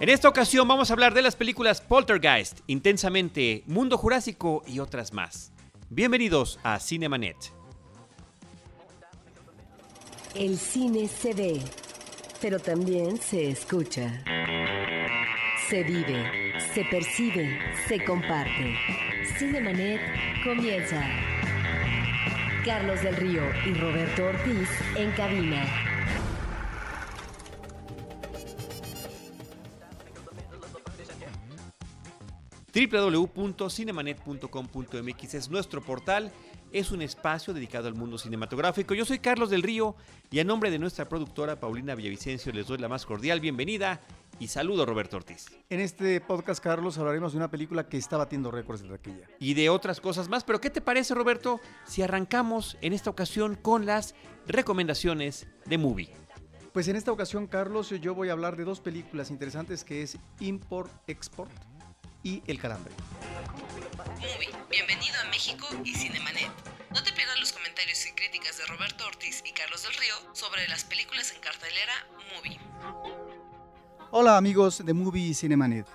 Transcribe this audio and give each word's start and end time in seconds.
En 0.00 0.08
esta 0.08 0.28
ocasión 0.28 0.66
vamos 0.66 0.90
a 0.90 0.92
hablar 0.92 1.14
de 1.14 1.22
las 1.22 1.36
películas 1.36 1.80
Poltergeist, 1.80 2.60
Intensamente, 2.66 3.62
Mundo 3.66 3.96
Jurásico 3.96 4.62
y 4.66 4.80
otras 4.80 5.12
más. 5.12 5.52
Bienvenidos 5.88 6.58
a 6.64 6.80
Cinemanet. 6.80 7.36
El 10.34 10.58
cine 10.58 11.06
se 11.06 11.32
ve, 11.32 11.60
pero 12.42 12.58
también 12.58 13.18
se 13.18 13.50
escucha. 13.50 14.24
Se 15.68 15.84
vive, 15.84 16.58
se 16.74 16.84
percibe, 16.86 17.58
se 17.86 18.04
comparte. 18.04 18.74
Cinemanet 19.38 20.00
comienza. 20.42 21.02
Carlos 22.64 23.00
del 23.02 23.14
Río 23.16 23.42
y 23.64 23.74
Roberto 23.74 24.24
Ortiz 24.24 24.68
en 24.96 25.12
cabina. 25.12 25.93
www.cinemanet.com.mx 32.74 35.34
es 35.34 35.48
nuestro 35.48 35.80
portal, 35.80 36.32
es 36.72 36.90
un 36.90 37.02
espacio 37.02 37.54
dedicado 37.54 37.86
al 37.86 37.94
mundo 37.94 38.18
cinematográfico. 38.18 38.94
Yo 38.94 39.04
soy 39.04 39.20
Carlos 39.20 39.50
del 39.50 39.62
Río 39.62 39.94
y 40.30 40.40
a 40.40 40.44
nombre 40.44 40.72
de 40.72 40.80
nuestra 40.80 41.08
productora 41.08 41.60
Paulina 41.60 41.94
Villavicencio 41.94 42.52
les 42.52 42.66
doy 42.66 42.78
la 42.78 42.88
más 42.88 43.06
cordial 43.06 43.38
bienvenida 43.38 44.00
y 44.40 44.48
saludo 44.48 44.84
Roberto 44.84 45.18
Ortiz. 45.18 45.46
En 45.70 45.78
este 45.78 46.20
podcast, 46.20 46.60
Carlos, 46.60 46.98
hablaremos 46.98 47.30
de 47.32 47.38
una 47.38 47.48
película 47.48 47.88
que 47.88 47.96
está 47.96 48.16
batiendo 48.16 48.50
récords 48.50 48.82
de 48.82 48.88
taquilla. 48.88 49.28
Y 49.38 49.54
de 49.54 49.70
otras 49.70 50.00
cosas 50.00 50.28
más, 50.28 50.42
pero 50.42 50.60
¿qué 50.60 50.70
te 50.70 50.80
parece 50.80 51.14
Roberto 51.14 51.60
si 51.86 52.02
arrancamos 52.02 52.76
en 52.80 52.92
esta 52.92 53.10
ocasión 53.10 53.54
con 53.54 53.86
las 53.86 54.16
recomendaciones 54.48 55.46
de 55.66 55.78
Movie? 55.78 56.10
Pues 56.72 56.88
en 56.88 56.96
esta 56.96 57.12
ocasión, 57.12 57.46
Carlos, 57.46 57.90
yo 57.90 58.16
voy 58.16 58.30
a 58.30 58.32
hablar 58.32 58.56
de 58.56 58.64
dos 58.64 58.80
películas 58.80 59.30
interesantes 59.30 59.84
que 59.84 60.02
es 60.02 60.18
Import 60.40 60.90
Export 61.06 61.52
y 62.24 62.42
El 62.46 62.58
Calambre. 62.58 62.92
Movie, 64.16 64.50
bienvenido 64.70 65.14
a 65.24 65.30
México 65.30 65.66
y 65.84 65.94
Cinemanet. 65.94 66.50
No 66.90 67.02
te 67.02 67.12
pierdas 67.12 67.38
los 67.38 67.52
comentarios 67.52 68.04
y 68.06 68.12
críticas 68.12 68.56
de 68.58 68.64
Roberto 68.66 69.06
Ortiz 69.06 69.42
y 69.46 69.52
Carlos 69.52 69.82
del 69.82 69.92
Río 69.92 70.14
sobre 70.32 70.66
las 70.68 70.84
películas 70.84 71.32
en 71.32 71.40
cartelera 71.40 71.92
Movie. 72.34 72.58
Hola 74.10 74.38
amigos 74.38 74.84
de 74.84 74.92
Movie 74.94 75.28
y 75.28 75.34
Cinemanet. 75.34 75.86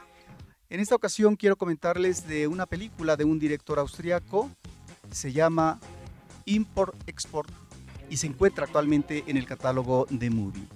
En 0.69 0.79
esta 0.79 0.95
ocasión 0.95 1.35
quiero 1.35 1.57
comentarles 1.57 2.27
de 2.27 2.47
una 2.47 2.67
película 2.67 3.17
de 3.17 3.25
un 3.25 3.39
director 3.39 3.79
austriaco, 3.79 4.51
se 5.11 5.33
llama 5.33 5.79
Import 6.45 6.93
Export 7.07 7.51
y 8.07 8.17
se 8.17 8.27
encuentra 8.27 8.65
actualmente 8.65 9.23
en 9.25 9.37
el 9.37 9.47
catálogo 9.47 10.05
de 10.11 10.29
Movie. 10.29 10.67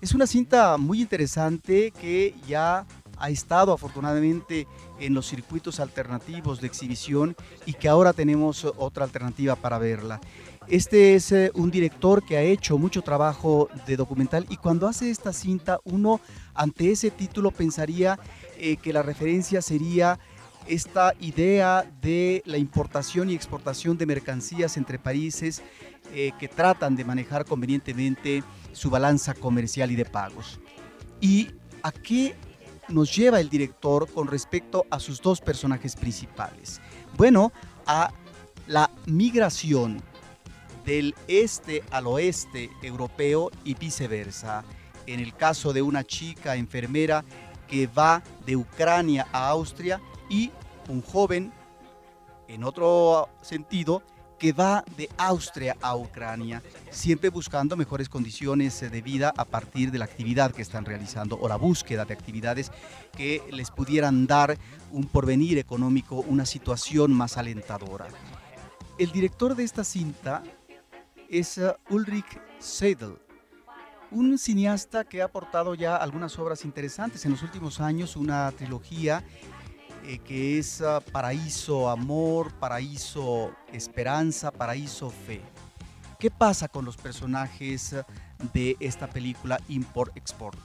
Es 0.00 0.14
una 0.14 0.28
cinta 0.28 0.76
muy 0.76 1.00
interesante 1.00 1.90
que 1.90 2.34
ya 2.46 2.86
ha 3.18 3.30
estado 3.30 3.72
afortunadamente 3.72 4.66
en 4.98 5.14
los 5.14 5.26
circuitos 5.26 5.80
alternativos 5.80 6.60
de 6.60 6.66
exhibición 6.66 7.36
y 7.64 7.74
que 7.74 7.88
ahora 7.88 8.12
tenemos 8.12 8.64
otra 8.76 9.04
alternativa 9.04 9.56
para 9.56 9.78
verla. 9.78 10.20
Este 10.68 11.14
es 11.14 11.30
eh, 11.30 11.52
un 11.54 11.70
director 11.70 12.24
que 12.24 12.36
ha 12.36 12.42
hecho 12.42 12.76
mucho 12.76 13.02
trabajo 13.02 13.68
de 13.86 13.96
documental 13.96 14.46
y 14.48 14.56
cuando 14.56 14.88
hace 14.88 15.10
esta 15.10 15.32
cinta 15.32 15.78
uno 15.84 16.20
ante 16.54 16.90
ese 16.90 17.12
título 17.12 17.52
pensaría 17.52 18.18
eh, 18.58 18.76
que 18.76 18.92
la 18.92 19.02
referencia 19.02 19.62
sería 19.62 20.18
esta 20.66 21.14
idea 21.20 21.88
de 22.02 22.42
la 22.46 22.58
importación 22.58 23.30
y 23.30 23.34
exportación 23.34 23.96
de 23.96 24.06
mercancías 24.06 24.76
entre 24.76 24.98
países 24.98 25.62
eh, 26.12 26.32
que 26.40 26.48
tratan 26.48 26.96
de 26.96 27.04
manejar 27.04 27.44
convenientemente 27.44 28.42
su 28.72 28.90
balanza 28.90 29.34
comercial 29.34 29.92
y 29.92 29.96
de 29.96 30.04
pagos. 30.04 30.60
¿Y 31.20 31.50
a 31.82 31.92
qué 31.92 32.34
nos 32.88 33.14
lleva 33.14 33.40
el 33.40 33.48
director 33.48 34.10
con 34.12 34.26
respecto 34.26 34.86
a 34.90 35.00
sus 35.00 35.20
dos 35.20 35.40
personajes 35.40 35.96
principales? 35.96 36.80
Bueno, 37.16 37.52
a 37.86 38.12
la 38.66 38.90
migración 39.06 40.02
del 40.84 41.14
este 41.26 41.82
al 41.90 42.06
oeste 42.06 42.70
europeo 42.82 43.50
y 43.64 43.74
viceversa. 43.74 44.64
En 45.06 45.20
el 45.20 45.34
caso 45.34 45.72
de 45.72 45.82
una 45.82 46.04
chica 46.04 46.56
enfermera 46.56 47.24
que 47.68 47.86
va 47.86 48.22
de 48.44 48.56
Ucrania 48.56 49.26
a 49.32 49.48
Austria 49.48 50.00
y 50.28 50.50
un 50.88 51.02
joven, 51.02 51.52
en 52.48 52.64
otro 52.64 53.28
sentido, 53.42 54.02
que 54.38 54.52
va 54.52 54.84
de 54.96 55.08
Austria 55.16 55.76
a 55.80 55.96
Ucrania, 55.96 56.62
siempre 56.90 57.30
buscando 57.30 57.76
mejores 57.76 58.08
condiciones 58.08 58.80
de 58.80 59.02
vida 59.02 59.32
a 59.36 59.44
partir 59.44 59.90
de 59.90 59.98
la 59.98 60.04
actividad 60.04 60.52
que 60.52 60.62
están 60.62 60.84
realizando 60.84 61.38
o 61.38 61.48
la 61.48 61.56
búsqueda 61.56 62.04
de 62.04 62.14
actividades 62.14 62.70
que 63.16 63.42
les 63.50 63.70
pudieran 63.70 64.26
dar 64.26 64.58
un 64.92 65.06
porvenir 65.06 65.58
económico, 65.58 66.16
una 66.16 66.44
situación 66.44 67.12
más 67.12 67.36
alentadora. 67.36 68.06
El 68.98 69.10
director 69.12 69.54
de 69.54 69.64
esta 69.64 69.84
cinta 69.84 70.42
es 71.28 71.58
uh, 71.58 71.72
Ulrich 71.90 72.40
Seidel, 72.58 73.18
un 74.10 74.38
cineasta 74.38 75.04
que 75.04 75.22
ha 75.22 75.26
aportado 75.26 75.74
ya 75.74 75.96
algunas 75.96 76.38
obras 76.38 76.64
interesantes 76.64 77.24
en 77.24 77.32
los 77.32 77.42
últimos 77.42 77.80
años, 77.80 78.16
una 78.16 78.50
trilogía 78.52 79.24
eh, 80.06 80.18
que 80.18 80.58
es 80.58 80.80
uh, 80.80 81.02
Paraíso 81.10 81.88
Amor, 81.88 82.52
Paraíso 82.54 83.50
Esperanza, 83.72 84.52
Paraíso 84.52 85.10
Fe. 85.10 85.42
¿Qué 86.20 86.30
pasa 86.30 86.68
con 86.68 86.84
los 86.84 86.96
personajes 86.96 87.92
uh, 87.92 88.04
de 88.54 88.76
esta 88.78 89.08
película 89.08 89.58
Import 89.68 90.16
Export? 90.16 90.56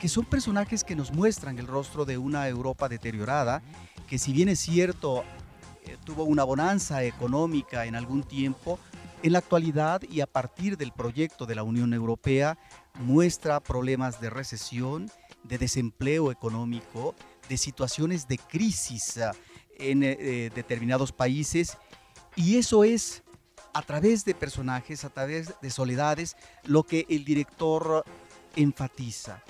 Que 0.00 0.08
son 0.08 0.24
personajes 0.24 0.84
que 0.84 0.94
nos 0.94 1.12
muestran 1.12 1.58
el 1.58 1.66
rostro 1.66 2.04
de 2.04 2.18
una 2.18 2.46
Europa 2.46 2.88
deteriorada, 2.88 3.62
que 4.06 4.16
si 4.16 4.32
bien 4.32 4.48
es 4.48 4.60
cierto, 4.60 5.24
eh, 5.84 5.96
tuvo 6.04 6.22
una 6.22 6.44
bonanza 6.44 7.02
económica 7.02 7.84
en 7.84 7.96
algún 7.96 8.22
tiempo, 8.22 8.78
en 9.24 9.32
la 9.32 9.40
actualidad 9.40 10.02
y 10.08 10.20
a 10.20 10.28
partir 10.28 10.76
del 10.76 10.92
proyecto 10.92 11.46
de 11.46 11.56
la 11.56 11.64
Unión 11.64 11.94
Europea 11.94 12.56
muestra 13.00 13.58
problemas 13.58 14.20
de 14.20 14.30
recesión, 14.30 15.10
de 15.42 15.58
desempleo 15.58 16.30
económico, 16.30 17.16
de 17.48 17.56
situaciones 17.56 18.28
de 18.28 18.38
crisis 18.38 19.18
ah, 19.18 19.32
en 19.78 20.02
eh, 20.02 20.50
determinados 20.54 21.12
países 21.12 21.76
y 22.36 22.56
eso 22.56 22.84
es 22.84 23.22
a 23.72 23.82
través 23.82 24.24
de 24.24 24.34
personajes, 24.34 25.04
a 25.04 25.10
través 25.10 25.54
de 25.60 25.70
soledades, 25.70 26.36
lo 26.64 26.82
que 26.82 27.06
el 27.08 27.24
director 27.24 28.04
enfatiza. 28.56 29.42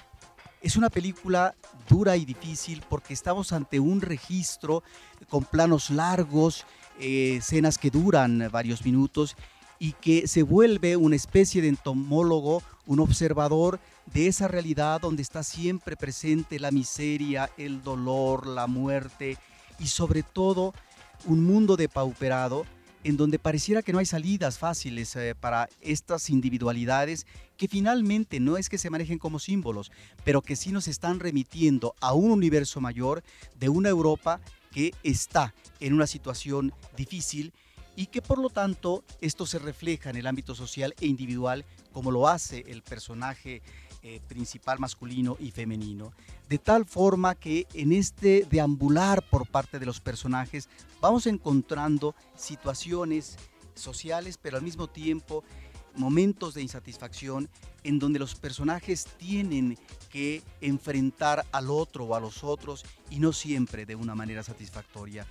Es 0.61 0.77
una 0.77 0.91
película 0.91 1.55
dura 1.89 2.17
y 2.17 2.25
difícil 2.25 2.83
porque 2.89 3.15
estamos 3.15 3.53
ante 3.53 3.79
un 3.79 4.01
registro 4.01 4.83
con 5.29 5.45
planos 5.45 5.91
largos, 5.91 6.67
eh, 6.99 7.37
escenas 7.37 7.79
que 7.79 7.91
duran 7.91 8.49
varios 8.51 8.85
minutos 8.85 9.37
y 9.79 9.93
que 9.93 10.27
se 10.27 10.43
vuelve 10.43 10.97
una 10.97 11.17
especie 11.17 11.63
de 11.63 11.69
entomólogo, 11.69 12.63
un 12.87 13.01
observador 13.01 13.79
de 14.13 14.27
esa 14.27 14.49
realidad 14.49 15.01
donde 15.01 15.23
está 15.23 15.43
siempre 15.43 15.97
presente 15.97 16.59
la 16.59 16.71
miseria, 16.71 17.51
el 17.57 17.83
dolor, 17.83 18.47
la 18.47 18.67
muerte 18.67 19.37
y 19.79 19.87
sobre 19.87 20.23
todo 20.23 20.75
un 21.27 21.45
mundo 21.45 21.77
depauperado 21.77 22.65
en 23.05 23.17
donde 23.17 23.39
pareciera 23.39 23.83
que 23.83 23.93
no 23.93 23.99
hay 23.99 24.07
salidas 24.07 24.59
fáciles 24.59 25.15
eh, 25.17 25.35
para 25.39 25.69
estas 25.81 26.31
individualidades 26.31 27.27
que 27.57 27.69
finalmente 27.69 28.41
no 28.41 28.57
es 28.57 28.69
que 28.69 28.79
se 28.79 28.91
manejen 28.91 29.19
como 29.19 29.39
símbolos, 29.39 29.93
pero 30.25 30.43
que 30.43 30.57
sí 30.57 30.73
nos 30.73 30.89
están 30.89 31.21
remitiendo 31.21 31.95
a 32.01 32.13
un 32.13 32.31
universo 32.31 32.81
mayor 32.81 33.23
de 33.59 33.69
una 33.69 33.89
Europa 33.89 34.41
que 34.73 34.95
está 35.03 35.55
en 35.81 35.95
una 35.95 36.07
situación 36.07 36.73
difícil 36.97 37.53
y 37.97 38.07
que 38.07 38.23
por 38.23 38.39
lo 38.39 38.51
tanto 38.51 39.05
esto 39.21 39.47
se 39.47 39.59
refleja 39.59 40.11
en 40.11 40.17
el 40.17 40.27
ámbito 40.27 40.55
social 40.55 40.95
e 41.01 41.07
individual 41.07 41.65
como 41.93 42.11
lo 42.11 42.29
hace 42.29 42.65
el 42.69 42.83
personaje 42.83 43.63
eh, 44.03 44.21
principal 44.29 44.79
masculino 44.79 45.37
y 45.39 45.51
femenino. 45.51 46.13
De 46.49 46.59
tal 46.59 46.85
forma 46.85 47.35
que 47.35 47.67
en 47.75 47.93
este 47.93 48.47
deambular 48.51 49.23
por 49.23 49.47
parte 49.47 49.79
de 49.79 49.87
los 49.87 50.01
personajes 50.01 50.69
vamos 51.01 51.27
encontrando 51.27 52.15
situaciones 52.37 53.37
sociales, 53.75 54.39
pero 54.41 54.57
al 54.57 54.63
mismo 54.63 54.89
tiempo 54.89 55.45
momentos 55.95 56.55
de 56.55 56.63
insatisfacción 56.63 57.49
en 57.83 57.99
donde 57.99 58.19
los 58.19 58.35
personajes 58.35 59.07
tienen 59.17 59.79
que 60.11 60.43
enfrentar 60.61 61.45
al 61.51 61.71
otro 61.71 62.05
o 62.05 62.15
a 62.15 62.21
los 62.21 62.45
otros 62.45 62.85
y 63.11 63.19
no 63.19 63.33
siempre 63.33 63.85
de 63.85 63.97
una 63.97 64.15
manera 64.15 64.43
satisfactoria 64.43 65.27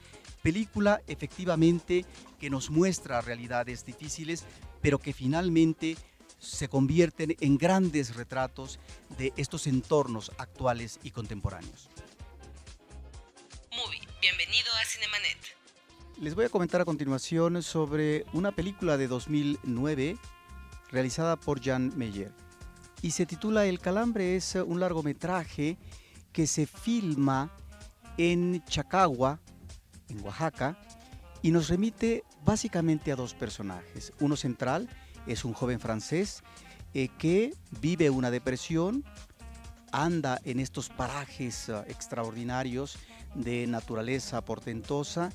película 0.47 1.01
efectivamente 1.07 2.05
que 2.39 2.49
nos 2.49 2.69
muestra 2.69 3.19
realidades 3.19 3.85
difíciles, 3.85 4.45
pero 4.81 4.97
que 4.97 5.11
finalmente 5.11 5.97
se 6.39 6.67
convierten 6.67 7.35
en 7.39 7.57
grandes 7.57 8.15
retratos 8.15 8.79
de 9.17 9.33
estos 9.37 9.67
entornos 9.67 10.31
actuales 10.37 10.99
y 11.03 11.11
contemporáneos. 11.11 11.89
Movie, 13.71 14.01
bienvenido 14.21 14.71
a 14.81 14.85
Cinemanet. 14.85 15.37
Les 16.19 16.35
voy 16.35 16.45
a 16.45 16.49
comentar 16.49 16.81
a 16.81 16.85
continuación 16.85 17.61
sobre 17.61 18.25
una 18.33 18.51
película 18.51 18.97
de 18.97 19.07
2009 19.07 20.17
realizada 20.89 21.35
por 21.35 21.63
Jan 21.63 21.93
Meyer. 21.95 22.31
y 23.01 23.11
se 23.11 23.27
titula 23.27 23.65
El 23.67 23.79
Calambre. 23.79 24.35
Es 24.35 24.55
un 24.55 24.79
largometraje 24.79 25.77
que 26.31 26.47
se 26.47 26.65
filma 26.65 27.51
en 28.17 28.63
Chacagua, 28.65 29.39
en 30.09 30.23
Oaxaca, 30.23 30.77
y 31.43 31.51
nos 31.51 31.69
remite 31.69 32.23
básicamente 32.43 33.11
a 33.11 33.15
dos 33.15 33.35
personajes. 33.35 34.13
Uno 34.19 34.35
central 34.35 34.89
es 35.27 35.45
un 35.45 35.53
joven 35.53 35.79
francés 35.79 36.43
eh, 36.93 37.09
que 37.17 37.53
vive 37.81 38.09
una 38.09 38.31
depresión, 38.31 39.03
anda 39.91 40.39
en 40.43 40.59
estos 40.59 40.89
parajes 40.89 41.69
uh, 41.69 41.83
extraordinarios 41.87 42.97
de 43.35 43.67
naturaleza 43.67 44.43
portentosa 44.43 45.31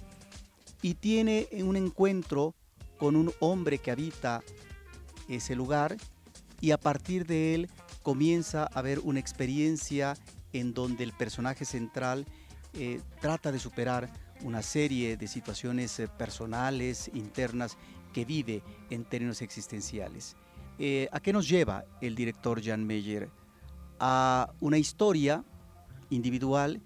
y 0.83 0.95
tiene 0.95 1.49
un 1.53 1.77
encuentro 1.77 2.55
con 2.99 3.17
un 3.17 3.33
hombre 3.41 3.79
que 3.79 3.91
habita 3.91 4.43
ese 5.29 5.55
lugar 5.55 5.97
y 6.61 6.73
a 6.73 6.79
partir 6.79 7.27
de 7.27 7.55
él 7.55 7.71
comienza 8.03 8.65
a 8.65 8.79
haber 8.79 8.99
una 9.01 9.21
experiencia 9.21 10.17
en 10.53 10.75
donde 10.75 11.05
el 11.05 11.13
personaje 11.13 11.65
central 11.65 12.27
eh, 12.75 13.01
trata 13.21 13.53
de 13.53 13.59
superar 13.59 14.11
una 14.43 14.63
serie 14.63 15.17
de 15.17 15.29
situaciones 15.29 15.99
eh, 16.01 16.09
personales, 16.09 17.11
internas, 17.15 17.77
que 18.13 18.25
vive 18.25 18.63
en 18.91 19.05
términos 19.05 19.43
existenciales. 19.43 20.37
Eh, 20.79 21.09
¿A 21.13 21.21
qué 21.21 21.33
nos 21.33 21.49
lleva 21.49 21.85
el 22.01 22.15
director 22.15 22.63
Jan 22.63 22.87
Meyer? 22.87 23.31
A 23.99 24.53
una 24.61 24.79
historia 24.79 25.45
individual 26.11 26.81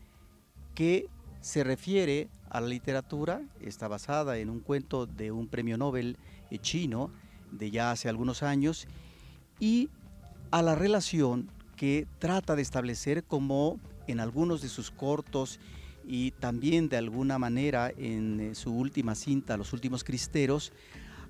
que 0.74 1.08
se 1.40 1.64
refiere 1.64 2.28
a 2.50 2.60
la 2.60 2.68
literatura, 2.68 3.42
está 3.60 3.88
basada 3.88 4.38
en 4.38 4.50
un 4.50 4.60
cuento 4.60 5.06
de 5.06 5.32
un 5.32 5.48
premio 5.48 5.76
Nobel 5.78 6.16
eh, 6.50 6.58
chino 6.58 7.10
de 7.50 7.70
ya 7.70 7.90
hace 7.90 8.08
algunos 8.08 8.42
años, 8.42 8.86
y 9.58 9.88
a 10.50 10.62
la 10.62 10.74
relación 10.74 11.50
que 11.76 12.06
trata 12.18 12.56
de 12.56 12.62
establecer 12.62 13.24
como 13.24 13.78
en 14.06 14.20
algunos 14.20 14.62
de 14.62 14.68
sus 14.68 14.90
cortos 14.90 15.60
y 16.06 16.30
también 16.32 16.88
de 16.88 16.96
alguna 16.96 17.38
manera 17.38 17.92
en 17.96 18.40
eh, 18.40 18.54
su 18.54 18.72
última 18.72 19.14
cinta, 19.14 19.56
Los 19.56 19.72
Últimos 19.72 20.04
Cristeros, 20.04 20.72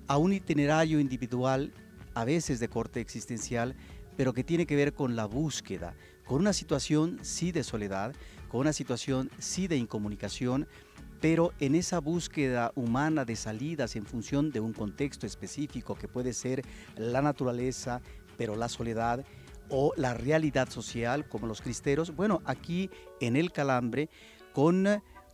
a 0.07 0.17
un 0.17 0.33
itinerario 0.33 0.99
individual, 0.99 1.73
a 2.13 2.25
veces 2.25 2.59
de 2.59 2.69
corte 2.69 2.99
existencial, 2.99 3.75
pero 4.15 4.33
que 4.33 4.43
tiene 4.43 4.65
que 4.65 4.75
ver 4.75 4.93
con 4.93 5.15
la 5.15 5.25
búsqueda, 5.25 5.95
con 6.25 6.41
una 6.41 6.53
situación 6.53 7.19
sí 7.21 7.51
de 7.51 7.63
soledad, 7.63 8.15
con 8.49 8.61
una 8.61 8.73
situación 8.73 9.29
sí 9.37 9.67
de 9.67 9.77
incomunicación, 9.77 10.67
pero 11.19 11.51
en 11.59 11.75
esa 11.75 11.99
búsqueda 11.99 12.71
humana 12.75 13.25
de 13.25 13.35
salidas 13.35 13.95
en 13.95 14.05
función 14.05 14.51
de 14.51 14.59
un 14.59 14.73
contexto 14.73 15.25
específico 15.25 15.95
que 15.95 16.07
puede 16.07 16.33
ser 16.33 16.63
la 16.95 17.21
naturaleza, 17.21 18.01
pero 18.37 18.55
la 18.55 18.69
soledad 18.69 19.25
o 19.69 19.93
la 19.97 20.13
realidad 20.13 20.69
social 20.69 21.27
como 21.27 21.47
los 21.47 21.61
cristeros, 21.61 22.15
bueno, 22.15 22.41
aquí 22.45 22.89
en 23.19 23.35
el 23.35 23.51
calambre 23.51 24.09
con 24.53 24.87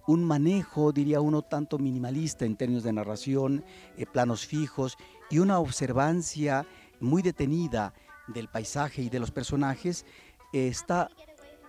un 0.08 0.24
manejo, 0.24 0.92
diría 0.92 1.22
uno, 1.22 1.42
tanto 1.42 1.78
minimalista 1.78 2.46
en 2.46 2.56
términos 2.56 2.84
de 2.84 2.94
narración, 2.94 3.64
eh, 3.98 4.06
planos 4.06 4.46
fijos 4.46 4.98
y 5.30 5.40
una 5.40 5.60
observancia 5.60 6.66
muy 7.00 7.22
detenida 7.22 7.94
del 8.28 8.48
paisaje 8.48 9.02
y 9.02 9.10
de 9.10 9.20
los 9.20 9.32
personajes, 9.32 10.06
eh, 10.52 10.68
está 10.68 11.10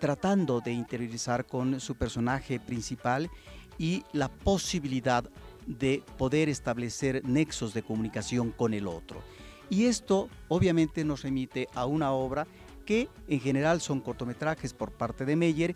tratando 0.01 0.61
de 0.61 0.73
interiorizar 0.73 1.47
con 1.47 1.81
su 1.81 1.95
personaje 1.95 2.61
principal 2.61 3.31
y 3.79 4.05
la 4.13 4.29
posibilidad 4.29 5.25
de 5.67 6.03
poder 6.19 6.49
establecer 6.49 7.25
nexos 7.25 7.73
de 7.75 7.83
comunicación 7.83 8.51
con 8.51 8.75
el 8.75 8.87
otro. 8.87 9.23
Y 9.71 9.87
esto 9.87 10.29
obviamente 10.49 11.05
nos 11.05 11.23
remite 11.23 11.69
a 11.75 11.87
una 11.87 12.13
obra 12.13 12.47
que 12.85 13.09
en 13.29 13.41
general 13.41 13.81
son 13.81 14.01
cortometrajes 14.01 14.75
por 14.75 14.93
parte 14.93 15.25
de 15.25 15.37
Meyer 15.37 15.75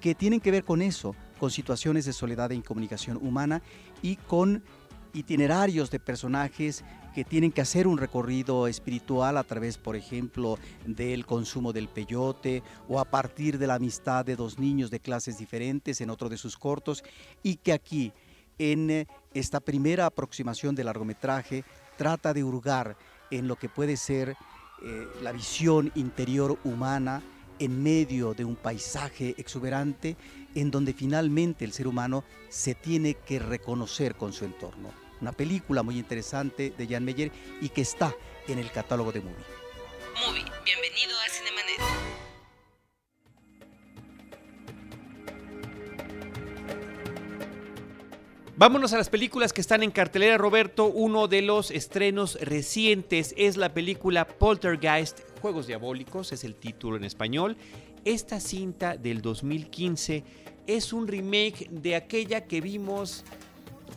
que 0.00 0.14
tienen 0.14 0.40
que 0.40 0.50
ver 0.50 0.64
con 0.64 0.80
eso, 0.80 1.14
con 1.38 1.50
situaciones 1.50 2.04
de 2.04 2.12
soledad 2.12 2.52
e 2.52 2.56
incomunicación 2.56 3.18
humana 3.20 3.62
y 4.02 4.16
con 4.16 4.62
itinerarios 5.12 5.90
de 5.90 5.98
personajes 5.98 6.84
que 7.14 7.24
tienen 7.24 7.50
que 7.50 7.62
hacer 7.62 7.86
un 7.86 7.96
recorrido 7.96 8.66
espiritual 8.66 9.38
a 9.38 9.44
través, 9.44 9.78
por 9.78 9.96
ejemplo, 9.96 10.58
del 10.84 11.24
consumo 11.24 11.72
del 11.72 11.88
peyote 11.88 12.62
o 12.88 13.00
a 13.00 13.06
partir 13.06 13.58
de 13.58 13.66
la 13.66 13.76
amistad 13.76 14.24
de 14.24 14.36
dos 14.36 14.58
niños 14.58 14.90
de 14.90 15.00
clases 15.00 15.38
diferentes 15.38 16.02
en 16.02 16.10
otro 16.10 16.28
de 16.28 16.36
sus 16.36 16.58
cortos 16.58 17.02
y 17.42 17.56
que 17.56 17.72
aquí, 17.72 18.12
en 18.58 19.06
esta 19.32 19.60
primera 19.60 20.04
aproximación 20.04 20.74
del 20.74 20.86
largometraje, 20.86 21.64
trata 21.96 22.34
de 22.34 22.44
hurgar 22.44 22.98
en 23.30 23.48
lo 23.48 23.56
que 23.56 23.70
puede 23.70 23.96
ser 23.96 24.36
eh, 24.82 25.06
la 25.22 25.32
visión 25.32 25.90
interior 25.94 26.58
humana 26.64 27.22
en 27.58 27.82
medio 27.82 28.34
de 28.34 28.44
un 28.44 28.56
paisaje 28.56 29.34
exuberante 29.38 30.16
en 30.54 30.70
donde 30.70 30.92
finalmente 30.92 31.64
el 31.64 31.72
ser 31.72 31.86
humano 31.86 32.24
se 32.48 32.74
tiene 32.74 33.14
que 33.14 33.38
reconocer 33.38 34.16
con 34.16 34.32
su 34.32 34.44
entorno. 34.44 34.90
Una 35.20 35.32
película 35.32 35.82
muy 35.82 35.98
interesante 35.98 36.72
de 36.76 36.86
Jan 36.86 37.04
Meyer 37.04 37.32
y 37.60 37.68
que 37.70 37.82
está 37.82 38.14
en 38.48 38.58
el 38.58 38.70
catálogo 38.70 39.12
de 39.12 39.20
Movie. 39.20 39.44
Movie, 40.26 40.44
bienvenido 40.64 41.14
a 41.18 41.30
Cinemanet. 41.30 42.16
Vámonos 48.58 48.94
a 48.94 48.96
las 48.96 49.10
películas 49.10 49.52
que 49.52 49.60
están 49.60 49.82
en 49.82 49.90
cartelera, 49.90 50.38
Roberto. 50.38 50.86
Uno 50.86 51.28
de 51.28 51.42
los 51.42 51.70
estrenos 51.70 52.38
recientes 52.40 53.34
es 53.36 53.58
la 53.58 53.74
película 53.74 54.26
Poltergeist, 54.26 55.20
Juegos 55.46 55.68
Diabólicos, 55.68 56.32
es 56.32 56.42
el 56.42 56.56
título 56.56 56.96
en 56.96 57.04
español. 57.04 57.56
Esta 58.04 58.40
cinta 58.40 58.96
del 58.96 59.22
2015 59.22 60.24
es 60.66 60.92
un 60.92 61.06
remake 61.06 61.68
de 61.70 61.94
aquella 61.94 62.48
que 62.48 62.60
vimos 62.60 63.22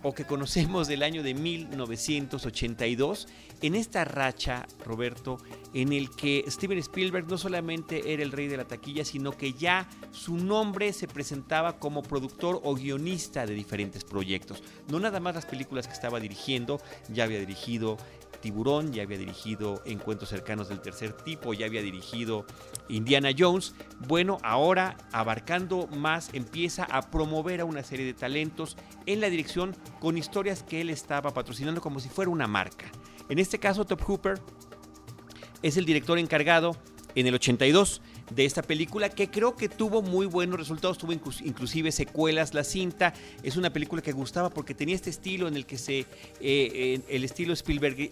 o 0.03 0.13
que 0.13 0.25
conocemos 0.25 0.87
del 0.87 1.01
año 1.01 1.23
de 1.23 1.33
1982, 1.33 3.27
en 3.63 3.73
esta 3.73 4.05
racha, 4.05 4.67
Roberto, 4.85 5.39
en 5.73 5.91
el 5.91 6.11
que 6.11 6.45
Steven 6.47 6.77
Spielberg 6.77 7.27
no 7.27 7.39
solamente 7.39 8.13
era 8.13 8.21
el 8.21 8.31
rey 8.31 8.47
de 8.47 8.57
la 8.57 8.67
taquilla, 8.67 9.03
sino 9.03 9.35
que 9.35 9.53
ya 9.53 9.89
su 10.11 10.37
nombre 10.37 10.93
se 10.93 11.07
presentaba 11.07 11.79
como 11.79 12.03
productor 12.03 12.61
o 12.63 12.75
guionista 12.75 13.47
de 13.47 13.55
diferentes 13.55 14.03
proyectos. 14.03 14.61
No 14.87 14.99
nada 14.99 15.19
más 15.19 15.33
las 15.33 15.47
películas 15.47 15.87
que 15.87 15.93
estaba 15.93 16.19
dirigiendo, 16.19 16.79
ya 17.11 17.23
había 17.23 17.39
dirigido 17.39 17.97
Tiburón, 18.41 18.93
ya 18.93 19.03
había 19.03 19.17
dirigido 19.17 19.81
Encuentros 19.85 20.29
cercanos 20.29 20.69
del 20.69 20.81
tercer 20.81 21.13
tipo, 21.13 21.53
ya 21.53 21.65
había 21.65 21.81
dirigido 21.81 22.45
Indiana 22.87 23.29
Jones. 23.37 23.73
Bueno, 24.07 24.37
ahora 24.43 24.97
abarcando 25.11 25.87
más 25.87 26.29
empieza 26.33 26.83
a 26.83 27.09
promover 27.09 27.61
a 27.61 27.65
una 27.65 27.83
serie 27.83 28.05
de 28.05 28.13
talentos 28.13 28.77
en 29.05 29.21
la 29.21 29.29
dirección 29.29 29.75
con 29.99 30.17
historias 30.17 30.63
que 30.63 30.81
él 30.81 30.89
estaba 30.89 31.33
patrocinando 31.33 31.81
como 31.81 31.99
si 31.99 32.09
fuera 32.09 32.31
una 32.31 32.47
marca. 32.47 32.85
En 33.29 33.39
este 33.39 33.59
caso, 33.59 33.85
Top 33.85 34.01
Hooper 34.01 34.39
es 35.61 35.77
el 35.77 35.85
director 35.85 36.17
encargado 36.17 36.75
en 37.15 37.27
el 37.27 37.35
82 37.35 38.01
de 38.29 38.45
esta 38.45 38.61
película 38.61 39.09
que 39.09 39.29
creo 39.29 39.55
que 39.55 39.69
tuvo 39.69 40.01
muy 40.01 40.25
buenos 40.25 40.59
resultados, 40.59 40.97
tuvo 40.97 41.13
inclusive 41.13 41.91
secuelas 41.91 42.53
la 42.53 42.63
cinta, 42.63 43.13
es 43.43 43.57
una 43.57 43.71
película 43.71 44.01
que 44.01 44.11
gustaba 44.11 44.49
porque 44.49 44.73
tenía 44.73 44.95
este 44.95 45.09
estilo 45.09 45.47
en 45.47 45.55
el 45.55 45.65
que 45.65 45.77
se, 45.77 46.05
eh, 46.39 47.01
el 47.07 47.23
estilo 47.23 47.53
Spielberg, 47.53 48.11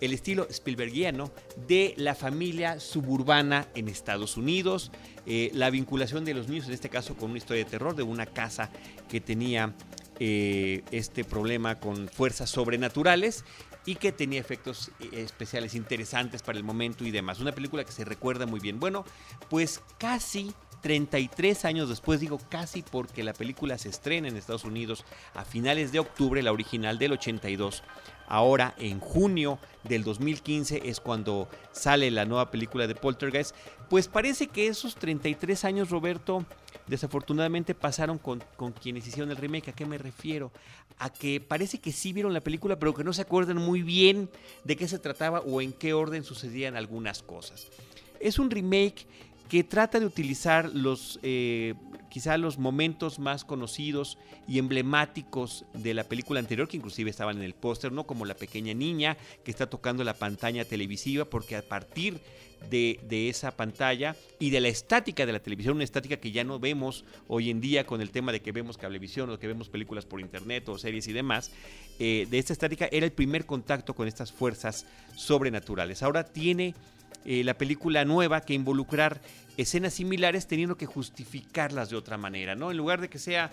el 0.00 0.12
estilo 0.12 0.46
Spielbergiano 0.50 1.30
de 1.66 1.94
la 1.96 2.14
familia 2.14 2.80
suburbana 2.80 3.68
en 3.74 3.88
Estados 3.88 4.36
Unidos, 4.36 4.90
eh, 5.26 5.50
la 5.54 5.70
vinculación 5.70 6.24
de 6.24 6.34
los 6.34 6.48
niños, 6.48 6.66
en 6.66 6.74
este 6.74 6.88
caso 6.88 7.16
con 7.16 7.30
una 7.30 7.38
historia 7.38 7.64
de 7.64 7.70
terror 7.70 7.94
de 7.94 8.02
una 8.02 8.26
casa 8.26 8.70
que 9.08 9.20
tenía 9.20 9.74
eh, 10.20 10.82
este 10.90 11.24
problema 11.24 11.80
con 11.80 12.08
fuerzas 12.08 12.50
sobrenaturales 12.50 13.44
y 13.86 13.96
que 13.96 14.12
tenía 14.12 14.40
efectos 14.40 14.90
eh, 15.00 15.08
especiales 15.12 15.74
interesantes 15.74 16.42
para 16.42 16.58
el 16.58 16.64
momento 16.64 17.04
y 17.04 17.10
demás. 17.10 17.40
Una 17.40 17.52
película 17.52 17.84
que 17.84 17.92
se 17.92 18.04
recuerda 18.04 18.46
muy 18.46 18.60
bien. 18.60 18.80
Bueno, 18.80 19.04
pues 19.50 19.80
casi 19.98 20.52
33 20.82 21.64
años 21.64 21.88
después, 21.88 22.20
digo 22.20 22.38
casi 22.50 22.82
porque 22.82 23.24
la 23.24 23.32
película 23.32 23.78
se 23.78 23.88
estrena 23.88 24.28
en 24.28 24.36
Estados 24.36 24.64
Unidos 24.64 25.04
a 25.34 25.44
finales 25.44 25.92
de 25.92 25.98
octubre, 25.98 26.42
la 26.42 26.52
original 26.52 26.98
del 26.98 27.12
82. 27.12 27.82
Ahora, 28.26 28.74
en 28.78 29.00
junio 29.00 29.58
del 29.82 30.02
2015, 30.04 30.82
es 30.84 31.00
cuando 31.00 31.48
sale 31.72 32.10
la 32.10 32.24
nueva 32.24 32.50
película 32.50 32.86
de 32.86 32.94
Poltergeist. 32.94 33.54
Pues 33.88 34.08
parece 34.08 34.48
que 34.48 34.66
esos 34.66 34.94
33 34.96 35.64
años, 35.64 35.90
Roberto, 35.90 36.44
desafortunadamente 36.86 37.74
pasaron 37.74 38.18
con, 38.18 38.42
con, 38.56 38.72
quienes 38.72 39.06
hicieron 39.06 39.30
el 39.30 39.36
remake. 39.36 39.68
¿A 39.68 39.72
qué 39.72 39.86
me 39.86 39.98
refiero? 39.98 40.52
A 40.98 41.10
que 41.10 41.40
parece 41.40 41.78
que 41.78 41.92
sí 41.92 42.12
vieron 42.12 42.32
la 42.32 42.40
película, 42.40 42.78
pero 42.78 42.94
que 42.94 43.04
no 43.04 43.12
se 43.12 43.22
acuerdan 43.22 43.58
muy 43.58 43.82
bien 43.82 44.30
de 44.64 44.76
qué 44.76 44.88
se 44.88 44.98
trataba 44.98 45.40
o 45.40 45.60
en 45.60 45.72
qué 45.72 45.92
orden 45.92 46.24
sucedían 46.24 46.76
algunas 46.76 47.22
cosas. 47.22 47.68
Es 48.20 48.38
un 48.38 48.50
remake 48.50 49.06
que 49.48 49.62
trata 49.64 50.00
de 50.00 50.06
utilizar 50.06 50.70
los, 50.74 51.18
eh, 51.22 51.74
quizá 52.14 52.38
los 52.38 52.58
momentos 52.58 53.18
más 53.18 53.44
conocidos 53.44 54.18
y 54.46 54.60
emblemáticos 54.60 55.64
de 55.74 55.94
la 55.94 56.04
película 56.04 56.38
anterior, 56.38 56.68
que 56.68 56.76
inclusive 56.76 57.10
estaban 57.10 57.38
en 57.38 57.42
el 57.42 57.54
póster, 57.54 57.90
¿no? 57.90 58.06
Como 58.06 58.24
la 58.24 58.34
pequeña 58.34 58.72
niña 58.72 59.16
que 59.42 59.50
está 59.50 59.66
tocando 59.68 60.04
la 60.04 60.14
pantalla 60.14 60.64
televisiva, 60.64 61.24
porque 61.24 61.56
a 61.56 61.62
partir 61.62 62.20
de, 62.70 63.28
esa 63.28 63.56
pantalla 63.56 64.14
y 64.38 64.50
de 64.50 64.60
la 64.60 64.68
estática 64.68 65.26
de 65.26 65.32
la 65.32 65.40
televisión, 65.40 65.74
una 65.74 65.82
estática 65.82 66.18
que 66.18 66.30
ya 66.30 66.44
no 66.44 66.60
vemos 66.60 67.04
hoy 67.26 67.50
en 67.50 67.60
día 67.60 67.84
con 67.84 68.00
el 68.00 68.10
tema 68.10 68.30
de 68.30 68.40
que 68.40 68.52
vemos 68.52 68.78
cablevisión 68.78 69.28
o 69.30 69.38
que 69.40 69.48
vemos 69.48 69.68
películas 69.68 70.06
por 70.06 70.20
internet 70.20 70.68
o 70.68 70.78
series 70.78 71.08
y 71.08 71.12
demás, 71.12 71.50
eh, 71.98 72.28
de 72.30 72.38
esta 72.38 72.52
estática 72.52 72.88
era 72.92 73.06
el 73.06 73.12
primer 73.12 73.44
contacto 73.44 73.92
con 73.92 74.06
estas 74.06 74.30
fuerzas 74.30 74.86
sobrenaturales. 75.16 76.04
Ahora 76.04 76.22
tiene 76.22 76.76
eh, 77.24 77.44
la 77.44 77.56
película 77.56 78.04
nueva 78.04 78.40
que 78.40 78.54
involucrar 78.54 79.20
escenas 79.56 79.94
similares 79.94 80.46
teniendo 80.46 80.76
que 80.76 80.86
justificarlas 80.86 81.90
de 81.90 81.96
otra 81.96 82.18
manera, 82.18 82.54
¿no? 82.54 82.70
En 82.70 82.76
lugar 82.76 83.00
de 83.00 83.08
que 83.08 83.18
sea 83.18 83.52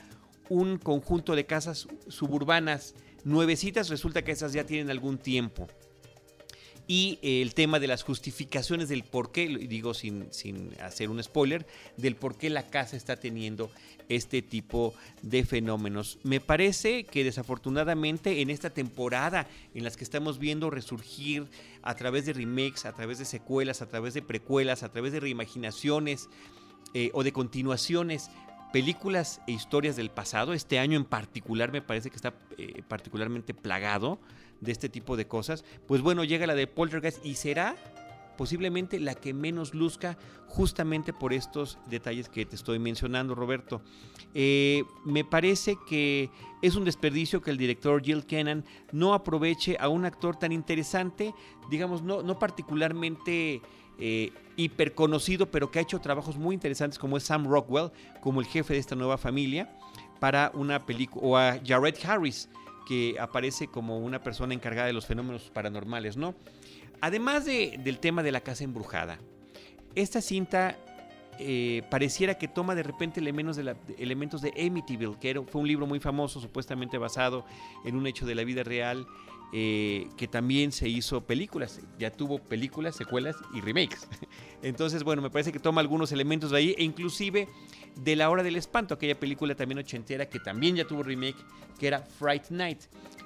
un 0.49 0.77
conjunto 0.77 1.35
de 1.35 1.45
casas 1.45 1.87
suburbanas 2.07 2.95
nuevecitas, 3.23 3.89
resulta 3.89 4.23
que 4.23 4.31
esas 4.31 4.53
ya 4.53 4.65
tienen 4.65 4.89
algún 4.89 5.17
tiempo 5.17 5.67
y 6.91 7.19
el 7.21 7.53
tema 7.53 7.79
de 7.79 7.87
las 7.87 8.03
justificaciones 8.03 8.89
del 8.89 9.05
por 9.05 9.31
qué, 9.31 9.47
digo 9.47 9.93
sin, 9.93 10.27
sin 10.33 10.71
hacer 10.81 11.09
un 11.09 11.23
spoiler, 11.23 11.65
del 11.95 12.17
por 12.17 12.35
qué 12.35 12.49
la 12.49 12.67
casa 12.67 12.97
está 12.97 13.15
teniendo 13.15 13.71
este 14.09 14.41
tipo 14.41 14.93
de 15.21 15.45
fenómenos. 15.45 16.19
Me 16.23 16.41
parece 16.41 17.05
que 17.05 17.23
desafortunadamente 17.23 18.41
en 18.41 18.49
esta 18.49 18.71
temporada 18.71 19.47
en 19.73 19.85
las 19.85 19.95
que 19.95 20.03
estamos 20.03 20.37
viendo 20.37 20.69
resurgir 20.69 21.47
a 21.81 21.95
través 21.95 22.25
de 22.25 22.33
remakes, 22.33 22.83
a 22.83 22.91
través 22.91 23.19
de 23.19 23.23
secuelas, 23.23 23.81
a 23.81 23.87
través 23.87 24.13
de 24.13 24.21
precuelas, 24.21 24.83
a 24.83 24.91
través 24.91 25.13
de 25.13 25.21
reimaginaciones 25.21 26.27
eh, 26.93 27.09
o 27.13 27.23
de 27.23 27.31
continuaciones, 27.31 28.29
películas 28.73 29.39
e 29.47 29.53
historias 29.53 29.95
del 29.95 30.09
pasado, 30.09 30.51
este 30.51 30.77
año 30.77 30.97
en 30.97 31.05
particular 31.05 31.71
me 31.71 31.81
parece 31.81 32.09
que 32.09 32.17
está 32.17 32.33
eh, 32.57 32.81
particularmente 32.89 33.53
plagado 33.53 34.19
de 34.61 34.71
este 34.71 34.87
tipo 34.89 35.17
de 35.17 35.27
cosas, 35.27 35.65
pues 35.87 36.01
bueno, 36.01 36.23
llega 36.23 36.47
la 36.47 36.55
de 36.55 36.67
Poltergeist 36.67 37.25
y 37.25 37.35
será 37.35 37.75
posiblemente 38.37 38.99
la 38.99 39.13
que 39.13 39.33
menos 39.33 39.73
luzca 39.75 40.17
justamente 40.47 41.13
por 41.13 41.33
estos 41.33 41.77
detalles 41.87 42.27
que 42.27 42.45
te 42.45 42.55
estoy 42.55 42.79
mencionando, 42.79 43.35
Roberto. 43.35 43.81
Eh, 44.33 44.83
me 45.05 45.23
parece 45.23 45.77
que 45.87 46.29
es 46.61 46.75
un 46.75 46.85
desperdicio 46.85 47.41
que 47.41 47.51
el 47.51 47.57
director 47.57 48.01
Jill 48.03 48.25
Kennan 48.25 48.65
no 48.91 49.13
aproveche 49.13 49.77
a 49.79 49.89
un 49.89 50.05
actor 50.05 50.37
tan 50.37 50.51
interesante, 50.51 51.33
digamos, 51.69 52.01
no, 52.01 52.23
no 52.23 52.39
particularmente 52.39 53.61
eh, 53.99 54.31
hiper 54.55 54.95
conocido, 54.95 55.51
pero 55.51 55.69
que 55.69 55.77
ha 55.77 55.83
hecho 55.83 55.99
trabajos 55.99 56.37
muy 56.37 56.55
interesantes 56.55 56.97
como 56.97 57.17
es 57.17 57.23
Sam 57.23 57.47
Rockwell, 57.47 57.91
como 58.21 58.39
el 58.39 58.47
jefe 58.47 58.73
de 58.73 58.79
esta 58.79 58.95
nueva 58.95 59.17
familia, 59.19 59.77
para 60.19 60.51
una 60.55 60.85
película, 60.85 61.25
o 61.25 61.37
a 61.37 61.59
Jared 61.63 61.95
Harris, 62.03 62.49
que 62.91 63.15
aparece 63.21 63.69
como 63.69 63.99
una 63.99 64.21
persona 64.21 64.53
encargada 64.53 64.87
de 64.87 64.91
los 64.91 65.05
fenómenos 65.05 65.43
paranormales, 65.43 66.17
¿no? 66.17 66.35
Además 66.99 67.45
del 67.45 67.99
tema 67.99 68.21
de 68.21 68.33
la 68.33 68.41
casa 68.41 68.65
embrujada, 68.65 69.17
esta 69.95 70.19
cinta 70.19 70.75
eh, 71.39 71.83
pareciera 71.89 72.33
que 72.37 72.49
toma 72.49 72.75
de 72.75 72.83
repente 72.83 73.21
elementos 73.21 73.55
de, 73.55 73.77
elementos 73.97 74.41
de 74.41 74.49
Amityville, 74.57 75.17
que 75.21 75.41
fue 75.49 75.61
un 75.61 75.69
libro 75.69 75.87
muy 75.87 76.01
famoso, 76.01 76.41
supuestamente 76.41 76.97
basado 76.97 77.45
en 77.85 77.95
un 77.95 78.07
hecho 78.07 78.25
de 78.25 78.35
la 78.35 78.43
vida 78.43 78.61
real, 78.61 79.07
eh, 79.53 80.07
que 80.15 80.29
también 80.29 80.71
se 80.71 80.87
hizo 80.87 81.25
películas, 81.25 81.81
ya 81.99 82.09
tuvo 82.09 82.39
películas, 82.39 82.95
secuelas 82.95 83.35
y 83.53 83.59
remakes. 83.59 84.07
Entonces, 84.61 85.03
bueno, 85.03 85.21
me 85.21 85.29
parece 85.29 85.51
que 85.51 85.59
toma 85.59 85.81
algunos 85.81 86.13
elementos 86.13 86.51
de 86.51 86.57
ahí, 86.57 86.75
e 86.77 86.83
inclusive 86.83 87.49
de 87.95 88.15
La 88.15 88.29
Hora 88.29 88.43
del 88.43 88.55
Espanto, 88.55 88.93
aquella 88.93 89.19
película 89.19 89.53
también 89.53 89.79
ochentera 89.79 90.29
que 90.29 90.39
también 90.39 90.77
ya 90.77 90.87
tuvo 90.87 91.03
remake, 91.03 91.35
que 91.77 91.87
era 91.87 91.99
Fright 91.99 92.49
Night. 92.49 92.83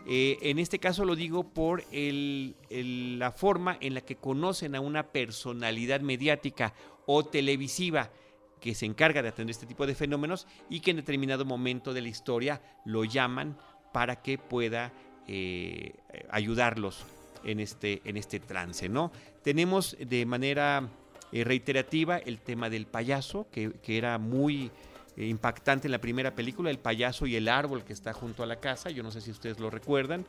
Eh, 0.08 0.38
en 0.41 0.58
este 0.58 0.79
caso 0.79 1.05
lo 1.05 1.15
digo 1.15 1.44
por 1.44 1.84
la 1.91 3.32
forma 3.32 3.77
en 3.79 3.94
la 3.94 4.01
que 4.01 4.15
conocen 4.15 4.75
a 4.75 4.82
una 4.82 5.12
personalidad 5.12 6.01
mediática 6.01 6.74
o 7.05 7.24
televisiva 7.24 8.12
que 8.60 8.74
se 8.74 8.88
encarga 8.88 9.22
de 9.22 9.29
atender 9.29 9.51
este 9.51 9.67
tipo 9.67 9.86
de 9.86 9.94
fenómenos 9.94 10.48
y 10.72 10.79
que 10.79 10.89
en 10.89 10.98
determinado 10.98 11.46
momento 11.46 11.94
de 11.94 12.01
la 12.01 12.10
historia 12.10 12.62
lo 12.84 13.03
llaman 13.03 13.58
para 13.94 14.24
que 14.24 14.38
pueda 14.38 14.91
eh, 15.27 15.94
ayudarlos 16.29 17.03
en 17.44 17.60
este, 17.60 18.01
en 18.05 18.15
este 18.17 18.39
trance, 18.39 18.89
¿no? 18.89 19.12
Tenemos 19.44 19.98
de 20.00 20.25
manera 20.25 20.88
eh, 21.32 21.44
reiterativa 21.44 22.17
el 22.17 22.39
tema 22.39 22.70
del 22.70 22.86
payaso, 22.86 23.48
que, 23.51 23.74
era 23.88 24.20
muy 24.20 24.72
eh, 25.17 25.25
impactante 25.25 25.88
en 25.88 25.94
la 25.94 26.00
primera 26.00 26.36
película, 26.36 26.70
el 26.70 26.77
payaso 26.77 27.25
y 27.25 27.36
el 27.36 27.48
árbol 27.48 27.84
que 27.84 27.94
está 27.94 28.13
junto 28.13 28.44
a 28.44 28.46
la 28.46 28.60
casa, 28.60 28.91
yo 28.91 29.01
no 29.01 29.12
sé 29.12 29.20
si 29.20 29.32
ustedes 29.32 29.60
lo 29.60 29.72
recuerdan, 29.72 30.25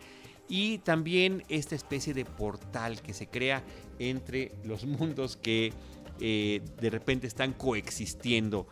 y 0.49 0.79
también 0.79 1.45
esta 1.51 1.75
especie 1.75 2.15
de 2.15 2.25
portal 2.25 3.03
que 3.03 3.13
se 3.13 3.27
crea 3.27 3.63
entre 3.99 4.53
los 4.65 4.85
mundos 4.87 5.37
que 5.37 5.73
de 6.19 6.91
repente 6.91 7.27
están 7.27 7.53
coexistiendo. 7.53 8.67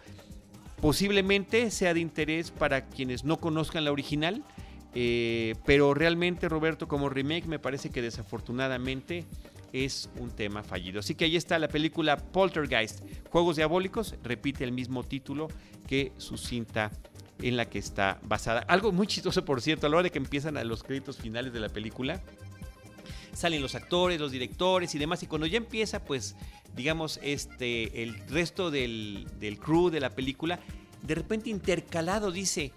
Posiblemente 0.81 1.71
sea 1.71 1.93
de 1.93 2.01
interés 2.01 2.51
para 2.51 2.87
quienes 2.89 3.25
no 3.25 3.39
conozcan 3.39 3.85
la 3.85 3.93
original, 3.93 4.43
pero 4.95 5.93
realmente 5.93 6.49
Roberto 6.49 6.87
como 6.87 7.09
remake 7.09 7.47
me 7.47 7.59
parece 7.59 7.91
que 7.91 8.01
desafortunadamente 8.01 9.25
es 9.75 10.09
un 10.21 10.31
tema 10.31 10.63
fallido. 10.63 11.01
Así 11.01 11.17
que 11.17 11.25
ahí 11.25 11.37
está 11.37 11.59
la 11.59 11.67
película 11.67 12.17
Poltergeist, 12.17 13.01
Juegos 13.29 13.57
Diabólicos, 13.57 14.15
repite 14.23 14.63
el 14.63 14.71
mismo 14.71 15.03
título 15.03 15.49
que 15.89 16.13
su 16.17 16.37
cinta 16.37 16.93
en 17.43 17.57
la 17.57 17.69
que 17.69 17.81
está 17.81 18.21
basada. 18.23 18.61
Algo 18.69 18.93
muy 18.93 19.09
chistoso, 19.09 19.45
por 19.45 19.61
cierto, 19.61 19.87
a 19.87 19.91
la 19.91 19.97
hora 19.97 20.05
de 20.05 20.11
que 20.11 20.19
empiezan 20.19 20.57
los 20.69 20.85
créditos 20.85 21.17
finales 21.17 21.53
de 21.53 21.59
la 21.59 21.69
película, 21.69 22.23
salen 23.33 23.61
los 23.61 23.75
actores, 23.75 24.21
los 24.21 24.31
directores 24.31 24.95
y 24.95 24.99
demás, 24.99 25.25
y 25.25 25.27
cuando 25.27 25.49
ya 25.49 25.57
empieza, 25.57 26.05
pues, 26.05 26.37
digamos, 26.77 27.19
este, 27.23 28.05
el 28.05 28.17
resto 28.29 28.71
del, 28.71 29.27
del 29.41 29.59
crew 29.59 29.91
de 29.91 29.99
la 29.99 30.11
película, 30.11 30.61
de 31.03 31.17
repente 31.17 31.51
intercalado 31.51 32.31
dice, 32.31 32.73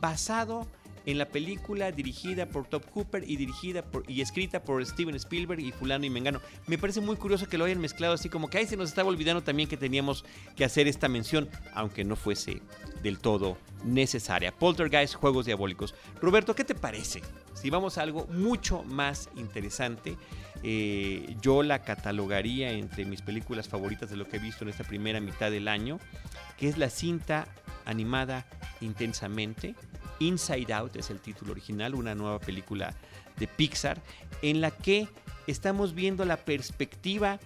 basado 0.00 0.66
en 1.06 1.18
la 1.18 1.26
película 1.26 1.92
dirigida 1.92 2.46
por 2.46 2.66
Top 2.66 2.84
Cooper 2.90 3.24
y 3.28 3.36
dirigida 3.36 3.84
y 4.08 4.20
escrita 4.20 4.62
por 4.62 4.84
Steven 4.84 5.14
Spielberg 5.16 5.60
y 5.60 5.72
fulano 5.72 6.04
y 6.04 6.10
mengano. 6.10 6.40
Me 6.66 6.78
parece 6.78 7.00
muy 7.00 7.16
curioso 7.16 7.48
que 7.48 7.58
lo 7.58 7.64
hayan 7.64 7.80
mezclado 7.80 8.14
así 8.14 8.28
como 8.28 8.48
que 8.48 8.58
ahí 8.58 8.66
se 8.66 8.76
nos 8.76 8.88
estaba 8.88 9.08
olvidando 9.08 9.42
también 9.42 9.68
que 9.68 9.76
teníamos 9.76 10.24
que 10.56 10.64
hacer 10.64 10.88
esta 10.88 11.08
mención, 11.08 11.48
aunque 11.74 12.04
no 12.04 12.16
fuese 12.16 12.62
del 13.02 13.18
todo 13.18 13.58
necesaria. 13.84 14.52
Poltergeist, 14.52 15.14
Juegos 15.14 15.46
Diabólicos. 15.46 15.94
Roberto, 16.20 16.54
¿qué 16.54 16.64
te 16.64 16.74
parece? 16.74 17.22
Si 17.54 17.70
vamos 17.70 17.98
a 17.98 18.02
algo 18.02 18.26
mucho 18.26 18.82
más 18.82 19.28
interesante, 19.36 20.16
eh, 20.62 21.36
yo 21.42 21.62
la 21.62 21.82
catalogaría 21.82 22.72
entre 22.72 23.04
mis 23.04 23.20
películas 23.20 23.68
favoritas 23.68 24.08
de 24.08 24.16
lo 24.16 24.26
que 24.26 24.36
he 24.36 24.40
visto 24.40 24.64
en 24.64 24.70
esta 24.70 24.84
primera 24.84 25.20
mitad 25.20 25.50
del 25.50 25.68
año, 25.68 25.98
que 26.56 26.68
es 26.68 26.78
la 26.78 26.88
cinta 26.88 27.46
animada 27.84 28.46
intensamente 28.80 29.74
Inside 30.20 30.72
Out 30.72 30.96
es 30.96 31.10
el 31.10 31.20
título 31.20 31.52
original, 31.52 31.94
una 31.94 32.14
nueva 32.14 32.38
película 32.38 32.94
de 33.36 33.46
Pixar, 33.46 34.00
en 34.42 34.60
la 34.60 34.70
que 34.70 35.08
estamos 35.46 35.94
viendo 35.94 36.24
la 36.24 36.36
perspectiva 36.36 37.40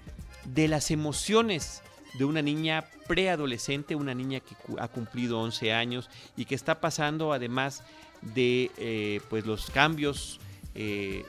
de 0.44 0.68
las 0.68 0.90
emociones 0.90 1.82
de 2.14 2.24
una 2.24 2.42
niña 2.42 2.84
preadolescente, 3.06 3.94
una 3.94 4.14
niña 4.14 4.40
que 4.40 4.54
ha 4.78 4.88
cumplido 4.88 5.40
11 5.40 5.72
años 5.72 6.08
y 6.36 6.44
que 6.44 6.54
está 6.54 6.80
pasando 6.80 7.32
además 7.32 7.82
de 8.22 8.70
eh, 8.78 9.20
pues 9.28 9.46
los 9.46 9.70
cambios 9.70 10.40
eh, 10.74 11.24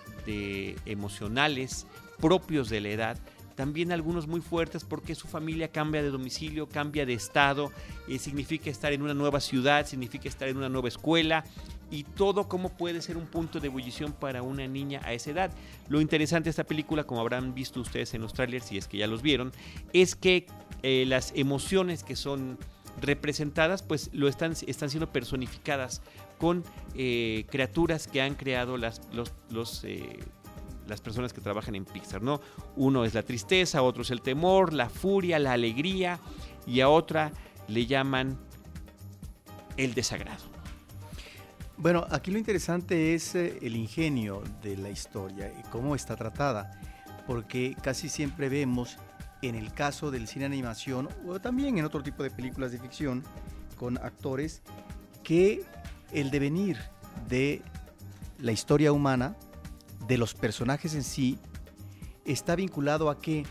emocionales 0.86 1.86
propios 2.20 2.70
de 2.70 2.82
la 2.82 2.90
edad 2.90 3.18
también 3.60 3.92
algunos 3.92 4.26
muy 4.26 4.40
fuertes 4.40 4.86
porque 4.86 5.16
su 5.16 5.28
familia 5.28 5.68
cambia 5.70 6.02
de 6.02 6.12
domicilio, 6.12 6.70
cambia 6.70 7.06
de 7.06 7.12
estado, 7.12 7.74
eh, 8.08 8.18
significa 8.18 8.70
estar 8.70 8.94
en 8.94 9.02
una 9.02 9.14
nueva 9.14 9.42
ciudad, 9.42 9.86
significa 9.86 10.30
estar 10.30 10.48
en 10.48 10.56
una 10.56 10.70
nueva 10.70 10.88
escuela 10.88 11.44
y 11.92 12.06
todo 12.06 12.48
como 12.48 12.70
puede 12.70 13.02
ser 13.02 13.18
un 13.18 13.26
punto 13.26 13.60
de 13.60 13.68
ebullición 13.68 14.14
para 14.14 14.44
una 14.44 14.66
niña 14.66 15.02
a 15.04 15.12
esa 15.12 15.32
edad. 15.32 15.52
Lo 15.90 16.00
interesante 16.00 16.46
de 16.46 16.52
esta 16.52 16.64
película, 16.64 17.04
como 17.04 17.20
habrán 17.20 17.54
visto 17.54 17.82
ustedes 17.82 18.14
en 18.14 18.22
los 18.22 18.32
trailers, 18.32 18.64
si 18.64 18.78
es 18.78 18.88
que 18.88 18.96
ya 18.96 19.08
los 19.08 19.22
vieron, 19.22 19.52
es 19.92 20.16
que 20.16 20.48
eh, 20.82 21.04
las 21.06 21.34
emociones 21.36 22.06
que 22.06 22.16
son 22.16 22.58
representadas, 23.02 23.84
pues 23.84 24.10
lo 24.14 24.30
están, 24.30 24.54
están 24.68 24.90
siendo 24.90 25.12
personificadas 25.12 26.02
con 26.38 26.64
eh, 26.96 27.46
criaturas 27.50 28.08
que 28.08 28.22
han 28.22 28.36
creado 28.36 28.78
las, 28.78 29.02
los 29.52 29.84
las 30.90 31.02
personas 31.02 31.32
que 31.32 31.42
trabajan 31.42 31.76
en 31.76 31.86
Pixar, 31.86 32.22
¿no? 32.22 32.42
Uno 32.76 33.06
es 33.06 33.14
la 33.14 33.24
tristeza, 33.24 33.82
otro 33.82 34.02
es 34.02 34.12
el 34.12 34.22
temor, 34.22 34.74
la 34.74 34.90
furia, 34.90 35.40
la 35.40 35.54
alegría 35.54 36.20
y 36.66 36.82
a 36.82 36.90
otra 36.90 37.32
le 37.68 37.86
llaman 37.86 38.38
el 39.78 39.94
desagrado. 39.94 40.44
Bueno, 41.78 42.06
aquí 42.10 42.32
lo 42.32 42.38
interesante 42.38 43.14
es 43.14 43.36
eh, 43.36 43.58
el 43.62 43.76
ingenio 43.78 44.44
de 44.62 44.76
la 44.76 44.90
historia 44.90 45.54
y 45.58 45.64
cómo 45.70 45.96
está 45.96 46.18
tratada, 46.18 46.82
porque 47.26 47.76
casi 47.82 48.10
siempre 48.10 48.50
vemos 48.50 48.98
en 49.42 49.56
el 49.56 49.72
caso 49.72 50.12
del 50.12 50.28
cine 50.28 50.46
animación 50.46 51.08
o 51.26 51.40
también 51.40 51.78
en 51.78 51.86
otro 51.86 52.04
tipo 52.04 52.24
de 52.24 52.32
películas 52.32 52.74
de 52.74 52.80
ficción 52.80 53.24
con 53.78 53.98
actores 54.00 54.62
que 55.24 55.64
el 56.12 56.32
devenir 56.32 56.78
de 57.30 57.62
la 58.40 58.52
historia 58.52 58.92
humana, 58.92 59.36
de 60.10 60.18
los 60.18 60.34
personajes 60.34 60.96
en 60.96 61.04
sí, 61.04 61.38
está 62.26 62.56
vinculado 62.56 63.10
a 63.10 63.22
que 63.22 63.46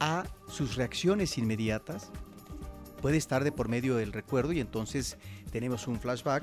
a 0.00 0.24
sus 0.48 0.74
reacciones 0.74 1.38
inmediatas 1.38 2.10
puede 3.00 3.16
estar 3.16 3.44
de 3.44 3.52
por 3.52 3.68
medio 3.68 3.96
del 3.96 4.12
recuerdo 4.12 4.52
y 4.52 4.60
entonces 4.60 5.16
tenemos 5.52 5.86
un 5.86 6.00
flashback 6.00 6.42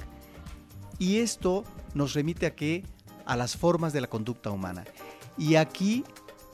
y 0.99 1.17
esto 1.17 1.65
nos 1.93 2.13
remite 2.13 2.45
a 2.45 2.55
que 2.55 2.85
a 3.25 3.35
las 3.35 3.57
formas 3.57 3.91
de 3.91 3.99
la 3.99 4.07
conducta 4.07 4.51
humana. 4.51 4.85
Y 5.37 5.55
aquí 5.55 6.05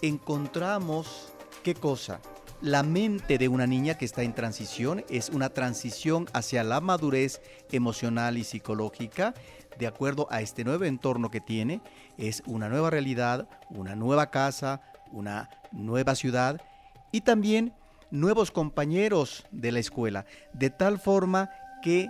encontramos 0.01 1.31
qué 1.63 1.75
cosa? 1.75 2.19
La 2.61 2.81
mente 2.81 3.37
de 3.37 3.47
una 3.47 3.67
niña 3.67 3.99
que 3.99 4.05
está 4.05 4.23
en 4.23 4.33
transición 4.33 5.05
es 5.09 5.29
una 5.29 5.49
transición 5.49 6.25
hacia 6.33 6.63
la 6.63 6.81
madurez 6.81 7.41
emocional 7.71 8.37
y 8.37 8.43
psicológica 8.43 9.35
de 9.77 9.87
acuerdo 9.87 10.27
a 10.29 10.41
este 10.41 10.63
nuevo 10.63 10.85
entorno 10.85 11.29
que 11.29 11.41
tiene. 11.41 11.81
Es 12.17 12.43
una 12.45 12.69
nueva 12.69 12.89
realidad, 12.89 13.47
una 13.69 13.95
nueva 13.95 14.29
casa, 14.29 14.81
una 15.11 15.49
nueva 15.71 16.15
ciudad 16.15 16.61
y 17.11 17.21
también 17.21 17.73
nuevos 18.11 18.51
compañeros 18.51 19.45
de 19.51 19.71
la 19.71 19.79
escuela. 19.79 20.25
De 20.53 20.69
tal 20.69 20.99
forma 20.99 21.49
que 21.81 22.09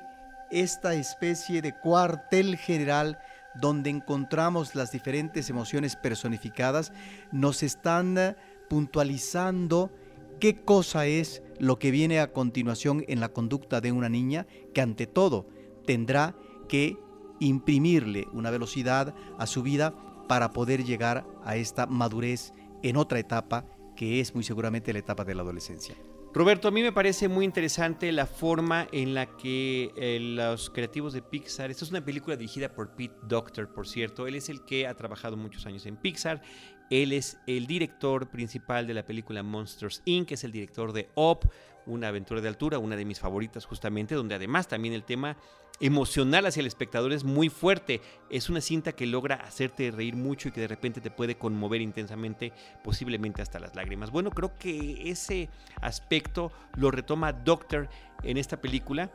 esta 0.52 0.94
especie 0.94 1.62
de 1.62 1.74
cuartel 1.74 2.58
general 2.58 3.20
donde 3.56 3.90
encontramos 3.90 4.76
las 4.76 4.92
diferentes 4.92 5.50
emociones 5.50 5.96
personificadas 5.96 6.94
nos 7.32 7.64
están 7.64 8.38
puntualizando 8.70 9.92
qué 10.40 10.64
cosa 10.64 11.06
es 11.06 11.42
lo 11.60 11.80
que 11.80 11.92
viene 11.92 12.20
a 12.20 12.32
continuación 12.32 13.04
en 13.08 13.20
la 13.20 13.30
conducta 13.30 13.82
de 13.82 13.92
una 13.92 14.10
niña 14.10 14.46
que 14.74 14.82
ante 14.82 15.08
todo 15.08 15.48
tendrá 15.86 16.36
que 16.70 16.98
imprimirle 17.40 18.28
una 18.34 18.52
velocidad 18.52 19.14
a 19.38 19.48
su 19.48 19.64
vida 19.64 19.94
para 20.28 20.52
poder 20.52 20.84
llegar 20.84 21.26
a 21.44 21.56
esta 21.56 21.86
madurez 21.86 22.54
en 22.84 22.98
otra 22.98 23.20
etapa 23.20 23.66
que 23.96 24.20
es 24.20 24.36
muy 24.36 24.44
seguramente 24.44 24.94
la 24.94 25.00
etapa 25.00 25.24
de 25.24 25.36
la 25.36 25.42
adolescencia. 25.42 25.96
Roberto, 26.34 26.68
a 26.68 26.72
mí 26.72 26.84
me 26.84 26.92
parece 26.92 27.28
muy 27.28 27.46
interesante 27.46 28.12
la 28.12 28.28
forma 28.28 28.88
en 28.92 29.16
la 29.16 29.38
que 29.38 29.92
eh, 29.96 30.20
los 30.20 30.70
creativos 30.70 31.14
de 31.14 31.24
Pixar, 31.24 31.72
esta 31.72 31.84
es 31.84 31.90
una 31.90 32.06
película 32.06 32.36
dirigida 32.36 32.76
por 32.76 32.96
Pete 32.96 33.16
Doctor, 33.24 33.74
por 33.74 33.88
cierto, 33.88 34.28
él 34.28 34.36
es 34.36 34.50
el 34.50 34.64
que 34.64 34.86
ha 34.86 34.94
trabajado 34.94 35.36
muchos 35.36 35.66
años 35.66 35.86
en 35.88 35.98
Pixar 35.98 36.44
él 36.90 37.12
es 37.14 37.38
el 37.48 37.68
director 37.68 38.30
principal 38.30 38.88
de 38.88 38.94
la 38.94 39.06
película 39.06 39.44
Monsters 39.44 40.02
Inc., 40.06 40.32
es 40.32 40.44
el 40.44 40.52
director 40.52 40.94
de 40.94 41.10
Up, 41.16 41.50
una 41.86 42.10
aventura 42.10 42.42
de 42.42 42.48
altura, 42.48 42.80
una 42.80 42.96
de 42.96 43.06
mis 43.06 43.20
favoritas 43.20 43.66
justamente, 43.66 44.16
donde 44.16 44.36
además 44.36 44.68
también 44.68 44.94
el 44.94 45.04
tema 45.04 45.38
emocional 45.80 46.46
hacia 46.46 46.62
el 46.62 46.68
espectador 46.68 47.14
es 47.14 47.24
muy 47.24 47.50
fuerte. 47.50 48.02
Es 48.30 48.50
una 48.50 48.62
cinta 48.62 48.92
que 48.92 49.06
logra 49.06 49.36
hacerte 49.36 49.92
reír 49.92 50.16
mucho 50.16 50.50
y 50.50 50.52
que 50.52 50.62
de 50.62 50.68
repente 50.68 51.02
te 51.02 51.12
puede 51.12 51.36
conmover 51.36 51.82
intensamente, 51.82 52.54
posiblemente 52.84 53.42
hasta 53.42 53.60
las 53.60 53.76
lágrimas. 53.76 54.12
Bueno, 54.12 54.32
creo 54.32 54.58
que 54.58 55.10
ese 55.10 55.50
aspecto 55.82 56.52
lo 56.76 56.92
retoma 56.92 57.34
Doctor 57.34 57.90
en 58.24 58.38
esta 58.38 58.60
película. 58.60 59.12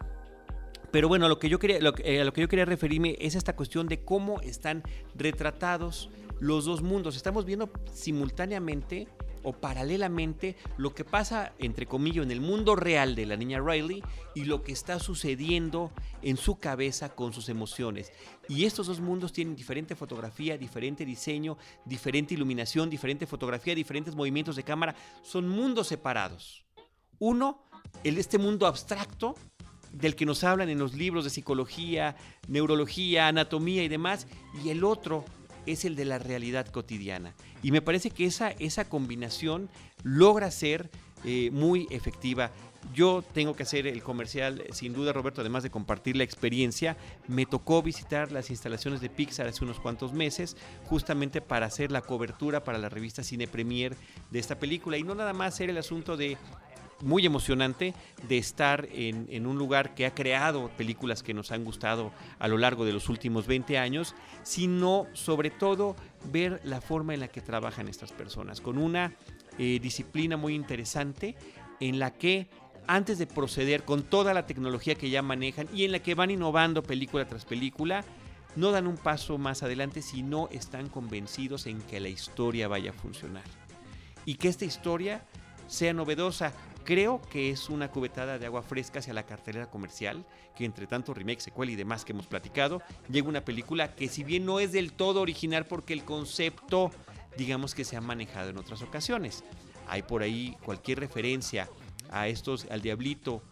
Pero 0.91 1.09
bueno, 1.09 1.29
lo 1.29 1.39
que 1.39 1.49
yo 1.49 1.59
quería, 1.59 1.79
eh, 2.05 2.21
a 2.21 2.25
lo 2.25 2.33
que 2.35 2.43
yo 2.43 2.49
quería 2.49 2.67
referirme 2.67 3.17
es 3.19 3.35
esta 3.35 3.57
cuestión 3.57 3.89
de 3.89 4.05
cómo 4.05 4.41
están 4.43 4.83
retratados 5.15 6.11
los 6.39 6.67
dos 6.67 6.83
mundos. 6.83 7.17
Estamos 7.17 7.47
viendo 7.47 7.71
simultáneamente 7.93 9.09
o 9.43 9.53
paralelamente 9.53 10.57
lo 10.77 10.95
que 10.95 11.05
pasa, 11.05 11.53
entre 11.59 11.87
comillas, 11.87 12.25
en 12.25 12.31
el 12.31 12.41
mundo 12.41 12.77
real 12.77 13.15
de 13.15 13.27
la 13.27 13.37
niña 13.37 13.61
Riley 13.61 14.03
y 14.35 14.45
lo 14.45 14.63
que 14.63 14.73
está 14.73 14.99
sucediendo 14.99 15.93
en 16.23 16.37
su 16.37 16.59
cabeza 16.59 17.15
con 17.15 17.33
sus 17.33 17.49
emociones. 17.49 18.13
Y 18.49 18.65
estos 18.65 18.87
dos 18.87 19.01
mundos 19.01 19.33
tienen 19.33 19.57
diferente 19.57 19.95
fotografía, 19.95 20.59
diferente 20.59 21.05
diseño, 21.05 21.59
diferente 21.85 22.35
iluminación, 22.35 22.91
diferente 22.91 23.27
fotografía, 23.27 23.75
diferentes 23.75 24.15
movimientos 24.15 24.57
de 24.57 24.65
cámara. 24.65 24.95
Son 25.23 25.49
mundos 25.49 25.89
separados. 25.89 26.65
Uno, 27.19 27.63
el, 28.05 28.19
este 28.19 28.39
mundo 28.39 28.67
abstracto 28.67 29.35
del 29.93 30.17
que 30.17 30.27
nos 30.27 30.43
hablan 30.43 30.69
en 30.71 30.79
los 30.79 30.95
libros 30.95 31.25
de 31.25 31.31
psicología, 31.31 32.17
neurología, 32.49 33.29
anatomía 33.29 33.85
y 33.85 33.89
demás, 33.89 34.27
y 34.65 34.71
el 34.71 34.85
otro, 34.85 35.25
es 35.67 35.85
el 35.85 35.97
de 35.97 36.05
la 36.05 36.19
realidad 36.19 36.67
cotidiana. 36.67 37.35
Y 37.63 37.73
me 37.73 37.83
parece 37.83 38.11
que 38.11 38.27
esa, 38.27 38.51
esa 38.51 38.89
combinación 38.89 39.69
logra 40.03 40.51
ser 40.51 40.91
eh, 41.25 41.51
muy 41.53 41.87
efectiva. 41.91 42.51
Yo 42.93 43.23
tengo 43.33 43.55
que 43.55 43.63
hacer 43.63 43.87
el 43.87 44.03
comercial, 44.03 44.65
sin 44.73 44.93
duda, 44.93 45.13
Roberto, 45.13 45.41
además 45.41 45.63
de 45.63 45.71
compartir 45.71 46.17
la 46.17 46.25
experiencia. 46.25 46.97
Me 47.29 47.47
tocó 47.47 47.81
visitar 47.81 48.33
las 48.33 48.51
instalaciones 48.51 49.01
de 49.01 49.09
Pixar 49.09 49.47
hace 49.47 49.65
unos 49.65 49.79
cuantos 49.79 50.13
meses, 50.13 50.57
justamente 50.87 51.41
para 51.41 51.67
hacer 51.67 51.93
la 51.93 52.01
cobertura 52.01 52.65
para 52.65 52.79
la 52.79 52.89
revista 52.89 53.23
Cine 53.23 53.47
Premier 53.47 53.97
de 54.33 54.39
esta 54.41 54.59
película. 54.59 54.97
Y 54.99 55.05
no 55.05 55.15
nada 55.15 55.33
más 55.33 55.57
ser 55.57 55.71
el 55.71 55.79
asunto 55.79 56.17
de 56.17 56.37
muy 57.03 57.27
emocionante 57.27 57.95
de 58.29 58.39
estar 58.39 58.89
en, 58.93 59.47
un 59.47 59.59
lugar 59.59 59.95
que 59.95 60.07
ha 60.07 60.15
creado 60.15 60.71
películas 60.77 61.23
que 61.23 61.35
nos 61.35 61.53
han 61.53 61.65
gustado 61.65 62.13
a 62.39 62.49
lo 62.49 62.57
largo 62.59 62.85
de 62.85 62.93
los 62.93 63.09
últimos 63.09 63.47
20 63.47 63.77
años, 63.79 64.15
sino 64.43 65.07
sobre 65.13 65.51
todo 65.51 65.97
ver 66.31 66.61
la 66.65 66.81
forma 66.81 67.15
en 67.15 67.21
la 67.21 67.29
que 67.29 67.41
trabajan 67.41 67.89
estas 67.89 68.13
personas, 68.13 68.61
con 68.61 68.79
una 68.79 69.15
eh, 69.59 69.79
disciplina 69.83 70.37
muy 70.37 70.55
interesante 70.55 71.37
en 71.81 71.99
la 71.99 72.13
que 72.13 72.49
antes 72.87 73.19
de 73.19 73.27
proceder 73.27 73.85
con 73.85 74.03
toda 74.03 74.35
la 74.35 74.47
tecnología 74.47 74.95
que 74.95 75.11
ya 75.11 75.23
manejan 75.23 75.69
y 75.75 75.85
en 75.85 75.93
la 75.93 75.99
que 76.01 76.15
van 76.15 76.31
innovando 76.31 76.83
película 76.83 77.27
tras 77.27 77.45
película, 77.45 78.05
no 78.57 78.71
dan 78.71 78.87
un 78.87 78.97
paso 78.97 79.39
más 79.39 79.63
adelante 79.63 80.03
si 80.03 80.23
no 80.23 80.49
están 80.51 80.89
convencidos 80.89 81.67
en 81.67 81.81
que 81.83 82.01
la 82.01 82.09
historia 82.09 82.69
vaya 82.69 82.91
a 82.91 82.95
funcionar. 82.95 83.45
Y 84.25 84.35
que 84.35 84.49
esta 84.49 84.65
historia 84.65 85.25
sea 85.67 85.93
novedosa. 85.95 86.53
Creo 86.85 87.21
que 87.31 87.51
es 87.51 87.69
una 87.71 87.91
cubetada 87.91 88.39
de 88.39 88.47
agua 88.47 88.63
fresca 88.63 88.99
hacia 88.99 89.15
la 89.15 89.25
cartelera 89.25 89.71
comercial, 89.71 90.25
que 90.57 90.65
entre 90.65 90.87
tanto 90.87 91.15
remake, 91.15 91.41
secuela 91.41 91.71
y 91.71 91.77
demás 91.77 92.05
que 92.05 92.13
hemos 92.13 92.27
platicado, 92.27 92.83
llega 93.09 93.29
una 93.29 93.45
película 93.45 93.95
que 93.95 94.09
si 94.09 94.25
bien 94.25 94.45
no 94.45 94.59
es 94.59 94.73
del 94.73 94.93
todo 94.93 95.21
original 95.21 95.67
porque 95.67 95.93
el 95.93 96.05
concepto, 96.05 96.91
digamos 97.37 97.75
que 97.75 97.85
se 97.85 97.97
ha 97.97 98.01
manejado 98.01 98.51
en 98.51 98.59
otras 98.59 98.83
ocasiones. 98.83 99.45
Hay 99.89 100.03
por 100.03 100.23
ahí 100.23 100.57
cualquier 100.65 100.99
referencia 100.99 101.69
a 102.11 102.27
estos, 102.29 102.67
al 102.71 102.83
diablito 102.83 103.43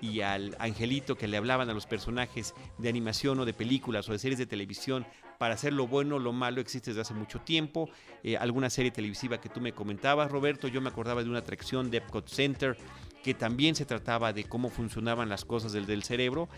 y 0.00 0.20
al 0.20 0.56
angelito 0.58 1.16
que 1.16 1.28
le 1.28 1.36
hablaban 1.36 1.70
a 1.70 1.74
los 1.74 1.86
personajes 1.86 2.54
de 2.78 2.88
animación 2.88 3.40
o 3.40 3.44
de 3.44 3.52
películas 3.54 4.08
o 4.08 4.12
de 4.12 4.18
series 4.18 4.38
de 4.38 4.46
televisión 4.46 5.06
para 5.38 5.54
hacer 5.54 5.72
lo 5.72 5.86
bueno, 5.86 6.18
lo 6.18 6.32
malo 6.32 6.60
existe 6.60 6.90
desde 6.90 7.02
hace 7.02 7.14
mucho 7.14 7.40
tiempo. 7.40 7.88
Eh, 8.22 8.36
alguna 8.36 8.70
serie 8.70 8.90
televisiva 8.90 9.40
que 9.40 9.48
tú 9.48 9.60
me 9.60 9.72
comentabas, 9.72 10.30
Roberto, 10.30 10.68
yo 10.68 10.80
me 10.80 10.88
acordaba 10.88 11.22
de 11.22 11.28
una 11.28 11.40
atracción 11.40 11.90
de 11.90 11.98
Epcot 11.98 12.28
Center 12.28 12.76
que 13.22 13.34
también 13.34 13.74
se 13.74 13.84
trataba 13.84 14.32
de 14.32 14.44
cómo 14.44 14.70
funcionaban 14.70 15.28
las 15.28 15.44
cosas 15.44 15.72
del, 15.72 15.86
del 15.86 16.04
cerebro, 16.04 16.48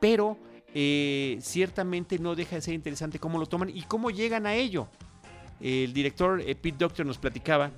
pero 0.00 0.38
eh, 0.74 1.38
ciertamente 1.40 2.18
no 2.18 2.34
deja 2.34 2.56
de 2.56 2.62
ser 2.62 2.74
interesante 2.74 3.18
cómo 3.18 3.38
lo 3.38 3.46
toman 3.46 3.70
y 3.70 3.82
cómo 3.82 4.10
llegan 4.10 4.46
a 4.46 4.54
ello. 4.54 4.88
El 5.60 5.92
director 5.92 6.40
eh, 6.40 6.54
Pete 6.54 6.76
Doctor 6.78 7.06
nos 7.06 7.18
platicaba 7.18 7.70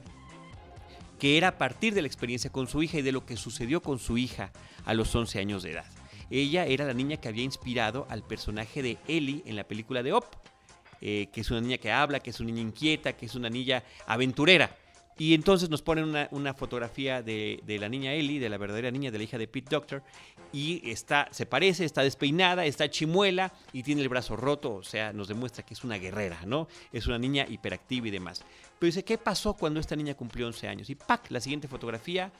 que 1.18 1.36
era 1.36 1.48
a 1.48 1.58
partir 1.58 1.94
de 1.94 2.02
la 2.02 2.08
experiencia 2.08 2.50
con 2.50 2.68
su 2.68 2.82
hija 2.82 2.98
y 2.98 3.02
de 3.02 3.12
lo 3.12 3.26
que 3.26 3.36
sucedió 3.36 3.82
con 3.82 3.98
su 3.98 4.18
hija 4.18 4.52
a 4.84 4.94
los 4.94 5.14
11 5.14 5.38
años 5.38 5.62
de 5.62 5.72
edad. 5.72 5.86
Ella 6.30 6.66
era 6.66 6.84
la 6.84 6.94
niña 6.94 7.16
que 7.16 7.28
había 7.28 7.44
inspirado 7.44 8.06
al 8.10 8.22
personaje 8.22 8.82
de 8.82 8.98
Ellie 9.08 9.42
en 9.46 9.56
la 9.56 9.64
película 9.64 10.02
de 10.02 10.12
Op, 10.12 10.24
eh, 11.00 11.28
que 11.32 11.40
es 11.40 11.50
una 11.50 11.60
niña 11.60 11.78
que 11.78 11.90
habla, 11.90 12.20
que 12.20 12.30
es 12.30 12.40
una 12.40 12.50
niña 12.50 12.62
inquieta, 12.62 13.14
que 13.14 13.26
es 13.26 13.34
una 13.34 13.48
niña 13.48 13.82
aventurera. 14.06 14.76
Y 15.16 15.34
entonces 15.34 15.68
nos 15.68 15.82
ponen 15.82 16.28
una, 16.30 16.54
fotografía 16.54 17.22
de, 17.22 17.60
la 17.66 17.88
niña 17.88 18.12
Ellie, 18.12 18.38
de 18.38 18.48
la 18.48 18.56
verdadera 18.56 18.92
niña, 18.92 19.10
de 19.10 19.18
la 19.18 19.24
hija 19.24 19.36
de 19.36 19.48
Pete 19.48 19.68
Doctor, 19.68 20.02
y 20.52 20.88
está, 20.88 21.28
se 21.32 21.44
parece, 21.44 21.84
está 21.84 22.02
despeinada, 22.02 22.64
está 22.64 22.88
chimuela 22.88 23.52
y 23.72 23.82
tiene 23.82 24.02
el 24.02 24.08
brazo 24.08 24.36
roto, 24.36 24.76
o 24.76 24.84
sea, 24.84 25.12
nos 25.12 25.26
demuestra 25.26 25.66
que 25.66 25.74
es 25.74 25.82
una 25.82 25.98
guerrera, 25.98 26.42
¿no? 26.46 26.68
Es 26.92 27.08
una 27.08 27.18
niña 27.18 27.46
hiperactiva 27.48 28.06
y 28.06 28.12
demás. 28.12 28.44
Pero 28.78 28.88
dice, 28.88 29.04
¿qué 29.04 29.18
pasó 29.18 29.54
cuando 29.54 29.80
esta 29.80 29.96
niña 29.96 30.14
cumplió 30.14 30.46
11 30.46 30.68
años? 30.68 30.90
Y 30.90 30.94
¡pac! 30.94 31.30
La 31.30 31.40
siguiente 31.40 31.66
fotografía, 31.66 32.30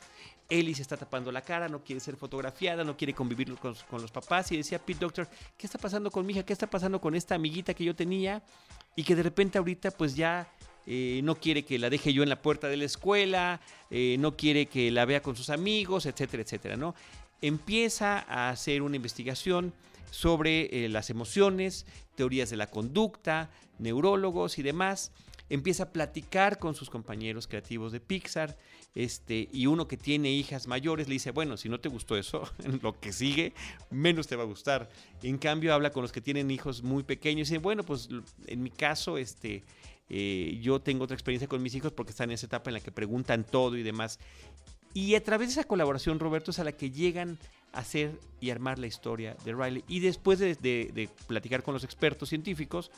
Ellie 0.48 0.74
se 0.74 0.82
está 0.82 0.96
tapando 0.96 1.32
la 1.32 1.42
cara, 1.42 1.68
no 1.68 1.82
quiere 1.82 2.00
ser 2.00 2.16
fotografiada, 2.16 2.84
no 2.84 2.96
quiere 2.96 3.12
convivir 3.12 3.54
con, 3.56 3.74
los 4.00 4.10
papás. 4.12 4.52
Y 4.52 4.56
decía 4.56 4.78
Pete 4.78 5.00
Doctor, 5.00 5.28
¿qué 5.56 5.66
está 5.66 5.78
pasando 5.78 6.10
con 6.10 6.24
mi 6.24 6.32
hija? 6.32 6.44
¿Qué 6.44 6.52
está 6.52 6.68
pasando 6.68 7.00
con 7.00 7.16
esta 7.16 7.34
amiguita 7.34 7.74
que 7.74 7.84
yo 7.84 7.94
tenía? 7.94 8.42
Y 8.94 9.02
que 9.02 9.16
de 9.16 9.22
repente 9.24 9.58
ahorita 9.58 9.90
pues 9.90 10.14
ya 10.14 10.48
eh, 10.86 11.20
no 11.24 11.34
quiere 11.34 11.64
que 11.64 11.78
la 11.78 11.90
deje 11.90 12.12
yo 12.12 12.22
en 12.22 12.28
la 12.28 12.40
puerta 12.40 12.68
de 12.68 12.76
la 12.76 12.84
escuela, 12.84 13.60
eh, 13.90 14.16
no 14.20 14.36
quiere 14.36 14.66
que 14.66 14.92
la 14.92 15.04
vea 15.04 15.22
con 15.22 15.34
sus 15.34 15.50
amigos, 15.50 16.06
etcétera, 16.06 16.44
etcétera, 16.44 16.76
¿no? 16.76 16.94
Empieza 17.42 18.20
a 18.28 18.50
hacer 18.50 18.82
una 18.82 18.96
investigación 18.96 19.72
sobre 20.10 20.84
eh, 20.84 20.88
las 20.88 21.10
emociones, 21.10 21.84
teorías 22.14 22.48
de 22.48 22.56
la 22.56 22.68
conducta, 22.68 23.50
neurólogos 23.78 24.58
y 24.58 24.62
demás 24.62 25.12
empieza 25.50 25.84
a 25.84 25.92
platicar 25.92 26.58
con 26.58 26.74
sus 26.74 26.90
compañeros 26.90 27.46
creativos 27.46 27.92
de 27.92 28.00
Pixar, 28.00 28.56
este, 28.94 29.48
y 29.52 29.66
uno 29.66 29.86
que 29.86 29.96
tiene 29.96 30.30
hijas 30.30 30.66
mayores 30.66 31.08
le 31.08 31.14
dice, 31.14 31.30
bueno, 31.30 31.56
si 31.56 31.68
no 31.68 31.80
te 31.80 31.88
gustó 31.88 32.16
eso, 32.16 32.42
lo 32.82 32.98
que 32.98 33.12
sigue, 33.12 33.52
menos 33.90 34.26
te 34.26 34.36
va 34.36 34.42
a 34.42 34.46
gustar. 34.46 34.88
En 35.22 35.38
cambio, 35.38 35.74
habla 35.74 35.90
con 35.90 36.02
los 36.02 36.12
que 36.12 36.20
tienen 36.20 36.50
hijos 36.50 36.82
muy 36.82 37.02
pequeños 37.02 37.48
y 37.48 37.52
dice, 37.52 37.62
bueno, 37.62 37.82
pues 37.84 38.08
en 38.46 38.62
mi 38.62 38.70
caso, 38.70 39.18
este, 39.18 39.64
eh, 40.10 40.58
yo 40.62 40.80
tengo 40.80 41.04
otra 41.04 41.14
experiencia 41.14 41.48
con 41.48 41.62
mis 41.62 41.74
hijos 41.74 41.92
porque 41.92 42.10
están 42.10 42.30
en 42.30 42.34
esa 42.34 42.46
etapa 42.46 42.70
en 42.70 42.74
la 42.74 42.80
que 42.80 42.92
preguntan 42.92 43.44
todo 43.44 43.76
y 43.76 43.82
demás. 43.82 44.18
Y 44.94 45.14
a 45.14 45.22
través 45.22 45.48
de 45.48 45.52
esa 45.52 45.64
colaboración, 45.64 46.18
Roberto, 46.18 46.50
es 46.50 46.58
a 46.58 46.64
la 46.64 46.72
que 46.72 46.90
llegan 46.90 47.38
a 47.72 47.80
hacer 47.80 48.18
y 48.40 48.50
armar 48.50 48.78
la 48.78 48.86
historia 48.86 49.36
de 49.44 49.54
Riley. 49.54 49.84
Y 49.86 50.00
después 50.00 50.38
de, 50.38 50.54
de 50.56 51.10
platicar 51.26 51.62
con 51.62 51.74
los 51.74 51.84
expertos 51.84 52.30
científicos, 52.30 52.90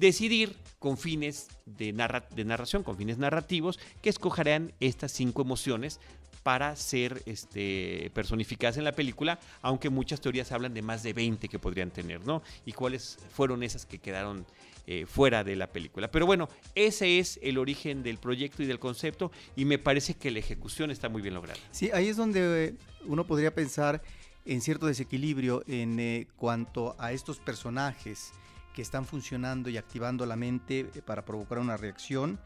decidir 0.00 0.56
con 0.78 0.96
fines 0.96 1.48
de, 1.66 1.92
narración, 1.92 2.82
con 2.82 2.96
fines 2.96 3.18
narrativos, 3.18 3.78
que 4.02 4.08
escogerán 4.08 4.72
estas 4.80 5.12
cinco 5.12 5.42
emociones 5.42 6.00
para 6.42 6.74
ser 6.74 7.22
este, 7.26 8.10
personificadas 8.14 8.78
en 8.78 8.84
la 8.84 8.92
película, 8.92 9.38
aunque 9.60 9.90
muchas 9.90 10.22
teorías 10.22 10.52
hablan 10.52 10.72
de 10.72 10.80
más 10.80 11.02
de 11.02 11.12
20 11.12 11.48
que 11.48 11.58
podrían 11.58 11.90
tener, 11.90 12.26
¿no? 12.26 12.42
Y 12.64 12.72
cuáles 12.72 13.18
fueron 13.30 13.62
esas 13.62 13.84
que 13.84 13.98
quedaron 13.98 14.46
eh, 14.86 15.04
fuera 15.04 15.44
de 15.44 15.54
la 15.54 15.66
película. 15.66 16.10
Pero 16.10 16.24
bueno, 16.24 16.48
ese 16.74 17.18
es 17.18 17.38
el 17.42 17.58
origen 17.58 18.02
del 18.02 18.16
proyecto 18.16 18.62
y 18.62 18.66
del 18.66 18.78
concepto 18.78 19.30
y 19.54 19.66
me 19.66 19.78
parece 19.78 20.14
que 20.14 20.30
la 20.30 20.38
ejecución 20.38 20.90
está 20.90 21.10
muy 21.10 21.20
bien 21.20 21.34
lograda. 21.34 21.60
Sí, 21.72 21.90
ahí 21.92 22.08
es 22.08 22.16
donde 22.16 22.68
eh, 22.68 22.74
uno 23.04 23.26
podría 23.26 23.54
pensar 23.54 24.02
en 24.46 24.62
cierto 24.62 24.86
desequilibrio 24.86 25.62
en 25.66 26.00
eh, 26.00 26.26
cuanto 26.36 26.96
a 26.98 27.12
estos 27.12 27.38
personajes 27.38 28.32
que 28.74 28.82
están 28.82 29.06
funcionando 29.06 29.68
y 29.70 29.76
activando 29.76 30.26
la 30.26 30.36
mente 30.36 30.80
eh, 30.80 31.02
para 31.04 31.24
provocar 31.24 31.58
una 31.58 31.76
reacción 31.76 32.38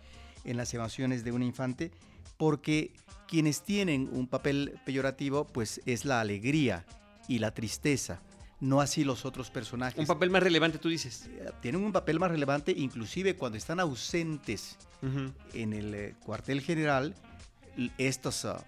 en 0.44 0.56
las 0.56 0.72
emociones 0.74 1.24
de 1.24 1.32
un 1.32 1.42
infante, 1.42 1.90
porque 2.36 2.92
quienes 3.28 3.62
tienen 3.62 4.08
un 4.12 4.26
papel 4.26 4.78
peyorativo, 4.84 5.46
pues 5.46 5.80
es 5.86 6.04
la 6.04 6.20
alegría 6.20 6.84
y 7.28 7.38
la 7.38 7.52
tristeza, 7.52 8.20
no 8.60 8.80
así 8.80 9.04
los 9.04 9.24
otros 9.24 9.50
personajes. 9.50 9.98
Un 9.98 10.06
papel 10.06 10.30
más 10.30 10.42
relevante, 10.42 10.78
tú 10.78 10.88
dices. 10.88 11.26
Eh, 11.26 11.50
tienen 11.60 11.84
un 11.84 11.92
papel 11.92 12.18
más 12.18 12.30
relevante, 12.30 12.72
inclusive 12.76 13.36
cuando 13.36 13.58
están 13.58 13.80
ausentes 13.80 14.76
en 15.52 15.74
el 15.74 15.94
eh, 15.94 16.14
cuartel 16.24 16.62
general, 16.62 17.14
estos 17.98 18.46
ah, 18.46 18.64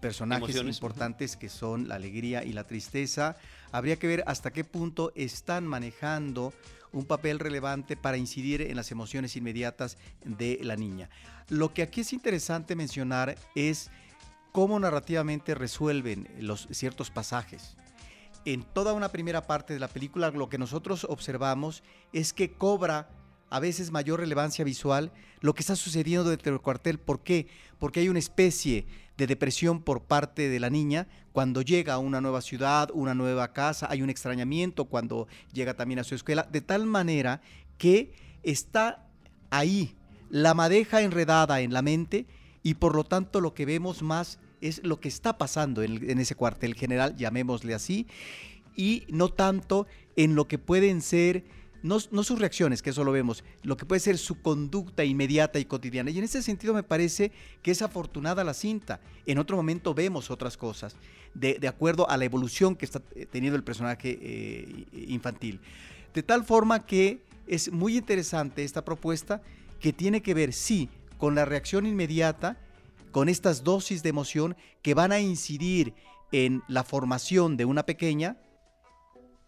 personajes 0.00 0.56
importantes 0.56 1.36
que 1.36 1.48
son 1.48 1.88
la 1.88 1.94
alegría 1.94 2.44
y 2.44 2.52
la 2.52 2.64
tristeza, 2.64 3.36
habría 3.72 3.98
que 3.98 4.06
ver 4.06 4.22
hasta 4.26 4.50
qué 4.50 4.64
punto 4.64 5.12
están 5.14 5.66
manejando 5.66 6.52
un 6.92 7.04
papel 7.04 7.38
relevante 7.38 7.96
para 7.96 8.16
incidir 8.16 8.62
en 8.62 8.76
las 8.76 8.90
emociones 8.90 9.36
inmediatas 9.36 9.98
de 10.24 10.58
la 10.62 10.76
niña. 10.76 11.10
Lo 11.48 11.72
que 11.72 11.82
aquí 11.82 12.02
es 12.02 12.12
interesante 12.12 12.76
mencionar 12.76 13.36
es 13.54 13.90
cómo 14.52 14.78
narrativamente 14.80 15.54
resuelven 15.54 16.28
los 16.40 16.68
ciertos 16.70 17.10
pasajes. 17.10 17.76
En 18.44 18.62
toda 18.62 18.92
una 18.92 19.10
primera 19.10 19.46
parte 19.46 19.74
de 19.74 19.80
la 19.80 19.88
película 19.88 20.30
lo 20.30 20.48
que 20.48 20.58
nosotros 20.58 21.04
observamos 21.04 21.82
es 22.12 22.32
que 22.32 22.52
cobra 22.52 23.10
a 23.50 23.60
veces 23.60 23.90
mayor 23.90 24.20
relevancia 24.20 24.64
visual 24.64 25.12
lo 25.40 25.54
que 25.54 25.60
está 25.60 25.76
sucediendo 25.76 26.28
dentro 26.28 26.52
del 26.52 26.60
cuartel. 26.60 26.98
¿Por 26.98 27.20
qué? 27.20 27.46
Porque 27.78 28.00
hay 28.00 28.08
una 28.08 28.18
especie 28.18 28.86
de 29.18 29.26
depresión 29.26 29.82
por 29.82 30.04
parte 30.04 30.48
de 30.48 30.60
la 30.60 30.70
niña 30.70 31.08
cuando 31.32 31.60
llega 31.60 31.94
a 31.94 31.98
una 31.98 32.20
nueva 32.20 32.40
ciudad, 32.40 32.88
una 32.94 33.14
nueva 33.14 33.52
casa, 33.52 33.88
hay 33.90 34.00
un 34.00 34.10
extrañamiento 34.10 34.86
cuando 34.86 35.26
llega 35.52 35.74
también 35.74 35.98
a 35.98 36.04
su 36.04 36.14
escuela, 36.14 36.48
de 36.50 36.60
tal 36.60 36.86
manera 36.86 37.42
que 37.78 38.12
está 38.44 39.06
ahí, 39.50 39.96
la 40.30 40.54
madeja 40.54 41.02
enredada 41.02 41.60
en 41.60 41.72
la 41.72 41.82
mente 41.82 42.26
y 42.62 42.74
por 42.74 42.94
lo 42.94 43.02
tanto 43.02 43.40
lo 43.40 43.54
que 43.54 43.66
vemos 43.66 44.02
más 44.02 44.38
es 44.60 44.82
lo 44.84 45.00
que 45.00 45.08
está 45.08 45.36
pasando 45.36 45.82
en, 45.82 46.08
en 46.08 46.20
ese 46.20 46.36
cuartel 46.36 46.74
general, 46.74 47.16
llamémosle 47.16 47.74
así, 47.74 48.06
y 48.76 49.04
no 49.08 49.30
tanto 49.30 49.88
en 50.14 50.36
lo 50.36 50.46
que 50.46 50.58
pueden 50.58 51.02
ser 51.02 51.44
no, 51.82 52.00
sus 52.00 52.38
reacciones, 52.38 52.82
que 52.82 52.90
eso 52.90 53.04
lo 53.04 53.12
vemos, 53.12 53.44
lo 53.62 53.76
que 53.76 53.86
puede 53.86 54.00
ser 54.00 54.18
su 54.18 54.40
conducta 54.40 55.04
inmediata 55.04 55.58
y 55.58 55.64
cotidiana. 55.64 56.10
Y 56.10 56.18
en 56.18 56.24
ese 56.24 56.42
sentido 56.42 56.74
me 56.74 56.82
parece 56.82 57.32
que 57.62 57.70
es 57.70 57.82
afortunada 57.82 58.44
la 58.44 58.54
cinta. 58.54 59.00
En 59.26 59.38
otro 59.38 59.56
momento 59.56 59.94
vemos 59.94 60.30
otras 60.30 60.56
cosas, 60.56 60.96
de, 61.34 61.68
acuerdo 61.68 62.08
a 62.10 62.16
la 62.16 62.24
evolución 62.24 62.74
que 62.74 62.84
está 62.84 63.02
eh, 63.14 63.26
teniendo 63.30 63.56
el 63.56 63.64
personaje 63.64 64.18
eh, 64.20 64.86
infantil. 65.08 65.60
De 66.14 66.22
tal 66.22 66.44
forma 66.44 66.84
que 66.84 67.22
es 67.46 67.70
muy 67.70 67.96
interesante 67.96 68.64
esta 68.64 68.84
propuesta 68.84 69.40
que 69.80 69.92
tiene 69.92 70.22
que 70.22 70.34
ver, 70.34 70.52
sí, 70.52 70.88
con 71.16 71.34
la 71.34 71.44
reacción 71.44 71.86
inmediata, 71.86 72.58
con 73.12 73.28
estas 73.28 73.64
dosis 73.64 74.02
de 74.02 74.10
emoción 74.10 74.56
que 74.82 74.94
van 74.94 75.12
a 75.12 75.20
incidir 75.20 75.94
en 76.32 76.62
la 76.68 76.84
formación 76.84 77.56
de 77.56 77.64
una 77.64 77.84
pequeña, 77.84 78.36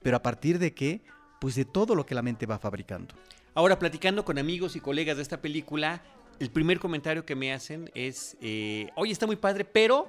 pero 0.03 0.17
a 0.17 0.23
partir 0.23 0.59
de 0.59 0.73
que 0.75 1.03
pues 1.41 1.57
de 1.57 1.65
todo 1.65 1.97
lo 1.97 2.07
que 2.07 2.15
la 2.15 2.23
mente 2.23 2.47
va 2.47 2.59
fabricando. 2.59 3.15
Ahora, 3.55 3.79
platicando 3.79 4.25
con 4.25 4.39
amigos 4.39 4.77
y 4.77 4.81
colegas 4.81 5.17
de 5.17 5.23
esta 5.23 5.41
película, 5.41 6.03
el 6.39 6.51
primer 6.51 6.79
comentario 6.79 7.27
que 7.27 7.35
me 7.35 7.53
hacen 7.53 7.91
es, 7.95 8.37
eh, 8.41 8.89
oye, 8.95 9.13
está 9.13 9.27
muy 9.27 9.37
padre, 9.37 9.65
pero 9.65 10.09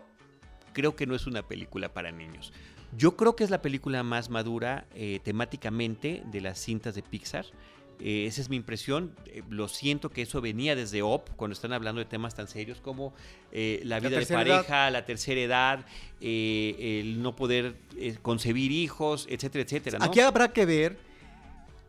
creo 0.74 0.96
que 0.96 1.08
no 1.08 1.16
es 1.16 1.26
una 1.26 1.48
película 1.48 1.94
para 1.94 2.12
niños. 2.12 2.54
Yo 2.96 3.16
creo 3.16 3.36
que 3.36 3.44
es 3.44 3.50
la 3.50 3.62
película 3.62 4.04
más 4.04 4.30
madura 4.30 4.86
eh, 4.94 5.20
temáticamente 5.24 6.22
de 6.26 6.42
las 6.42 6.60
cintas 6.60 6.94
de 6.94 7.02
Pixar. 7.02 7.46
Eh, 8.00 8.26
esa 8.26 8.42
es 8.42 8.50
mi 8.50 8.58
impresión. 8.58 9.16
lo 9.50 9.68
siento 9.68 10.10
que 10.10 10.24
eso 10.24 10.42
venía 10.42 10.76
desde 10.76 11.02
OP, 11.02 11.30
cuando 11.36 11.54
están 11.54 11.72
hablando 11.72 12.00
de 12.00 12.06
temas 12.06 12.36
tan 12.36 12.48
serios 12.48 12.82
como 12.82 13.14
la 13.52 14.00
vida 14.00 14.20
de 14.20 14.26
pareja, 14.26 14.90
la 14.90 15.06
tercera 15.06 15.40
edad, 15.40 15.86
el 16.20 17.22
no 17.22 17.36
poder 17.36 17.76
concebir 18.22 18.72
hijos, 18.72 19.28
etcétera, 19.30 19.64
etcétera. 19.64 19.98
Aquí 20.02 20.20
habrá 20.20 20.52
que 20.52 20.66
ver 20.66 21.11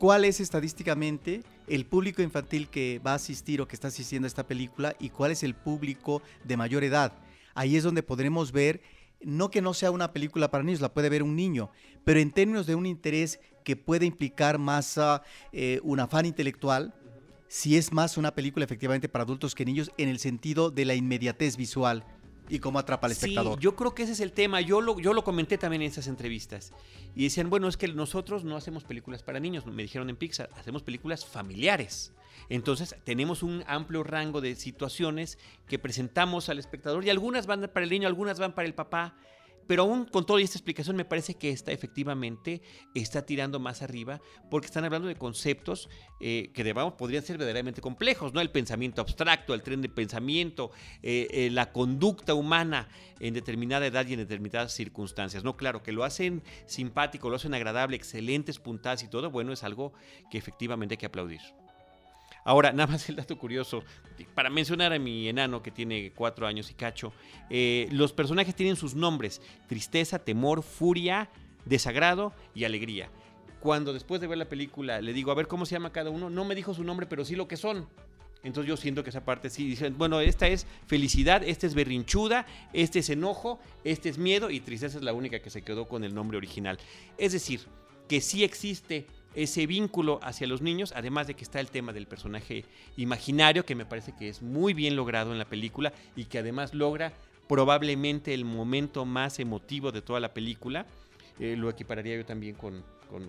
cuál 0.03 0.25
es 0.25 0.41
estadísticamente 0.41 1.45
el 1.69 1.87
público 1.87 2.23
infantil 2.23 2.67
que 2.67 3.01
va 3.07 3.13
a 3.13 3.15
asistir 3.23 3.61
o 3.61 3.69
que 3.69 3.77
está 3.77 3.87
asistiendo 3.87 4.27
a 4.27 4.31
esta 4.31 4.49
película 4.49 4.97
y 4.99 5.11
cuál 5.11 5.31
es 5.31 5.45
el 5.45 5.55
público 5.55 6.23
de 6.43 6.57
mayor 6.57 6.83
edad. 6.83 7.13
Ahí 7.55 7.77
es 7.77 7.85
donde 7.85 8.03
podremos 8.03 8.51
ver, 8.51 8.81
no 9.21 9.49
que 9.49 9.63
no 9.63 9.75
sea 9.75 9.93
una 9.93 10.13
película 10.13 10.51
para 10.51 10.65
niños, 10.65 10.81
la 10.81 10.93
puede 10.93 11.09
ver 11.09 11.23
un 11.23 11.37
niño, 11.37 11.71
pero 12.03 12.19
en 12.19 12.33
términos 12.33 12.67
de 12.67 12.75
un 12.75 12.87
interés 12.87 13.39
que 13.63 13.77
puede 13.77 14.05
implicar 14.05 14.59
más 14.59 14.97
uh, 14.97 15.21
un 15.85 16.01
afán 16.01 16.27
intelectual, 16.27 16.93
si 17.47 17.77
es 17.77 17.93
más 17.93 18.17
una 18.17 18.35
película 18.35 18.65
efectivamente 18.65 19.09
para 19.09 19.23
adultos 19.23 19.55
que 19.55 19.65
niños 19.65 19.93
en 19.99 20.09
el 20.09 20.19
sentido 20.19 20.73
de 20.73 20.85
la 20.85 20.97
inmediatez 20.97 21.57
visual 21.57 22.05
y 22.53 22.59
cómo 22.59 22.79
atrapa 22.79 23.07
al 23.07 23.13
espectador. 23.13 23.59
yo 23.59 23.75
creo 23.75 23.95
que 23.95 24.03
ese 24.03 24.13
es 24.13 24.21
el 24.21 24.33
tema. 24.33 24.61
Yo 24.61 24.83
lo, 24.83 25.01
yo 25.01 25.15
lo 25.15 25.25
comenté 25.25 25.57
también 25.57 25.81
en 25.81 25.89
esas 25.89 26.07
entrevistas. 26.07 26.75
Y 27.17 27.25
decían, 27.25 27.49
bueno, 27.49 27.67
es 27.67 27.79
que 27.79 27.89
nosotros 27.89 28.45
no 28.45 28.59
hacemos 28.59 28.85
películas 28.85 29.23
para 29.23 29.41
niños, 29.41 29.65
me 29.65 29.83
dijeron 29.83 30.11
en 30.11 30.17
Pixar, 30.17 30.51
hacemos 30.55 30.83
películas 30.83 31.25
familiares. 31.25 32.13
Entonces 32.51 32.95
tenemos 33.05 33.43
un 33.43 33.65
amplio 33.67 34.03
rango 34.05 34.43
de 34.43 34.55
situaciones 34.55 35.39
que 35.67 35.79
presentamos 35.79 36.51
al 36.51 36.59
espectador 36.59 37.03
y 37.07 37.09
algunas 37.09 37.47
van 37.47 37.71
para 37.73 37.85
el 37.85 37.91
niño, 37.91 38.07
algunas 38.07 38.39
van 38.39 38.55
para 38.55 38.69
el 38.69 38.75
papá. 38.75 39.17
Pero 39.67 39.83
aún 39.83 40.05
con 40.05 40.27
toda 40.27 40.41
esta 40.41 40.59
explicación 40.59 40.97
me 40.97 41.05
parece 41.05 41.35
que 41.35 41.51
esta 41.51 41.73
efectivamente 41.73 42.63
está 42.95 43.25
tirando 43.25 43.61
más 43.61 43.83
arriba 43.83 44.21
porque 44.51 44.67
están 44.67 44.85
hablando 44.85 45.09
de 45.09 45.17
conceptos 45.17 45.89
eh, 46.21 46.51
que 46.53 46.73
podrían 46.97 47.23
ser 47.23 47.39
verdaderamente 47.39 47.81
complejos, 47.81 48.33
¿no? 48.33 48.41
El 48.41 48.51
pensamiento 48.51 49.01
abstracto, 49.01 49.55
el 49.55 49.63
tren 49.63 49.83
de 49.83 49.89
pensamiento, 49.89 50.71
eh, 51.03 51.29
eh, 51.31 51.51
la 51.51 51.73
conducta 51.73 52.35
humana 52.35 52.89
en 53.21 53.35
determinada 53.35 53.87
edad 53.87 54.07
y 54.07 54.15
en 54.15 54.21
determinadas 54.21 54.73
circunstancias, 54.73 55.45
¿no? 55.45 55.57
Claro, 55.57 55.83
que 55.83 55.93
lo 55.93 56.05
hacen 56.05 56.43
simpático, 56.67 57.31
lo 57.31 57.37
hacen 57.37 57.55
agradable, 57.55 57.97
excelentes 57.97 58.59
puntadas 58.59 59.03
y 59.03 59.09
todo, 59.09 59.31
bueno, 59.31 59.53
es 59.53 59.63
algo 59.63 59.93
que 60.31 60.39
efectivamente 60.39 60.95
hay 60.95 60.99
que 60.99 61.07
aplaudir. 61.07 61.41
Ahora, 62.45 62.73
nada 62.73 62.93
más 62.93 63.09
el 63.09 63.17
dato 63.17 63.39
curioso, 63.39 63.85
para 64.35 64.51
mencionar 64.51 64.93
a 64.93 64.99
mi 64.99 65.29
enano 65.29 65.63
que 65.63 65.71
tiene 65.71 66.13
cuatro 66.15 66.47
años 66.47 66.71
y 66.71 66.75
cacho, 66.75 67.13
eh, 67.51 67.89
los 67.93 68.13
personajes 68.13 68.55
tienen 68.55 68.77
sus 68.77 68.95
nombres, 68.95 69.41
tristeza, 69.69 70.19
temor, 70.19 70.63
furia, 70.63 71.31
desagrado 71.65 72.33
y 72.55 72.65
alegría. 72.65 73.11
Cuando 73.61 73.93
después 73.93 74.21
de 74.21 74.27
ver 74.27 74.39
la 74.39 74.49
película 74.49 75.01
le 75.01 75.13
digo, 75.13 75.31
a 75.31 75.37
ver 75.37 75.47
cómo 75.47 75.67
se 75.67 75.77
llama 75.77 75.93
cada 75.93 76.11
uno, 76.11 76.31
no 76.31 76.45
me 76.45 76.57
dijo 76.57 76.75
su 76.75 76.83
nombre, 76.83 77.07
pero 77.07 77.25
sí 77.25 77.37
lo 77.37 77.47
que 77.47 77.57
son. 77.57 77.87
Entonces 78.43 78.69
yo 78.69 78.77
siento 78.77 79.05
que 79.05 79.11
esa 79.11 79.25
parte 79.25 79.51
sí, 79.51 79.65
dicen, 79.69 79.97
bueno, 79.97 80.21
esta 80.21 80.49
es 80.49 80.67
felicidad, 80.87 81.45
esta 81.45 81.67
es 81.67 81.75
berrinchuda, 81.75 82.45
este 82.73 82.99
es 82.99 83.11
enojo, 83.11 83.61
este 83.85 84.09
es 84.09 84.19
miedo 84.19 84.51
y 84.51 84.59
tristeza 84.59 84.99
es 84.99 85.05
la 85.05 85.13
única 85.13 85.41
que 85.41 85.51
se 85.51 85.63
quedó 85.63 85.87
con 85.87 86.03
el 86.03 86.13
nombre 86.13 86.39
original. 86.39 86.79
Es 87.19 87.33
decir, 87.33 87.61
que 88.09 88.21
sí 88.21 88.43
existe 88.43 89.07
ese 89.35 89.67
vínculo 89.67 90.21
hacia 90.23 90.47
los 90.47 90.63
niños, 90.63 90.93
además 90.95 91.27
de 91.27 91.35
que 91.35 91.45
está 91.45 91.61
el 91.61 91.69
tema 91.69 91.93
del 91.93 92.07
personaje 92.07 92.65
imaginario, 92.97 93.65
que 93.65 93.75
me 93.75 93.87
parece 93.87 94.15
que 94.15 94.29
es 94.29 94.43
muy 94.43 94.75
bien 94.75 94.97
logrado 94.97 95.33
en 95.33 95.39
la 95.39 95.45
película 95.45 95.93
y 96.17 96.25
que 96.27 96.39
además 96.39 96.75
logra 96.75 97.13
probablemente 97.49 98.35
el 98.35 98.45
momento 98.45 99.05
más 99.05 99.39
emotivo 99.39 99.93
de 99.93 100.03
toda 100.03 100.21
la 100.21 100.33
película. 100.33 100.87
Eh, 101.39 101.57
lo 101.57 101.71
equipararía 101.71 102.17
yo 102.17 102.25
también 102.25 102.55
con, 102.55 102.85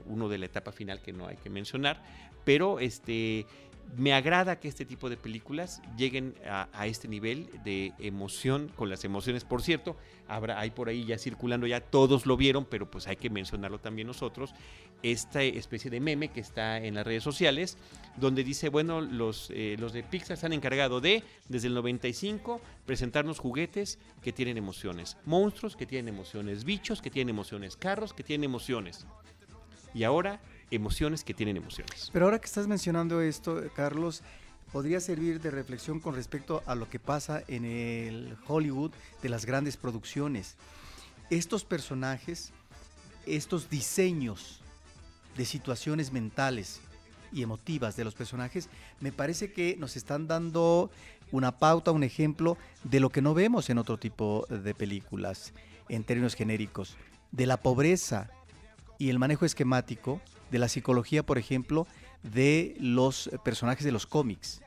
uno 0.05 0.29
de 0.29 0.37
la 0.37 0.45
etapa 0.45 0.71
final 0.71 1.01
que 1.01 1.11
no 1.11 1.27
hay 1.27 1.35
que 1.35 1.49
mencionar, 1.49 2.01
pero 2.45 2.79
este 2.79 3.45
me 3.97 4.13
agrada 4.13 4.59
que 4.59 4.67
este 4.67 4.85
tipo 4.85 5.09
de 5.09 5.17
películas 5.17 5.81
lleguen 5.97 6.35
a, 6.45 6.87
este 6.87 7.07
nivel 7.07 7.49
de 7.63 7.93
emoción, 7.99 8.71
con 8.75 8.89
las 8.89 9.03
emociones, 9.03 9.43
por 9.43 9.61
cierto, 9.61 9.95
habrá, 10.27 10.59
hay 10.59 10.71
por 10.71 10.89
ahí 10.89 11.05
ya 11.05 11.17
circulando, 11.17 11.67
ya 11.67 11.79
todos 11.79 12.25
lo 12.25 12.35
vieron, 12.35 12.65
pero 12.65 12.89
pues 12.89 13.07
hay 13.07 13.15
que 13.15 13.29
mencionarlo 13.29 13.79
también 13.79 14.07
nosotros, 14.07 14.53
esta 15.03 15.43
especie 15.43 15.91
de 15.91 15.99
meme 15.99 16.29
que 16.29 16.39
está 16.39 16.77
en 16.77 16.95
las 16.95 17.05
redes 17.05 17.23
sociales, 17.23 17.77
donde 18.17 18.43
dice, 18.43 18.69
bueno, 18.69 19.01
los, 19.01 19.51
eh, 19.53 19.75
los 19.79 19.93
de 19.93 20.03
Pixar 20.03 20.37
se 20.37 20.45
han 20.45 20.53
encargado 20.53 21.01
de, 21.01 21.23
desde 21.49 21.67
el 21.67 21.73
95, 21.73 22.61
presentarnos 22.85 23.39
juguetes 23.39 23.99
que 24.21 24.33
tienen 24.33 24.57
emociones, 24.57 25.17
monstruos 25.25 25.75
que 25.75 25.85
tienen 25.85 26.13
emociones, 26.13 26.63
bichos 26.63 27.01
que 27.01 27.11
tienen 27.11 27.35
emociones, 27.35 27.77
carros 27.77 28.13
que 28.13 28.23
tienen 28.23 28.45
emociones. 28.45 29.05
Y 29.93 30.03
ahora 30.03 30.41
emociones 30.75 31.23
que 31.23 31.33
tienen 31.33 31.57
emociones. 31.57 32.09
Pero 32.11 32.25
ahora 32.25 32.39
que 32.39 32.47
estás 32.47 32.67
mencionando 32.67 33.21
esto, 33.21 33.61
Carlos, 33.75 34.23
podría 34.71 34.99
servir 34.99 35.39
de 35.39 35.51
reflexión 35.51 35.99
con 35.99 36.15
respecto 36.15 36.63
a 36.65 36.75
lo 36.75 36.89
que 36.89 36.99
pasa 36.99 37.43
en 37.47 37.63
el 37.63 38.35
Hollywood 38.47 38.91
de 39.21 39.29
las 39.29 39.45
grandes 39.45 39.77
producciones. 39.77 40.55
Estos 41.29 41.63
personajes, 41.63 42.51
estos 43.25 43.69
diseños 43.69 44.61
de 45.37 45.45
situaciones 45.45 46.11
mentales 46.11 46.81
y 47.31 47.43
emotivas 47.43 47.95
de 47.95 48.03
los 48.03 48.15
personajes, 48.15 48.67
me 48.99 49.11
parece 49.11 49.53
que 49.53 49.75
nos 49.77 49.95
están 49.95 50.27
dando 50.27 50.89
una 51.31 51.57
pauta, 51.57 51.91
un 51.91 52.03
ejemplo 52.03 52.57
de 52.83 52.99
lo 52.99 53.09
que 53.09 53.21
no 53.21 53.33
vemos 53.33 53.69
en 53.69 53.77
otro 53.77 53.97
tipo 53.97 54.45
de 54.49 54.73
películas, 54.73 55.53
en 55.87 56.03
términos 56.03 56.35
genéricos, 56.35 56.97
de 57.31 57.45
la 57.45 57.57
pobreza 57.57 58.29
y 58.97 59.09
el 59.09 59.19
manejo 59.19 59.45
esquemático 59.45 60.21
de 60.53 60.59
la 60.59 60.69
psicología, 60.69 61.25
por 61.25 61.39
ejemplo, 61.39 61.87
de 62.21 62.75
los 62.79 63.31
personajes 63.43 63.83
de 63.83 63.91
los 63.91 64.05
cómics. 64.05 64.61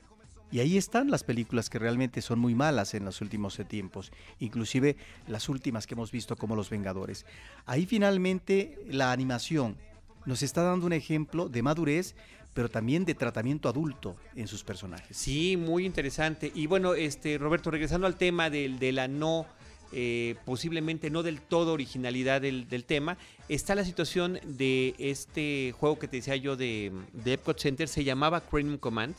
Y 0.50 0.58
ahí 0.58 0.76
están 0.76 1.12
las 1.12 1.22
películas 1.22 1.70
que 1.70 1.78
realmente 1.78 2.22
son 2.22 2.40
muy 2.40 2.56
malas 2.56 2.94
en 2.94 3.04
los 3.04 3.20
últimos 3.20 3.60
tiempos, 3.68 4.10
inclusive 4.40 4.96
las 5.28 5.48
últimas 5.48 5.86
que 5.86 5.94
hemos 5.94 6.10
visto 6.10 6.34
como 6.34 6.56
Los 6.56 6.70
Vengadores. 6.70 7.24
Ahí 7.66 7.86
finalmente 7.86 8.80
la 8.88 9.12
animación 9.12 9.76
nos 10.24 10.42
está 10.42 10.62
dando 10.62 10.86
un 10.86 10.92
ejemplo 10.92 11.48
de 11.48 11.62
madurez, 11.62 12.16
pero 12.52 12.68
también 12.68 13.04
de 13.04 13.14
tratamiento 13.14 13.68
adulto 13.68 14.16
en 14.34 14.48
sus 14.48 14.64
personajes. 14.64 15.16
Sí, 15.16 15.56
muy 15.56 15.86
interesante. 15.86 16.50
Y 16.52 16.66
bueno, 16.66 16.94
este 16.94 17.38
Roberto, 17.38 17.70
regresando 17.70 18.08
al 18.08 18.16
tema 18.16 18.50
del, 18.50 18.80
de 18.80 18.90
la 18.90 19.06
no 19.06 19.46
eh, 19.92 20.36
posiblemente 20.44 21.10
no 21.10 21.22
del 21.22 21.40
todo 21.40 21.72
originalidad 21.72 22.40
del, 22.40 22.68
del, 22.68 22.84
tema, 22.84 23.16
está 23.48 23.74
la 23.74 23.84
situación 23.84 24.38
de 24.44 24.94
este 24.98 25.74
juego 25.78 25.98
que 25.98 26.08
te 26.08 26.16
decía 26.16 26.36
yo 26.36 26.56
de, 26.56 26.92
de 27.12 27.34
Epcot 27.34 27.58
Center, 27.58 27.88
se 27.88 28.04
llamaba 28.04 28.40
Cranium 28.40 28.78
Command. 28.78 29.14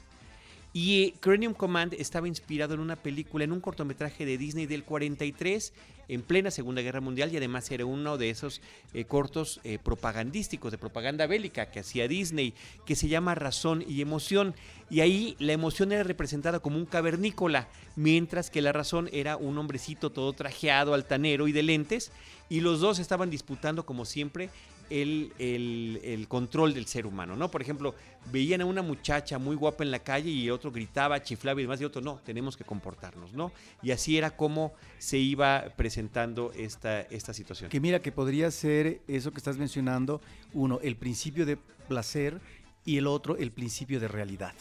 Y 0.79 1.01
eh, 1.01 1.13
Cranium 1.19 1.55
Command 1.55 1.95
estaba 1.95 2.27
inspirado 2.27 2.75
en 2.75 2.79
una 2.79 2.95
película, 2.95 3.43
en 3.43 3.51
un 3.51 3.61
cortometraje 3.61 4.27
de 4.27 4.37
Disney 4.37 4.67
del 4.67 4.83
43, 4.83 5.73
en 6.07 6.21
plena 6.21 6.51
Segunda 6.51 6.83
Guerra 6.83 7.01
Mundial, 7.01 7.33
y 7.33 7.37
además 7.37 7.71
era 7.71 7.83
uno 7.87 8.19
de 8.19 8.29
esos 8.29 8.61
eh, 8.93 9.05
cortos 9.05 9.59
eh, 9.63 9.79
propagandísticos, 9.83 10.71
de 10.71 10.77
propaganda 10.77 11.25
bélica 11.25 11.71
que 11.71 11.79
hacía 11.79 12.07
Disney, 12.07 12.53
que 12.85 12.95
se 12.95 13.07
llama 13.07 13.33
Razón 13.33 13.83
y 13.87 14.01
Emoción. 14.01 14.53
Y 14.91 14.99
ahí 14.99 15.35
la 15.39 15.53
emoción 15.53 15.91
era 15.91 16.03
representada 16.03 16.59
como 16.59 16.77
un 16.77 16.85
cavernícola, 16.85 17.69
mientras 17.95 18.51
que 18.51 18.61
la 18.61 18.71
razón 18.71 19.09
era 19.11 19.35
un 19.35 19.57
hombrecito 19.57 20.11
todo 20.11 20.31
trajeado, 20.33 20.93
altanero 20.93 21.47
y 21.47 21.53
de 21.53 21.63
lentes, 21.63 22.11
y 22.49 22.59
los 22.59 22.81
dos 22.81 22.99
estaban 22.99 23.31
disputando, 23.31 23.83
como 23.83 24.05
siempre, 24.05 24.51
el, 24.89 25.33
el, 25.39 25.99
el, 26.03 26.27
control 26.27 26.73
del 26.73 26.85
ser 26.85 27.05
humano, 27.05 27.35
¿no? 27.35 27.49
Por 27.51 27.61
ejemplo, 27.61 27.95
veían 28.31 28.61
a 28.61 28.65
una 28.65 28.81
muchacha 28.81 29.37
muy 29.37 29.55
guapa 29.55 29.83
en 29.83 29.91
la 29.91 29.99
calle 29.99 30.29
y 30.29 30.49
otro 30.49 30.71
gritaba, 30.71 31.21
chiflaba 31.21 31.59
y 31.59 31.63
demás, 31.63 31.81
y 31.81 31.85
otro 31.85 32.01
no, 32.01 32.19
tenemos 32.25 32.57
que 32.57 32.63
comportarnos, 32.63 33.33
¿no? 33.33 33.51
Y 33.81 33.91
así 33.91 34.17
era 34.17 34.35
como 34.35 34.73
se 34.97 35.17
iba 35.17 35.73
presentando 35.75 36.51
esta, 36.53 37.01
esta 37.01 37.33
situación. 37.33 37.69
Que 37.69 37.79
mira, 37.79 38.01
que 38.01 38.11
podría 38.11 38.51
ser 38.51 39.01
eso 39.07 39.31
que 39.31 39.37
estás 39.37 39.57
mencionando, 39.57 40.21
uno, 40.53 40.79
el 40.81 40.95
principio 40.95 41.45
de 41.45 41.57
placer 41.87 42.39
y 42.85 42.97
el 42.97 43.07
otro, 43.07 43.37
el 43.37 43.51
principio 43.51 43.99
de 43.99 44.07
realidad. 44.07 44.53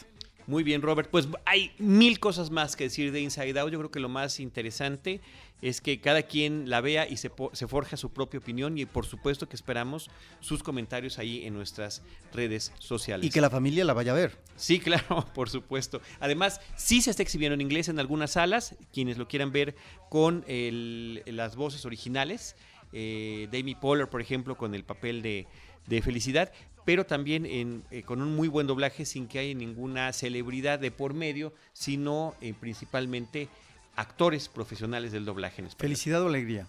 Muy 0.47 0.63
bien, 0.63 0.81
Robert. 0.81 1.09
Pues 1.09 1.27
hay 1.43 1.73
mil 1.77 2.19
cosas 2.21 2.51
más 2.51 2.77
que 2.77 2.85
decir 2.85 3.11
de 3.11 3.19
Inside 3.19 3.59
Out. 3.59 3.69
Yo 3.69 3.79
creo 3.79 3.91
que 3.91 3.99
lo 3.99 4.07
más 4.07 4.39
interesante 4.39 5.19
es 5.61 5.81
que 5.81 5.99
cada 5.99 6.23
quien 6.23 6.69
la 6.69 6.81
vea 6.81 7.07
y 7.07 7.17
se, 7.17 7.31
se, 7.53 7.67
forja 7.67 7.97
su 7.97 8.11
propia 8.11 8.39
opinión 8.39 8.77
y 8.77 8.85
por 8.85 9.05
supuesto 9.05 9.49
que 9.49 9.55
esperamos 9.55 10.09
sus 10.39 10.61
comentarios 10.61 11.17
ahí 11.17 11.45
en 11.45 11.53
nuestras 11.53 12.03
redes 12.33 12.71
sociales. 12.79 13.25
Y 13.25 13.29
que 13.29 13.41
la 13.41 13.49
familia 13.49 13.83
la 13.85 13.93
vaya 13.93 14.11
a 14.11 14.15
ver. 14.15 14.37
Sí, 14.55 14.79
claro, 14.81 15.25
por 15.33 15.49
supuesto. 15.49 16.01
Además, 16.19 16.61
sí 16.75 17.01
se 17.01 17.09
está 17.09 17.23
exhibiendo 17.23 17.55
en 17.55 17.61
inglés 17.61 17.89
en 17.89 17.99
algunas 17.99 18.31
salas, 18.31 18.75
quienes 18.93 19.17
lo 19.17 19.27
quieran 19.27 19.51
ver 19.51 19.75
con 20.09 20.43
el, 20.47 21.23
las 21.25 21.55
voces 21.55 21.85
originales. 21.85 22.55
Eh, 22.93 23.47
Demi 23.51 23.75
Poller, 23.75 24.09
por 24.09 24.21
ejemplo, 24.21 24.55
con 24.55 24.73
el 24.73 24.83
papel 24.83 25.21
de, 25.21 25.47
de 25.87 26.01
Felicidad, 26.01 26.51
pero 26.85 27.05
también 27.05 27.45
en, 27.45 27.83
eh, 27.91 28.03
con 28.03 28.21
un 28.21 28.35
muy 28.35 28.47
buen 28.47 28.65
doblaje 28.65 29.05
sin 29.05 29.27
que 29.27 29.39
haya 29.39 29.53
ninguna 29.53 30.13
celebridad 30.13 30.79
de 30.79 30.89
por 30.91 31.13
medio, 31.13 31.53
sino 31.73 32.33
eh, 32.39 32.53
principalmente 32.57 33.49
actores 33.97 34.47
profesionales 34.47 35.11
del 35.11 35.25
doblaje 35.25 35.61
en 35.61 35.67
español. 35.67 35.89
¿Felicidad 35.89 36.23
o 36.23 36.27
alegría? 36.27 36.67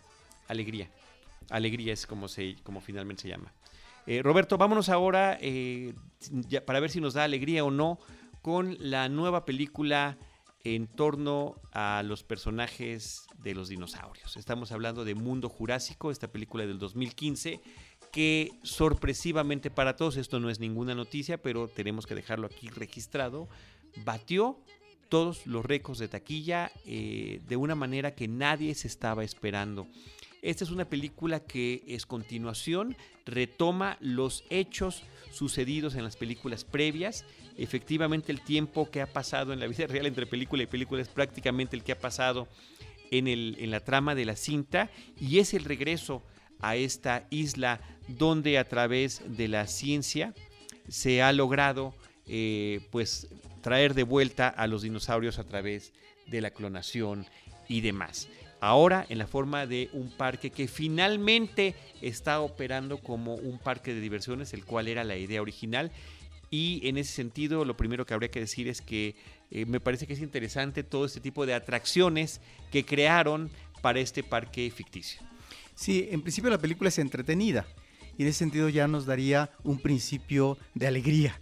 Alegría. 0.48 0.90
Alegría 1.50 1.92
es 1.92 2.06
como, 2.06 2.26
se, 2.26 2.56
como 2.64 2.80
finalmente 2.80 3.22
se 3.22 3.28
llama. 3.28 3.52
Eh, 4.06 4.22
Roberto, 4.22 4.58
vámonos 4.58 4.88
ahora 4.88 5.38
ya, 5.40 6.64
para 6.64 6.80
ver 6.80 6.90
si 6.90 7.00
nos 7.00 7.14
da 7.14 7.24
alegría 7.24 7.64
o 7.64 7.70
no 7.70 7.98
con 8.42 8.76
la 8.80 9.08
nueva 9.08 9.44
película 9.44 10.18
en 10.64 10.86
torno 10.86 11.56
a 11.72 12.02
los 12.04 12.24
personajes 12.24 13.26
de 13.42 13.54
los 13.54 13.68
dinosaurios. 13.68 14.36
Estamos 14.36 14.72
hablando 14.72 15.04
de 15.04 15.14
Mundo 15.14 15.48
Jurásico, 15.48 16.10
esta 16.10 16.28
película 16.28 16.66
del 16.66 16.78
2015 16.78 17.60
que 18.10 18.52
sorpresivamente 18.62 19.70
para 19.70 19.96
todos, 19.96 20.16
esto 20.16 20.40
no 20.40 20.50
es 20.50 20.60
ninguna 20.60 20.94
noticia, 20.94 21.40
pero 21.40 21.68
tenemos 21.68 22.06
que 22.06 22.14
dejarlo 22.14 22.46
aquí 22.46 22.68
registrado, 22.68 23.48
batió 24.04 24.58
todos 25.08 25.46
los 25.46 25.64
récords 25.64 25.98
de 25.98 26.08
taquilla 26.08 26.70
eh, 26.84 27.40
de 27.48 27.56
una 27.56 27.74
manera 27.74 28.14
que 28.14 28.28
nadie 28.28 28.74
se 28.74 28.88
estaba 28.88 29.24
esperando. 29.24 29.86
Esta 30.42 30.64
es 30.64 30.70
una 30.70 30.84
película 30.84 31.40
que 31.40 31.82
es 31.86 32.06
continuación, 32.06 32.96
retoma 33.26 33.96
los 34.00 34.44
hechos 34.50 35.02
sucedidos 35.32 35.94
en 35.94 36.04
las 36.04 36.16
películas 36.16 36.64
previas. 36.64 37.24
Efectivamente 37.56 38.30
el 38.30 38.40
tiempo 38.40 38.90
que 38.90 39.00
ha 39.00 39.06
pasado 39.06 39.52
en 39.52 39.60
la 39.60 39.66
vida 39.66 39.86
real 39.88 40.06
entre 40.06 40.26
película 40.26 40.62
y 40.62 40.66
película 40.66 41.02
es 41.02 41.08
prácticamente 41.08 41.76
el 41.76 41.82
que 41.82 41.92
ha 41.92 41.98
pasado 41.98 42.48
en, 43.10 43.26
el, 43.26 43.56
en 43.58 43.70
la 43.70 43.80
trama 43.80 44.14
de 44.14 44.24
la 44.24 44.36
cinta 44.36 44.90
y 45.18 45.38
es 45.38 45.54
el 45.54 45.64
regreso 45.64 46.22
a 46.60 46.76
esta 46.76 47.26
isla 47.30 47.80
donde 48.06 48.58
a 48.58 48.68
través 48.68 49.22
de 49.26 49.48
la 49.48 49.66
ciencia 49.66 50.34
se 50.88 51.22
ha 51.22 51.32
logrado 51.32 51.94
eh, 52.26 52.80
pues 52.90 53.28
traer 53.60 53.94
de 53.94 54.02
vuelta 54.02 54.48
a 54.48 54.66
los 54.66 54.82
dinosaurios 54.82 55.38
a 55.38 55.44
través 55.44 55.92
de 56.26 56.40
la 56.40 56.50
clonación 56.50 57.26
y 57.68 57.80
demás. 57.80 58.28
Ahora 58.60 59.06
en 59.08 59.18
la 59.18 59.26
forma 59.26 59.66
de 59.66 59.88
un 59.92 60.10
parque 60.10 60.50
que 60.50 60.66
finalmente 60.66 61.74
está 62.02 62.40
operando 62.40 62.98
como 62.98 63.34
un 63.34 63.58
parque 63.58 63.94
de 63.94 64.00
diversiones, 64.00 64.52
el 64.52 64.64
cual 64.64 64.88
era 64.88 65.04
la 65.04 65.16
idea 65.16 65.40
original. 65.40 65.92
Y 66.50 66.80
en 66.88 66.96
ese 66.96 67.12
sentido, 67.12 67.64
lo 67.64 67.76
primero 67.76 68.06
que 68.06 68.14
habría 68.14 68.30
que 68.30 68.40
decir 68.40 68.68
es 68.68 68.80
que 68.80 69.14
eh, 69.50 69.66
me 69.66 69.80
parece 69.80 70.06
que 70.06 70.14
es 70.14 70.20
interesante 70.20 70.82
todo 70.82 71.04
este 71.04 71.20
tipo 71.20 71.46
de 71.46 71.54
atracciones 71.54 72.40
que 72.72 72.84
crearon 72.84 73.50
para 73.80 74.00
este 74.00 74.22
parque 74.22 74.70
ficticio. 74.74 75.20
Sí, 75.74 76.08
en 76.10 76.22
principio 76.22 76.50
la 76.50 76.58
película 76.58 76.88
es 76.88 76.98
entretenida 76.98 77.66
y 78.16 78.22
en 78.22 78.28
ese 78.28 78.38
sentido 78.38 78.68
ya 78.68 78.88
nos 78.88 79.06
daría 79.06 79.50
un 79.62 79.78
principio 79.78 80.58
de 80.74 80.88
alegría. 80.88 81.38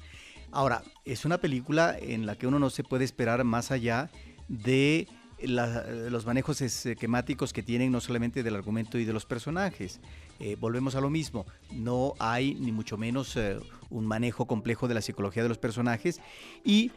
Ahora, 0.52 0.82
es 1.04 1.24
una 1.24 1.38
película 1.38 1.96
en 2.00 2.26
la 2.26 2.36
que 2.36 2.46
uno 2.46 2.58
no 2.58 2.70
se 2.70 2.84
puede 2.84 3.04
esperar 3.04 3.44
más 3.44 3.70
allá 3.70 4.10
de 4.48 5.08
los 5.42 6.24
manejos 6.24 6.60
esquemáticos 6.62 7.52
que 7.52 7.62
tienen 7.62 7.92
no 7.92 8.00
solamente 8.00 8.42
del 8.42 8.56
argumento 8.56 8.98
y 8.98 9.04
de 9.04 9.12
los 9.12 9.26
personajes. 9.26 10.00
Eh, 10.40 10.56
volvemos 10.58 10.94
a 10.94 11.00
lo 11.00 11.10
mismo, 11.10 11.46
no 11.72 12.14
hay 12.18 12.54
ni 12.54 12.72
mucho 12.72 12.96
menos 12.96 13.36
eh, 13.36 13.58
un 13.90 14.06
manejo 14.06 14.46
complejo 14.46 14.88
de 14.88 14.94
la 14.94 15.00
psicología 15.00 15.42
de 15.42 15.48
los 15.48 15.58
personajes 15.58 16.20
y 16.64 16.90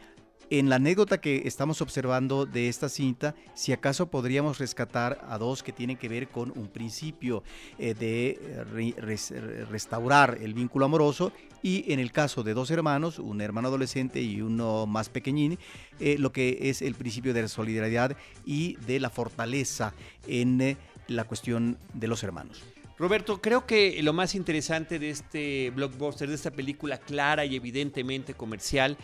en 0.50 0.68
la 0.68 0.76
anécdota 0.76 1.20
que 1.20 1.42
estamos 1.46 1.80
observando 1.80 2.44
de 2.44 2.68
esta 2.68 2.88
cinta, 2.88 3.36
si 3.54 3.72
acaso 3.72 4.10
podríamos 4.10 4.58
rescatar 4.58 5.24
a 5.28 5.38
dos 5.38 5.62
que 5.62 5.72
tienen 5.72 5.96
que 5.96 6.08
ver 6.08 6.28
con 6.28 6.50
un 6.58 6.66
principio 6.66 7.44
eh, 7.78 7.94
de 7.94 8.64
re, 8.72 8.94
res, 8.98 9.32
restaurar 9.70 10.38
el 10.40 10.52
vínculo 10.54 10.86
amoroso 10.86 11.32
y 11.62 11.92
en 11.92 12.00
el 12.00 12.12
caso 12.12 12.42
de 12.42 12.54
dos 12.54 12.70
hermanos, 12.70 13.18
un 13.18 13.40
hermano 13.40 13.68
adolescente 13.68 14.20
y 14.20 14.40
uno 14.40 14.86
más 14.86 15.08
pequeñín, 15.08 15.58
eh, 15.98 16.16
lo 16.18 16.32
que 16.32 16.58
es 16.62 16.82
el 16.82 16.94
principio 16.94 17.34
de 17.34 17.42
la 17.42 17.48
solidaridad 17.48 18.16
y 18.44 18.76
de 18.86 19.00
la 19.00 19.10
fortaleza 19.10 19.92
en 20.26 20.60
eh, 20.60 20.76
la 21.08 21.24
cuestión 21.24 21.78
de 21.94 22.08
los 22.08 22.22
hermanos. 22.22 22.62
Roberto, 22.98 23.40
creo 23.40 23.66
que 23.66 24.02
lo 24.02 24.12
más 24.12 24.34
interesante 24.34 24.98
de 24.98 25.10
este 25.10 25.72
blockbuster, 25.74 26.28
de 26.28 26.34
esta 26.34 26.50
película 26.50 26.98
clara 26.98 27.46
y 27.46 27.56
evidentemente 27.56 28.34
comercial, 28.34 28.98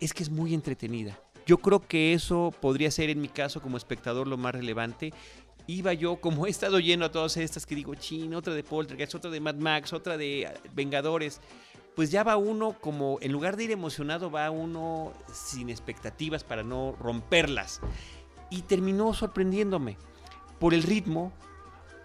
es 0.00 0.12
que 0.12 0.22
es 0.22 0.30
muy 0.30 0.52
entretenida. 0.52 1.18
Yo 1.46 1.56
creo 1.56 1.80
que 1.80 2.12
eso 2.12 2.52
podría 2.60 2.90
ser 2.90 3.08
en 3.08 3.22
mi 3.22 3.28
caso 3.28 3.62
como 3.62 3.78
espectador 3.78 4.26
lo 4.26 4.36
más 4.36 4.54
relevante. 4.54 5.14
Iba 5.66 5.94
yo, 5.94 6.16
como 6.16 6.46
he 6.46 6.50
estado 6.50 6.78
yendo 6.78 7.06
a 7.06 7.10
todas 7.10 7.38
estas 7.38 7.64
que 7.64 7.74
digo, 7.74 7.94
chin, 7.94 8.34
otra 8.34 8.52
de 8.52 8.62
Poltergeist, 8.62 9.14
otra 9.14 9.30
de 9.30 9.40
Mad 9.40 9.54
Max, 9.54 9.94
otra 9.94 10.18
de 10.18 10.46
ah, 10.46 10.54
Vengadores, 10.74 11.40
pues 11.98 12.12
ya 12.12 12.22
va 12.22 12.36
uno 12.36 12.76
como, 12.80 13.18
en 13.22 13.32
lugar 13.32 13.56
de 13.56 13.64
ir 13.64 13.72
emocionado, 13.72 14.30
va 14.30 14.52
uno 14.52 15.12
sin 15.32 15.68
expectativas 15.68 16.44
para 16.44 16.62
no 16.62 16.94
romperlas. 17.00 17.80
Y 18.50 18.62
terminó 18.62 19.14
sorprendiéndome 19.14 19.96
por 20.60 20.74
el 20.74 20.84
ritmo, 20.84 21.32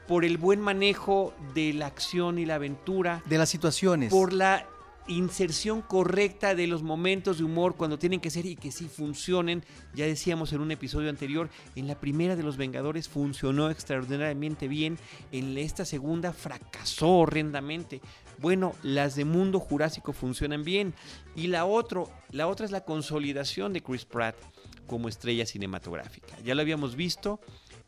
por 0.08 0.26
el 0.26 0.40
buen 0.40 0.60
manejo 0.60 1.36
de 1.54 1.74
la 1.74 1.86
acción 1.86 2.40
y 2.40 2.46
la 2.48 2.56
aventura, 2.56 3.22
De 3.28 3.38
las 3.38 3.50
situaciones. 3.50 4.12
por 4.12 4.34
la 4.34 4.66
inserción 5.08 5.82
correcta 5.82 6.56
de 6.56 6.68
los 6.68 6.82
momentos 6.82 7.38
de 7.38 7.44
humor 7.44 7.76
cuando 7.76 8.00
tienen 8.00 8.20
que 8.20 8.30
ser 8.30 8.46
y 8.46 8.56
que 8.56 8.72
sí 8.72 8.88
funcionen. 8.88 9.64
Ya 9.94 10.06
decíamos 10.06 10.54
en 10.54 10.62
un 10.62 10.72
episodio 10.72 11.10
anterior, 11.10 11.50
en 11.76 11.88
la 11.88 12.00
primera 12.00 12.36
de 12.36 12.44
Los 12.44 12.58
Vengadores 12.58 13.10
funcionó 13.10 13.70
extraordinariamente 13.70 14.68
bien, 14.68 14.98
en 15.32 15.58
esta 15.58 15.86
segunda 15.86 16.34
fracasó 16.34 17.10
horrendamente. 17.10 18.02
Bueno, 18.40 18.74
las 18.84 19.16
de 19.16 19.26
Mundo 19.26 19.60
Jurásico 19.60 20.14
funcionan 20.14 20.64
bien 20.64 20.94
y 21.36 21.48
la 21.48 21.66
otro, 21.66 22.10
la 22.32 22.48
otra 22.48 22.66
es 22.66 22.72
la 22.72 22.86
consolidación 22.86 23.74
de 23.74 23.82
Chris 23.82 24.06
Pratt 24.06 24.36
como 24.88 25.08
estrella 25.08 25.46
cinematográfica. 25.46 26.38
Ya 26.44 26.56
lo 26.56 26.62
habíamos 26.62 26.96
visto 26.96 27.40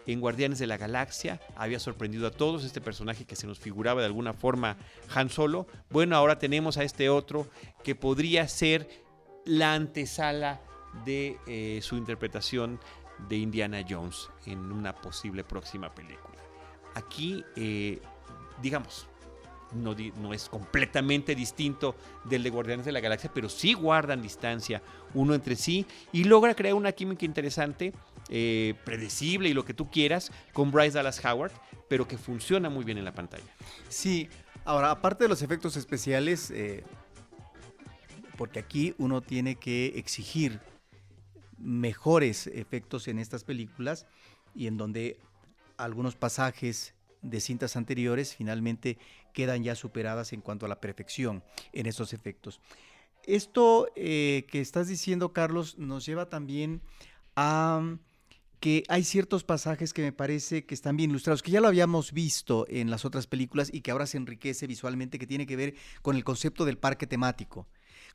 en 0.08 0.20
Guardianes 0.20 0.60
de 0.60 0.68
la 0.68 0.78
Galaxia, 0.78 1.42
había 1.56 1.80
sorprendido 1.80 2.28
a 2.28 2.32
todos 2.32 2.64
este 2.64 2.82
personaje 2.82 3.26
que 3.26 3.36
se 3.36 3.48
nos 3.48 3.60
figuraba 3.60 4.02
de 4.02 4.08
alguna 4.08 4.34
forma 4.34 4.78
Han 5.14 5.30
Solo. 5.30 5.68
Bueno, 5.90 6.16
ahora 6.16 6.38
tenemos 6.38 6.78
a 6.78 6.84
este 6.84 7.10
otro 7.10 7.48
que 7.84 7.96
podría 7.96 8.48
ser 8.48 8.88
la 9.46 9.74
antesala 9.74 10.62
de 11.06 11.38
eh, 11.48 11.80
su 11.82 11.98
interpretación 11.98 12.80
de 13.30 13.38
Indiana 13.38 13.84
Jones 13.88 14.30
en 14.46 14.72
una 14.72 14.96
posible 14.96 15.44
próxima 15.44 15.94
película. 15.94 16.38
Aquí, 16.94 17.44
eh, 17.56 18.02
digamos, 18.62 19.08
no, 19.76 20.34
es 20.34 20.50
completamente 20.50 21.36
distinto 21.36 21.96
del 22.24 22.44
de 22.44 22.50
Guardianes 22.50 22.86
de 22.86 22.92
la 22.92 23.00
Galaxia, 23.00 23.32
pero 23.34 23.50
sí 23.50 23.74
guardan 23.74 24.22
distancia 24.22 24.82
uno 25.14 25.34
entre 25.34 25.56
sí 25.56 25.86
y 26.12 26.24
logra 26.24 26.56
crear 26.56 26.74
una 26.74 26.92
química 26.92 27.26
interesante, 27.26 27.94
eh, 28.30 28.74
predecible 28.84 29.50
y 29.50 29.54
lo 29.54 29.66
que 29.66 29.74
tú 29.74 29.90
quieras, 29.90 30.32
con 30.54 30.72
Bryce 30.72 30.98
Dallas 30.98 31.24
Howard, 31.24 31.52
pero 31.90 32.08
que 32.08 32.18
funciona 32.18 32.70
muy 32.70 32.84
bien 32.84 32.98
en 32.98 33.06
la 33.06 33.14
pantalla. 33.14 33.44
Sí, 33.90 34.30
ahora, 34.64 34.92
aparte 34.92 35.26
de 35.26 35.30
los 35.30 35.42
efectos 35.42 35.78
especiales, 35.78 36.52
eh, 36.52 36.84
porque 38.38 38.60
aquí 38.60 38.96
uno 38.98 39.22
tiene 39.22 39.56
que 39.56 39.94
exigir 39.96 40.60
mejores 41.58 42.48
efectos 42.48 43.08
en 43.08 43.20
estas 43.20 43.44
películas 43.44 44.06
y 44.54 44.68
en 44.68 44.78
donde 44.78 45.18
algunos 45.78 46.16
pasajes 46.16 46.94
de 47.30 47.42
cintas 47.42 47.76
anteriores 47.76 48.36
finalmente 48.36 48.98
quedan 49.34 49.64
ya 49.64 49.76
superadas 49.76 50.34
en 50.34 50.42
cuanto 50.42 50.66
a 50.66 50.70
la 50.70 50.80
perfección 50.80 51.44
en 51.74 51.86
estos 51.86 52.14
efectos. 52.14 52.62
Esto 53.26 53.90
eh, 53.96 54.46
que 54.50 54.62
estás 54.62 54.88
diciendo, 54.88 55.34
Carlos, 55.34 55.78
nos 55.78 56.06
lleva 56.06 56.30
también 56.30 56.82
a 57.36 57.80
mm, 57.82 58.00
que 58.60 58.84
hay 58.88 59.04
ciertos 59.04 59.44
pasajes 59.44 59.94
que 59.94 60.02
me 60.02 60.12
parece 60.12 60.66
que 60.66 60.74
están 60.74 60.98
bien 60.98 61.10
ilustrados, 61.10 61.44
que 61.44 61.52
ya 61.52 61.62
lo 61.62 61.68
habíamos 61.68 62.14
visto 62.14 62.66
en 62.70 62.90
las 62.90 63.06
otras 63.06 63.28
películas 63.28 63.70
y 63.74 63.82
que 63.82 63.92
ahora 63.92 64.08
se 64.08 64.18
enriquece 64.18 64.68
visualmente, 64.68 65.20
que 65.20 65.28
tiene 65.28 65.46
que 65.46 65.56
ver 65.56 65.76
con 66.02 66.16
el 66.16 66.24
concepto 66.24 66.66
del 66.66 66.78
parque 66.78 67.08
temático. 67.08 67.68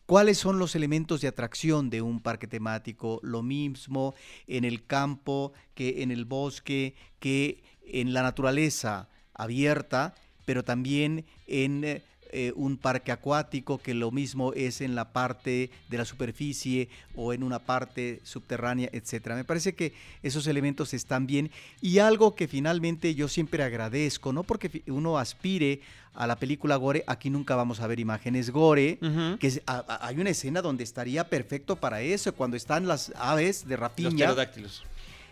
¿Cuáles 0.06 0.38
son 0.38 0.58
los 0.58 0.74
elementos 0.74 1.20
de 1.20 1.28
atracción 1.28 1.88
de 1.88 2.02
un 2.02 2.20
parque 2.20 2.48
temático? 2.48 3.20
Lo 3.22 3.42
mismo 3.42 4.14
en 4.48 4.64
el 4.64 4.84
campo 4.84 5.52
que 5.74 6.02
en 6.02 6.10
el 6.10 6.24
bosque, 6.24 6.94
que 7.20 7.62
en 7.92 8.12
la 8.12 8.22
naturaleza 8.22 9.08
abierta, 9.34 10.14
pero 10.44 10.62
también 10.64 11.24
en 11.46 12.02
eh, 12.32 12.52
un 12.54 12.76
parque 12.76 13.10
acuático, 13.10 13.78
que 13.78 13.92
lo 13.92 14.12
mismo 14.12 14.52
es 14.52 14.80
en 14.80 14.94
la 14.94 15.12
parte 15.12 15.68
de 15.88 15.98
la 15.98 16.04
superficie 16.04 16.88
o 17.16 17.32
en 17.32 17.42
una 17.42 17.58
parte 17.58 18.20
subterránea, 18.22 18.88
etcétera. 18.92 19.34
Me 19.34 19.42
parece 19.42 19.74
que 19.74 19.92
esos 20.22 20.46
elementos 20.46 20.94
están 20.94 21.26
bien 21.26 21.50
y 21.80 21.98
algo 21.98 22.36
que 22.36 22.46
finalmente 22.46 23.16
yo 23.16 23.26
siempre 23.26 23.64
agradezco, 23.64 24.32
no 24.32 24.44
porque 24.44 24.82
uno 24.86 25.18
aspire 25.18 25.80
a 26.14 26.28
la 26.28 26.36
película 26.36 26.76
gore, 26.76 27.02
aquí 27.08 27.30
nunca 27.30 27.56
vamos 27.56 27.80
a 27.80 27.88
ver 27.88 27.98
imágenes 27.98 28.50
gore, 28.50 28.98
que 29.40 29.46
es- 29.48 29.62
a- 29.66 29.84
a- 29.88 30.06
hay 30.06 30.16
una 30.20 30.30
escena 30.30 30.62
donde 30.62 30.84
estaría 30.84 31.24
perfecto 31.28 31.76
para 31.76 32.00
eso, 32.02 32.32
cuando 32.34 32.56
están 32.56 32.86
las 32.86 33.12
aves 33.16 33.64
de 33.64 33.70
Los 33.74 33.80
rapiña 33.80 34.10
pterodáctilos. 34.10 34.84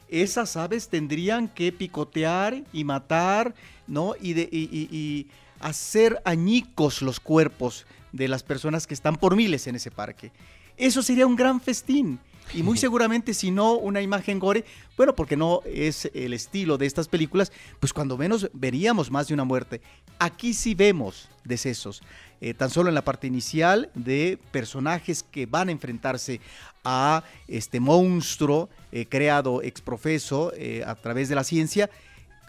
Esas 0.08 0.56
aves 0.56 0.88
tendrían 0.88 1.48
que 1.48 1.72
picotear 1.72 2.62
y 2.72 2.84
matar, 2.84 3.54
¿no? 3.86 4.14
Y, 4.20 4.32
de, 4.34 4.48
y, 4.50 4.64
y- 4.70 4.88
y 4.96 5.26
hacer 5.60 6.20
añicos 6.24 7.02
los 7.02 7.20
cuerpos 7.20 7.86
de 8.12 8.28
las 8.28 8.42
personas 8.42 8.86
que 8.86 8.94
están 8.94 9.16
por 9.16 9.36
miles 9.36 9.66
en 9.66 9.74
ese 9.76 9.90
parque. 9.90 10.30
Eso 10.76 11.02
sería 11.02 11.26
un 11.26 11.36
gran 11.36 11.60
festín. 11.60 12.18
Y 12.54 12.62
muy 12.62 12.78
seguramente 12.78 13.34
si 13.34 13.50
no 13.50 13.74
una 13.74 14.00
imagen 14.00 14.38
gore, 14.38 14.64
bueno, 14.96 15.14
porque 15.14 15.36
no 15.36 15.60
es 15.66 16.10
el 16.14 16.32
estilo 16.32 16.78
de 16.78 16.86
estas 16.86 17.06
películas, 17.08 17.52
pues 17.80 17.92
cuando 17.92 18.16
menos 18.16 18.48
veríamos 18.54 19.10
más 19.10 19.28
de 19.28 19.34
una 19.34 19.44
muerte. 19.44 19.82
Aquí 20.18 20.54
sí 20.54 20.74
vemos 20.74 21.28
decesos, 21.44 22.02
eh, 22.40 22.54
tan 22.54 22.70
solo 22.70 22.88
en 22.88 22.94
la 22.94 23.02
parte 23.02 23.26
inicial 23.26 23.90
de 23.94 24.38
personajes 24.52 25.22
que 25.22 25.46
van 25.46 25.68
a 25.68 25.72
enfrentarse 25.72 26.40
a 26.84 27.24
este 27.48 27.80
monstruo 27.80 28.68
eh, 28.92 29.06
creado 29.06 29.62
ex 29.62 29.80
profeso 29.80 30.52
eh, 30.56 30.84
a 30.86 30.94
través 30.94 31.28
de 31.28 31.34
la 31.34 31.44
ciencia, 31.44 31.90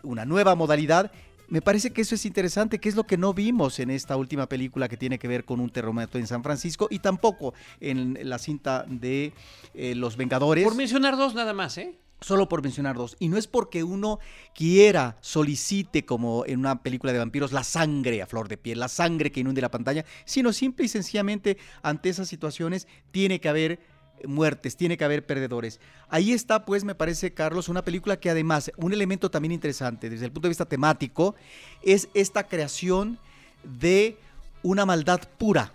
una 0.04 0.25
nueva 0.25 0.56
modalidad. 0.56 1.12
Me 1.47 1.62
parece 1.62 1.91
que 1.91 2.02
eso 2.02 2.13
es 2.13 2.25
interesante, 2.25 2.80
que 2.80 2.89
es 2.89 2.95
lo 2.95 3.06
que 3.06 3.17
no 3.17 3.34
vimos 3.34 3.80
en 3.80 3.89
esta 3.89 4.15
última 4.15 4.47
película 4.47 4.88
que 4.88 4.97
tiene 4.97 5.17
que 5.17 5.28
ver 5.28 5.45
con 5.45 5.60
un 5.60 5.71
terremoto 5.71 6.19
en 6.19 6.28
San 6.28 6.43
Francisco 6.43 6.88
y 6.91 6.99
tampoco 6.99 7.56
en 7.80 8.30
la 8.30 8.38
cinta 8.38 8.86
de 8.88 9.34
Los 9.73 10.15
Vengadores. 10.15 10.63
Por 10.63 10.75
mencionar 10.75 11.17
dos 11.17 11.34
nada 11.34 11.54
más, 11.54 11.80
¿eh? 11.80 11.97
Solo 12.22 12.50
por 12.50 12.62
mencionar 12.62 12.98
dos. 12.98 13.16
Y 13.20 13.30
no 13.30 13.38
es 13.38 13.48
porque 13.48 13.84
uno 13.84 14.20
quiera, 14.54 15.18
solicite, 15.22 16.06
como 16.06 16.46
en 16.46 16.60
una 16.60 16.82
película 16.82 17.14
de 17.14 17.20
vampiros, 17.20 17.52
la 17.52 17.64
sangre 17.64 18.22
a 18.22 18.28
flor 18.28 18.50
de 18.50 18.58
piel, 18.58 18.80
la 18.80 18.90
sangre 18.90 19.32
que 19.32 19.40
inunde 19.40 19.62
la 19.62 19.72
pantalla, 19.72 20.06
sino 20.26 20.52
simple 20.52 20.86
y 20.86 20.90
sencillamente 20.90 21.58
ante 21.82 22.10
esas 22.10 22.28
situaciones 22.28 22.88
tiene 23.12 23.40
que 23.40 23.48
haber 23.50 23.80
muertes, 24.28 24.76
tiene 24.76 24.98
que 24.98 25.06
haber 25.06 25.26
perdedores. 25.26 25.80
Ahí 26.10 26.34
está, 26.34 26.66
pues, 26.66 26.84
me 26.84 26.96
parece, 26.96 27.34
Carlos, 27.34 27.70
una 27.70 27.84
película 27.86 28.20
que 28.20 28.30
además, 28.30 28.72
un 28.78 28.94
elemento 28.94 29.32
también 29.32 29.52
interesante 29.52 30.10
desde 30.10 30.26
el 30.26 30.32
punto 30.32 30.48
de 30.48 30.52
vista 30.52 30.66
temático, 30.66 31.36
es 31.82 32.10
esta 32.14 32.48
creación 32.48 33.18
de 33.64 34.18
una 34.62 34.86
maldad 34.86 35.22
pura 35.38 35.72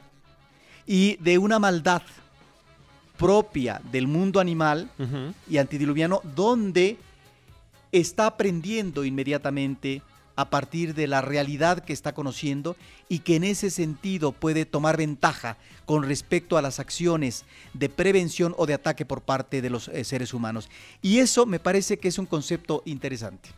y 0.86 1.16
de 1.16 1.38
una 1.38 1.58
maldad 1.58 2.02
propia 3.16 3.80
del 3.90 4.06
mundo 4.06 4.40
animal 4.40 4.90
y 5.48 5.58
antidiluviano, 5.58 6.20
donde 6.34 6.96
está 7.92 8.26
aprendiendo 8.26 9.04
inmediatamente 9.04 10.02
a 10.36 10.50
partir 10.50 10.94
de 10.94 11.06
la 11.06 11.20
realidad 11.20 11.84
que 11.84 11.92
está 11.92 12.12
conociendo 12.12 12.76
y 13.08 13.20
que 13.20 13.36
en 13.36 13.44
ese 13.44 13.70
sentido 13.70 14.32
puede 14.32 14.64
tomar 14.64 14.96
ventaja 14.96 15.56
con 15.84 16.02
respecto 16.02 16.56
a 16.56 16.62
las 16.62 16.80
acciones 16.80 17.44
de 17.72 17.88
prevención 17.88 18.54
o 18.56 18.66
de 18.66 18.74
ataque 18.74 19.04
por 19.04 19.20
parte 19.20 19.62
de 19.62 19.70
los 19.70 19.88
eh, 19.88 20.02
seres 20.04 20.34
humanos. 20.34 20.68
Y 21.02 21.18
eso 21.18 21.46
me 21.46 21.60
parece 21.60 21.98
que 21.98 22.08
es 22.08 22.18
un 22.18 22.26
concepto 22.26 22.82
interesante. 22.84 23.50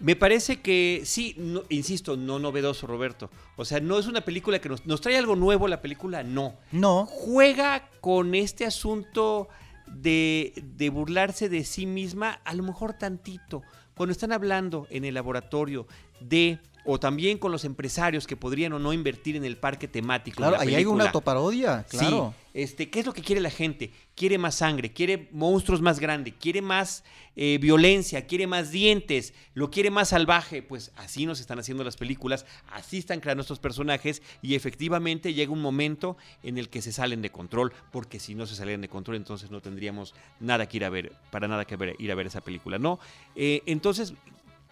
Me 0.00 0.16
parece 0.16 0.60
que 0.60 1.02
sí, 1.04 1.34
no- 1.38 1.62
insisto, 1.68 2.16
no 2.16 2.38
novedoso, 2.38 2.86
Roberto. 2.86 3.30
O 3.56 3.64
sea, 3.64 3.80
no 3.80 3.98
es 3.98 4.06
una 4.06 4.20
película 4.22 4.58
que 4.60 4.68
nos, 4.68 4.84
nos 4.86 5.00
trae 5.00 5.16
algo 5.16 5.36
nuevo, 5.36 5.68
la 5.68 5.80
película 5.80 6.22
no. 6.22 6.54
No, 6.72 7.06
Juega 7.06 7.88
con 8.00 8.34
este 8.34 8.66
asunto 8.66 9.48
de, 9.86 10.52
de 10.76 10.90
burlarse 10.90 11.48
de 11.48 11.64
sí 11.64 11.86
misma, 11.86 12.40
a 12.44 12.54
lo 12.54 12.62
mejor 12.64 12.94
tantito. 12.94 13.62
Cuando 13.94 14.12
están 14.12 14.32
hablando 14.32 14.86
en 14.90 15.04
el 15.04 15.14
laboratorio 15.14 15.86
de, 16.20 16.58
o 16.84 16.98
también 17.00 17.38
con 17.38 17.52
los 17.52 17.64
empresarios 17.64 18.26
que 18.26 18.36
podrían 18.36 18.72
o 18.72 18.78
no 18.78 18.92
invertir 18.92 19.36
en 19.36 19.44
el 19.44 19.56
parque 19.56 19.88
temático. 19.88 20.36
claro, 20.36 20.56
la 20.56 20.62
ahí 20.62 20.74
hay 20.74 20.84
una 20.84 21.06
autoparodia, 21.06 21.84
claro. 21.88 22.34
Sí, 22.34 22.44
este, 22.54 22.88
¿qué 22.88 23.00
es 23.00 23.06
lo 23.06 23.12
que 23.12 23.22
quiere 23.22 23.40
la 23.40 23.50
gente? 23.50 23.90
Quiere 24.14 24.38
más 24.38 24.54
sangre, 24.54 24.92
quiere 24.92 25.28
monstruos 25.32 25.82
más 25.82 25.98
grandes, 25.98 26.34
quiere 26.38 26.62
más 26.62 27.02
eh, 27.34 27.58
violencia, 27.60 28.26
quiere 28.26 28.46
más 28.46 28.70
dientes, 28.70 29.34
lo 29.54 29.72
quiere 29.72 29.90
más 29.90 30.10
salvaje. 30.10 30.62
Pues 30.62 30.92
así 30.94 31.26
nos 31.26 31.40
están 31.40 31.58
haciendo 31.58 31.82
las 31.82 31.96
películas, 31.96 32.46
así 32.70 32.98
están 32.98 33.18
creando 33.18 33.42
estos 33.42 33.58
personajes 33.58 34.22
y 34.40 34.54
efectivamente 34.54 35.34
llega 35.34 35.52
un 35.52 35.62
momento 35.62 36.16
en 36.44 36.56
el 36.56 36.68
que 36.68 36.80
se 36.80 36.92
salen 36.92 37.22
de 37.22 37.30
control, 37.30 37.72
porque 37.90 38.20
si 38.20 38.36
no 38.36 38.46
se 38.46 38.54
salieran 38.54 38.82
de 38.82 38.88
control 38.88 39.16
entonces 39.16 39.50
no 39.50 39.60
tendríamos 39.60 40.14
nada 40.38 40.68
que 40.68 40.76
ir 40.76 40.84
a 40.84 40.90
ver, 40.90 41.12
para 41.32 41.48
nada 41.48 41.64
que 41.64 41.74
ver, 41.74 41.96
ir 41.98 42.12
a 42.12 42.14
ver 42.14 42.28
esa 42.28 42.40
película, 42.40 42.78
¿no? 42.78 43.00
Eh, 43.34 43.62
entonces, 43.66 44.14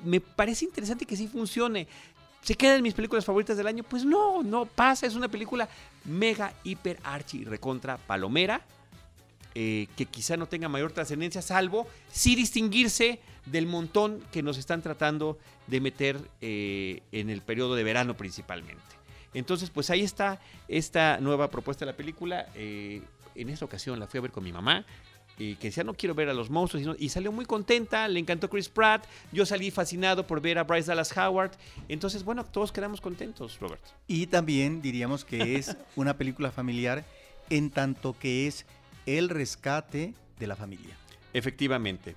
me 0.05 0.21
parece 0.21 0.65
interesante 0.65 1.07
que 1.07 1.17
sí 1.17 1.29
funcione. 1.29 1.87
¿Se 2.43 2.55
queda 2.55 2.77
en 2.77 2.83
mis 2.83 2.95
películas 2.95 3.25
favoritas 3.25 3.57
del 3.57 3.67
año? 3.69 3.85
Pues 3.85 4.05
no, 4.05 4.43
no 4.43 4.67
pasa. 4.67 5.07
Es 5.07 5.15
una 5.15 5.29
película 5.29 5.69
mega, 6.05 6.53
hiper, 6.65 6.99
archi, 7.05 7.45
recontra, 7.45 7.99
palomera. 7.99 8.63
eh, 9.55 9.87
que 9.97 10.07
quizá 10.07 10.37
no 10.37 10.47
tenga 10.47 10.69
mayor 10.69 10.93
trascendencia, 10.93 11.43
salvo 11.43 11.87
sí 12.11 12.35
distinguirse 12.35 13.21
del 13.47 13.67
montón 13.67 14.23
que 14.33 14.43
nos 14.43 14.57
están 14.57 14.83
tratando 14.83 15.39
de 15.67 15.81
meter 15.81 16.19
eh, 16.41 17.03
en 17.13 17.29
el 17.31 17.43
periodo 17.43 17.75
de 17.75 17.85
verano 17.85 18.17
principalmente. 18.17 18.83
Entonces, 19.35 19.71
pues 19.71 19.91
ahí 19.91 20.03
está 20.03 20.41
esta 20.69 21.19
nueva 21.19 21.51
propuesta 21.51 21.85
de 21.85 21.93
la 21.93 21.97
película. 21.97 22.47
Eh, 22.55 23.03
en 23.35 23.49
esta 23.49 23.65
ocasión 23.65 23.99
la 23.99 24.07
fui 24.07 24.19
a 24.19 24.21
ver 24.23 24.31
con 24.31 24.45
mi 24.45 24.53
mamá. 24.53 24.85
Que 25.37 25.57
decía, 25.61 25.85
no 25.85 25.95
quiero 25.95 26.15
ver 26.15 26.29
a 26.29 26.35
los 26.35 26.51
monstruos. 26.51 26.97
Y 26.99 27.09
salió 27.09 27.33
muy 27.33 27.45
contenta, 27.45 28.07
le 28.09 28.21
encantó 28.21 28.49
Chris 28.49 28.69
Pratt. 28.69 29.07
Yo 29.33 29.47
salí 29.47 29.71
fascinado 29.71 30.27
por 30.27 30.41
ver 30.41 30.59
a 30.59 30.65
Bryce 30.65 30.89
Dallas 30.89 31.17
Howard. 31.17 31.53
Entonces, 31.89 32.25
bueno, 32.25 32.45
todos 32.45 32.73
quedamos 32.73 33.01
contentos, 33.01 33.59
Robert. 33.61 33.83
Y 34.07 34.27
también 34.27 34.83
diríamos 34.83 35.25
que 35.25 35.57
es 35.57 35.77
una 35.97 36.17
película 36.17 36.51
familiar 36.51 37.05
en 37.51 37.71
tanto 37.71 38.17
que 38.19 38.47
es 38.47 38.67
el 39.07 39.29
rescate 39.29 40.15
de 40.39 40.47
la 40.47 40.57
familia. 40.57 40.97
Efectivamente. 41.33 42.15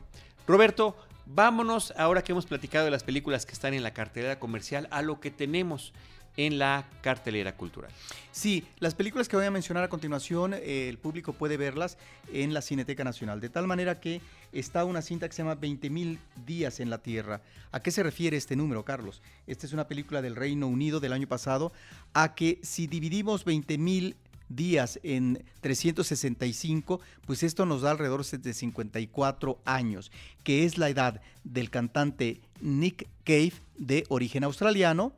Roberto, 0.48 0.96
vámonos 1.26 1.94
ahora 1.98 2.24
que 2.24 2.32
hemos 2.32 2.46
platicado 2.46 2.86
de 2.86 2.92
las 2.92 3.04
películas 3.04 3.46
que 3.46 3.54
están 3.54 3.74
en 3.74 3.84
la 3.84 3.94
cartelera 3.94 4.40
comercial 4.40 4.88
a 4.92 5.02
lo 5.02 5.20
que 5.20 5.32
tenemos 5.32 5.94
en 6.38 6.60
la 6.60 6.86
cartelera 7.02 7.56
cultural. 7.56 7.92
Sí, 8.32 8.66
las 8.80 8.96
películas 8.96 9.30
que 9.30 9.38
voy 9.38 9.46
a 9.46 9.52
mencionar 9.52 9.84
a 9.84 9.90
continuación, 9.90 10.54
eh, 10.54 10.90
el 10.90 10.98
público 10.98 11.34
puede 11.34 11.58
verlas 11.58 11.98
en 12.34 12.54
la 12.54 12.62
Cineteca 12.62 13.04
Nacional, 13.04 13.40
de 13.40 13.50
tal 13.50 13.68
manera 13.68 14.00
que 14.00 14.22
está 14.52 14.84
una 14.84 15.02
cinta 15.02 15.28
que 15.28 15.36
se 15.36 15.44
llama 15.44 15.60
20.000 15.60 16.18
días 16.46 16.80
en 16.80 16.90
la 16.90 16.98
Tierra. 16.98 17.42
¿A 17.72 17.80
qué 17.82 17.92
se 17.92 18.04
refiere 18.04 18.36
este 18.38 18.56
número, 18.56 18.84
Carlos? 18.84 19.22
Esta 19.48 19.66
es 19.66 19.74
una 19.74 19.88
película 19.88 20.22
del 20.22 20.36
Reino 20.36 20.68
Unido 20.68 21.00
del 21.00 21.14
año 21.14 21.28
pasado, 21.28 21.72
a 22.14 22.36
que 22.36 22.60
si 22.62 22.88
dividimos 22.88 23.46
20.000 23.46 24.16
días 24.50 25.00
en 25.04 25.44
365, 25.62 27.00
pues 27.26 27.44
esto 27.44 27.66
nos 27.66 27.82
da 27.82 27.92
alrededor 27.92 28.26
de 28.26 28.54
54 28.54 29.60
años, 29.66 30.12
que 30.44 30.66
es 30.66 30.78
la 30.78 30.90
edad 30.90 31.22
del 31.44 31.70
cantante 31.70 32.42
Nick 32.62 33.08
Cave 33.24 33.54
de 33.78 34.06
origen 34.10 34.44
australiano 34.44 35.14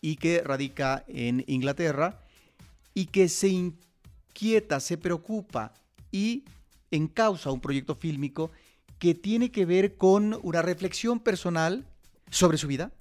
y 0.00 0.16
que 0.16 0.42
radica 0.42 1.04
en 1.08 1.44
Inglaterra 1.46 2.20
y 2.94 3.06
que 3.06 3.28
se 3.28 3.48
inquieta, 3.48 4.80
se 4.80 4.98
preocupa 4.98 5.72
y 6.10 6.44
encausa 6.90 7.50
un 7.50 7.60
proyecto 7.60 7.94
fílmico 7.94 8.50
que 8.98 9.14
tiene 9.14 9.50
que 9.50 9.64
ver 9.64 9.96
con 9.96 10.38
una 10.42 10.62
reflexión 10.62 11.20
personal 11.20 11.86
sobre 12.30 12.58
su 12.58 12.66
vida, 12.66 12.92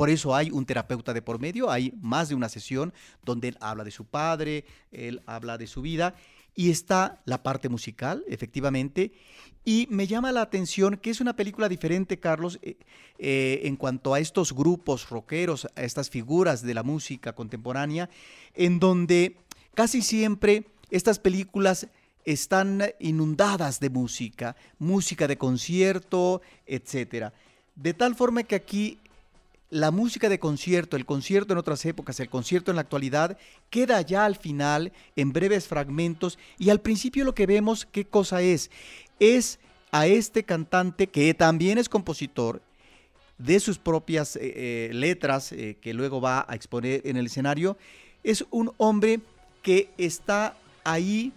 por 0.00 0.08
eso 0.08 0.34
hay 0.34 0.50
un 0.50 0.64
terapeuta 0.64 1.12
de 1.12 1.20
por 1.20 1.38
medio, 1.38 1.70
hay 1.70 1.92
más 2.00 2.30
de 2.30 2.34
una 2.34 2.48
sesión 2.48 2.94
donde 3.22 3.48
él 3.48 3.58
habla 3.60 3.84
de 3.84 3.90
su 3.90 4.06
padre, 4.06 4.64
él 4.92 5.20
habla 5.26 5.58
de 5.58 5.66
su 5.66 5.82
vida 5.82 6.14
y 6.54 6.70
está 6.70 7.20
la 7.24 7.42
parte 7.42 7.68
musical, 7.68 8.24
efectivamente. 8.28 9.12
Y 9.64 9.86
me 9.90 10.06
llama 10.06 10.32
la 10.32 10.42
atención 10.42 10.96
que 10.96 11.10
es 11.10 11.20
una 11.20 11.36
película 11.36 11.68
diferente, 11.68 12.18
Carlos, 12.18 12.58
eh, 12.62 12.76
eh, 13.18 13.60
en 13.64 13.76
cuanto 13.76 14.14
a 14.14 14.20
estos 14.20 14.54
grupos 14.54 15.10
rockeros, 15.10 15.66
a 15.76 15.82
estas 15.82 16.08
figuras 16.08 16.62
de 16.62 16.74
la 16.74 16.82
música 16.82 17.34
contemporánea, 17.34 18.08
en 18.54 18.80
donde 18.80 19.36
casi 19.74 20.02
siempre 20.02 20.64
estas 20.90 21.18
películas 21.18 21.88
están 22.24 22.82
inundadas 22.98 23.80
de 23.80 23.90
música, 23.90 24.56
música 24.78 25.26
de 25.28 25.38
concierto, 25.38 26.42
etc. 26.66 27.32
De 27.76 27.94
tal 27.94 28.14
forma 28.14 28.42
que 28.42 28.54
aquí 28.54 28.98
la 29.70 29.92
música 29.92 30.28
de 30.28 30.40
concierto, 30.40 30.96
el 30.96 31.06
concierto 31.06 31.52
en 31.52 31.58
otras 31.58 31.84
épocas, 31.86 32.18
el 32.18 32.28
concierto 32.28 32.72
en 32.72 32.76
la 32.76 32.82
actualidad, 32.82 33.38
queda 33.70 34.00
ya 34.02 34.24
al 34.24 34.36
final 34.36 34.92
en 35.14 35.32
breves 35.32 35.68
fragmentos 35.68 36.38
y 36.58 36.70
al 36.70 36.80
principio 36.80 37.24
lo 37.24 37.34
que 37.34 37.46
vemos, 37.46 37.86
¿qué 37.86 38.04
cosa 38.04 38.42
es? 38.42 38.70
Es 39.20 39.60
a 39.92 40.08
este 40.08 40.42
cantante 40.42 41.06
que 41.06 41.32
también 41.34 41.78
es 41.78 41.88
compositor 41.88 42.60
de 43.38 43.60
sus 43.60 43.78
propias 43.78 44.36
eh, 44.36 44.40
eh, 44.42 44.90
letras 44.92 45.52
eh, 45.52 45.76
que 45.80 45.94
luego 45.94 46.20
va 46.20 46.44
a 46.48 46.54
exponer 46.54 47.02
en 47.04 47.16
el 47.16 47.26
escenario, 47.26 47.78
es 48.22 48.44
un 48.50 48.72
hombre 48.76 49.20
que 49.62 49.90
está 49.96 50.56
ahí 50.84 51.32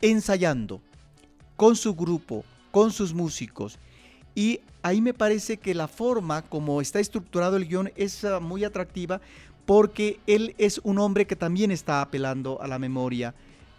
ensayando 0.00 0.80
con 1.56 1.76
su 1.76 1.94
grupo, 1.94 2.44
con 2.70 2.92
sus 2.92 3.14
músicos 3.14 3.78
y 4.38 4.60
ahí 4.82 5.00
me 5.00 5.14
parece 5.14 5.56
que 5.56 5.74
la 5.74 5.88
forma 5.88 6.42
como 6.42 6.80
está 6.80 7.00
estructurado 7.00 7.56
el 7.56 7.66
guion 7.66 7.90
es 7.96 8.24
ah, 8.24 8.38
muy 8.38 8.62
atractiva 8.62 9.20
porque 9.66 10.20
él 10.28 10.54
es 10.58 10.80
un 10.84 11.00
hombre 11.00 11.26
que 11.26 11.34
también 11.34 11.72
está 11.72 12.00
apelando 12.02 12.62
a 12.62 12.68
la 12.68 12.78
memoria. 12.78 13.34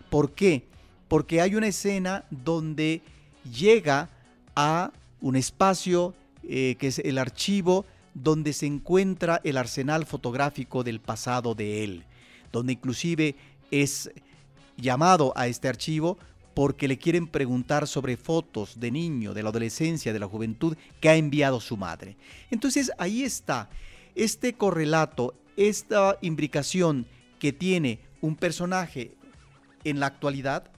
¿Por 0.09 0.33
qué? 0.33 0.65
Porque 1.07 1.39
hay 1.39 1.55
una 1.55 1.67
escena 1.67 2.25
donde 2.29 3.01
llega 3.49 4.09
a 4.53 4.91
un 5.21 5.37
espacio 5.37 6.13
eh, 6.43 6.75
que 6.77 6.87
es 6.87 6.99
el 6.99 7.19
archivo 7.19 7.85
donde 8.13 8.51
se 8.51 8.65
encuentra 8.65 9.39
el 9.45 9.55
arsenal 9.55 10.05
fotográfico 10.05 10.83
del 10.83 10.99
pasado 10.99 11.55
de 11.55 11.85
él, 11.85 12.03
donde 12.51 12.73
inclusive 12.73 13.37
es 13.71 14.11
llamado 14.75 15.31
a 15.37 15.47
este 15.47 15.69
archivo 15.69 16.17
porque 16.59 16.89
le 16.89 16.97
quieren 16.97 17.25
preguntar 17.25 17.87
sobre 17.87 18.17
fotos 18.17 18.81
de 18.81 18.91
niño, 18.91 19.33
de 19.33 19.43
la 19.43 19.47
adolescencia, 19.47 20.11
de 20.11 20.19
la 20.19 20.27
juventud 20.27 20.75
que 20.99 21.07
ha 21.07 21.15
enviado 21.15 21.61
su 21.61 21.77
madre. 21.77 22.17
Entonces 22.51 22.91
ahí 22.97 23.23
está 23.23 23.69
este 24.13 24.51
correlato, 24.51 25.35
esta 25.55 26.17
imbricación 26.19 27.07
que 27.39 27.53
tiene 27.53 28.01
un 28.19 28.35
personaje 28.35 29.13
en 29.85 30.01
la 30.01 30.07
actualidad 30.07 30.69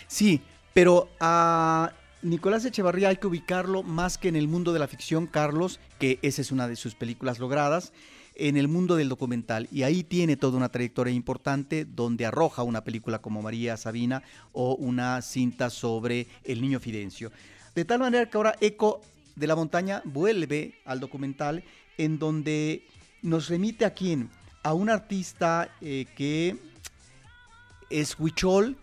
Sí, 0.07 0.41
pero 0.75 1.07
a 1.21 1.93
Nicolás 2.21 2.65
Echevarría 2.65 3.07
hay 3.07 3.15
que 3.15 3.27
ubicarlo 3.27 3.81
más 3.81 4.17
que 4.17 4.27
en 4.27 4.35
el 4.35 4.49
mundo 4.49 4.73
de 4.73 4.79
la 4.79 4.89
ficción, 4.89 5.25
Carlos, 5.25 5.79
que 5.99 6.19
esa 6.21 6.41
es 6.41 6.51
una 6.51 6.67
de 6.67 6.75
sus 6.75 6.95
películas 6.95 7.39
logradas, 7.39 7.93
en 8.35 8.57
el 8.57 8.67
mundo 8.67 8.97
del 8.97 9.07
documental. 9.07 9.69
Y 9.71 9.83
ahí 9.83 10.03
tiene 10.03 10.35
toda 10.35 10.57
una 10.57 10.67
trayectoria 10.67 11.13
importante 11.13 11.85
donde 11.85 12.25
arroja 12.25 12.63
una 12.63 12.83
película 12.83 13.19
como 13.19 13.41
María 13.41 13.77
Sabina 13.77 14.21
o 14.51 14.75
una 14.75 15.21
cinta 15.21 15.69
sobre 15.69 16.27
el 16.43 16.61
niño 16.61 16.81
Fidencio. 16.81 17.31
De 17.73 17.85
tal 17.85 17.99
manera 17.99 18.29
que 18.29 18.35
ahora 18.35 18.57
Eco 18.59 18.99
de 19.37 19.47
la 19.47 19.55
Montaña 19.55 20.01
vuelve 20.03 20.81
al 20.83 20.99
documental 20.99 21.63
en 21.97 22.19
donde 22.19 22.85
nos 23.21 23.47
remite 23.47 23.85
a 23.85 23.93
quién? 23.93 24.29
A 24.61 24.73
un 24.73 24.89
artista 24.89 25.69
eh, 25.79 26.05
que 26.17 26.57
es 27.89 28.19
Huichol, 28.19 28.75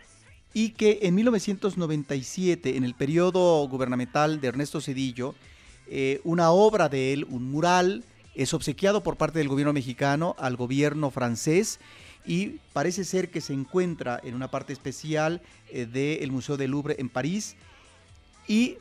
y 0.54 0.70
que 0.70 1.00
en 1.02 1.14
1997, 1.14 2.76
en 2.76 2.84
el 2.84 2.94
periodo 2.94 3.66
gubernamental 3.68 4.40
de 4.40 4.48
Ernesto 4.48 4.80
Cedillo, 4.80 5.34
eh, 5.88 6.20
una 6.24 6.50
obra 6.50 6.88
de 6.88 7.12
él, 7.12 7.26
un 7.28 7.50
mural, 7.50 8.04
es 8.34 8.54
obsequiado 8.54 9.02
por 9.02 9.16
parte 9.16 9.38
del 9.38 9.48
gobierno 9.48 9.72
mexicano 9.72 10.34
al 10.38 10.56
gobierno 10.56 11.10
francés 11.10 11.80
y 12.24 12.60
parece 12.72 13.04
ser 13.04 13.30
que 13.30 13.40
se 13.40 13.52
encuentra 13.52 14.20
en 14.22 14.34
una 14.34 14.50
parte 14.50 14.72
especial 14.72 15.42
eh, 15.70 15.86
del 15.86 16.30
Museo 16.32 16.56
del 16.56 16.70
Louvre 16.70 16.96
en 16.98 17.08
París 17.08 17.56
y 18.46 18.76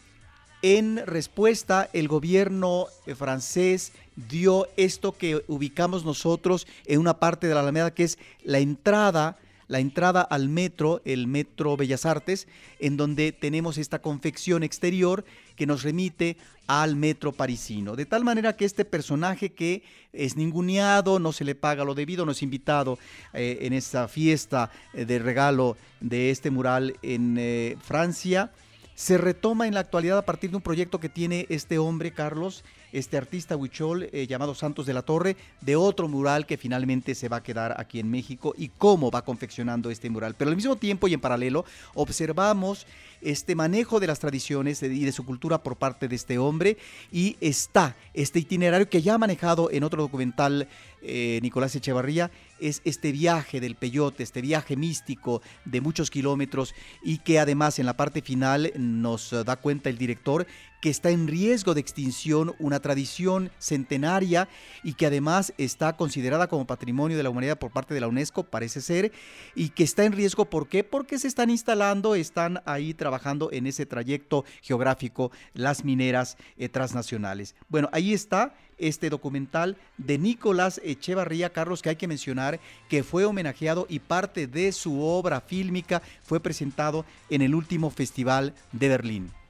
En 0.63 1.03
respuesta, 1.07 1.89
el 1.91 2.07
gobierno 2.07 2.85
eh, 3.07 3.15
francés 3.15 3.93
dio 4.15 4.67
esto 4.77 5.11
que 5.11 5.43
ubicamos 5.47 6.05
nosotros 6.05 6.67
en 6.85 6.99
una 6.99 7.17
parte 7.17 7.47
de 7.47 7.55
la 7.55 7.61
Alameda, 7.61 7.95
que 7.95 8.03
es 8.03 8.19
la 8.43 8.59
entrada 8.59 9.39
la 9.71 9.79
entrada 9.79 10.21
al 10.21 10.49
metro, 10.49 11.01
el 11.05 11.27
Metro 11.27 11.77
Bellas 11.77 12.05
Artes, 12.05 12.49
en 12.79 12.97
donde 12.97 13.31
tenemos 13.31 13.77
esta 13.77 14.01
confección 14.01 14.63
exterior 14.63 15.23
que 15.55 15.65
nos 15.65 15.83
remite 15.83 16.35
al 16.67 16.97
metro 16.97 17.31
parisino. 17.31 17.95
De 17.95 18.05
tal 18.05 18.25
manera 18.25 18.57
que 18.57 18.65
este 18.65 18.83
personaje 18.83 19.53
que 19.53 19.83
es 20.11 20.35
ninguneado, 20.35 21.19
no 21.19 21.31
se 21.31 21.45
le 21.45 21.55
paga 21.55 21.85
lo 21.85 21.95
debido, 21.95 22.25
no 22.25 22.33
es 22.33 22.43
invitado 22.43 22.99
eh, 23.31 23.59
en 23.61 23.71
esta 23.71 24.09
fiesta 24.09 24.69
eh, 24.93 25.05
de 25.05 25.19
regalo 25.19 25.77
de 26.01 26.31
este 26.31 26.51
mural 26.51 26.97
en 27.01 27.37
eh, 27.39 27.77
Francia, 27.81 28.51
se 28.93 29.17
retoma 29.17 29.67
en 29.67 29.73
la 29.73 29.79
actualidad 29.79 30.17
a 30.17 30.25
partir 30.25 30.49
de 30.49 30.57
un 30.57 30.63
proyecto 30.63 30.99
que 30.99 31.07
tiene 31.07 31.45
este 31.47 31.77
hombre, 31.77 32.11
Carlos, 32.11 32.65
este 32.91 33.17
artista 33.17 33.55
huichol 33.55 34.09
eh, 34.11 34.27
llamado 34.27 34.55
Santos 34.55 34.85
de 34.85 34.93
la 34.93 35.01
Torre, 35.01 35.37
de 35.61 35.75
otro 35.75 36.07
mural 36.07 36.45
que 36.45 36.57
finalmente 36.57 37.15
se 37.15 37.29
va 37.29 37.37
a 37.37 37.43
quedar 37.43 37.75
aquí 37.79 37.99
en 37.99 38.09
México 38.09 38.53
y 38.57 38.69
cómo 38.69 39.11
va 39.11 39.23
confeccionando 39.23 39.89
este 39.89 40.09
mural. 40.09 40.35
Pero 40.37 40.49
al 40.49 40.55
mismo 40.55 40.75
tiempo 40.75 41.07
y 41.07 41.13
en 41.13 41.21
paralelo 41.21 41.65
observamos 41.93 42.85
este 43.21 43.55
manejo 43.55 43.99
de 43.99 44.07
las 44.07 44.19
tradiciones 44.19 44.81
y 44.81 45.05
de 45.05 45.11
su 45.11 45.25
cultura 45.25 45.61
por 45.61 45.77
parte 45.77 46.07
de 46.07 46.15
este 46.15 46.37
hombre 46.37 46.77
y 47.11 47.37
está 47.39 47.95
este 48.13 48.39
itinerario 48.39 48.89
que 48.89 49.01
ya 49.01 49.13
ha 49.13 49.19
manejado 49.19 49.69
en 49.71 49.83
otro 49.83 50.01
documental 50.01 50.67
eh, 51.03 51.39
Nicolás 51.41 51.75
Echevarría, 51.75 52.29
es 52.59 52.81
este 52.85 53.11
viaje 53.11 53.59
del 53.59 53.75
peyote, 53.75 54.23
este 54.23 54.41
viaje 54.41 54.75
místico 54.75 55.41
de 55.65 55.81
muchos 55.81 56.11
kilómetros 56.11 56.75
y 57.03 57.19
que 57.19 57.39
además 57.39 57.79
en 57.79 57.87
la 57.87 57.97
parte 57.97 58.21
final 58.21 58.71
nos 58.75 59.31
da 59.45 59.55
cuenta 59.55 59.89
el 59.89 59.97
director 59.97 60.45
que 60.81 60.89
está 60.89 61.11
en 61.11 61.27
riesgo 61.27 61.73
de 61.73 61.79
extinción 61.79 62.53
una 62.59 62.79
tradición 62.79 63.51
centenaria 63.59 64.49
y 64.83 64.93
que 64.93 65.05
además 65.05 65.53
está 65.57 65.95
considerada 65.95 66.47
como 66.47 66.67
patrimonio 66.67 67.15
de 67.15 67.23
la 67.23 67.29
humanidad 67.29 67.59
por 67.59 67.71
parte 67.71 67.93
de 67.93 68.01
la 68.01 68.07
UNESCO, 68.07 68.43
parece 68.43 68.81
ser, 68.81 69.11
y 69.55 69.69
que 69.69 69.83
está 69.83 70.03
en 70.03 70.11
riesgo, 70.11 70.45
¿por 70.45 70.67
qué? 70.67 70.83
Porque 70.83 71.19
se 71.19 71.27
están 71.27 71.49
instalando, 71.49 72.15
están 72.15 72.61
ahí 72.65 72.93
trabajando 72.93 73.49
en 73.51 73.67
ese 73.67 73.85
trayecto 73.85 74.43
geográfico 74.61 75.31
las 75.53 75.85
mineras 75.85 76.37
eh, 76.57 76.67
transnacionales. 76.67 77.55
Bueno, 77.69 77.87
ahí 77.93 78.13
está 78.13 78.55
este 78.79 79.11
documental 79.11 79.77
de 79.97 80.17
Nicolás 80.17 80.81
Echevarría 80.83 81.51
Carlos, 81.51 81.83
que 81.83 81.89
hay 81.89 81.95
que 81.95 82.07
mencionar 82.07 82.59
que 82.89 83.03
fue 83.03 83.25
homenajeado 83.25 83.85
y 83.87 83.99
parte 83.99 84.47
de 84.47 84.71
su 84.71 85.03
obra 85.03 85.41
fílmica 85.41 86.01
fue 86.23 86.39
presentado 86.39 87.05
en 87.29 87.43
el 87.43 87.53
último 87.53 87.91
Festival 87.91 88.55
de 88.71 88.89
Berlín. 88.89 89.40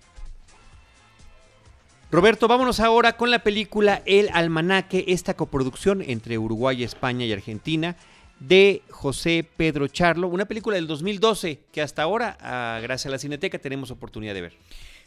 Roberto, 2.12 2.50
vámonos 2.50 2.82
ahora 2.82 3.16
con 3.16 3.32
la 3.32 3.40
película 3.40 4.04
El 4.06 4.28
Almanaque, 4.34 5.06
esta 5.08 5.34
coproducción 5.34 6.02
entre 6.02 6.38
Uruguay, 6.38 6.84
España 6.84 7.26
y 7.26 7.32
Argentina 7.32 7.96
de 8.42 8.82
José 8.90 9.48
Pedro 9.56 9.88
Charlo, 9.88 10.28
una 10.28 10.44
película 10.44 10.76
del 10.76 10.88
2012 10.88 11.62
que 11.72 11.82
hasta 11.82 12.04
ahora, 12.04 12.38
ah, 12.42 12.80
gracias 12.84 13.06
a 13.06 13.12
la 13.12 13.18
Cineteca, 13.18 13.60
tenemos 13.60 13.92
oportunidad 13.92 14.34
de 14.34 14.42
ver. 14.42 14.58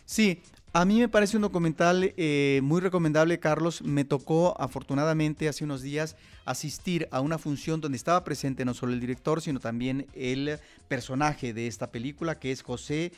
Sí, 0.07 0.41
a 0.73 0.87
mí 0.87 0.99
me 0.99 1.11
parece 1.11 1.37
un 1.37 1.43
documental 1.43 2.15
eh, 2.17 2.61
muy 2.63 2.81
recomendable, 2.81 3.39
Carlos. 3.39 3.83
Me 3.83 4.07
tocó, 4.07 4.59
afortunadamente, 4.59 5.47
hace 5.47 5.65
unos 5.65 5.83
días 5.83 6.17
asistir 6.47 7.07
a 7.11 7.21
una 7.21 7.37
función 7.37 7.83
donde 7.83 7.97
estaba 7.97 8.25
presente 8.25 8.65
no 8.65 8.73
solo 8.73 8.95
el 8.95 9.01
director, 9.01 9.43
sino 9.43 9.61
también 9.61 10.07
el 10.15 10.59
personaje 10.89 11.53
de 11.53 11.67
esta 11.67 11.93
película, 11.93 12.39
que 12.39 12.51
es 12.51 12.63
José 12.63 13.13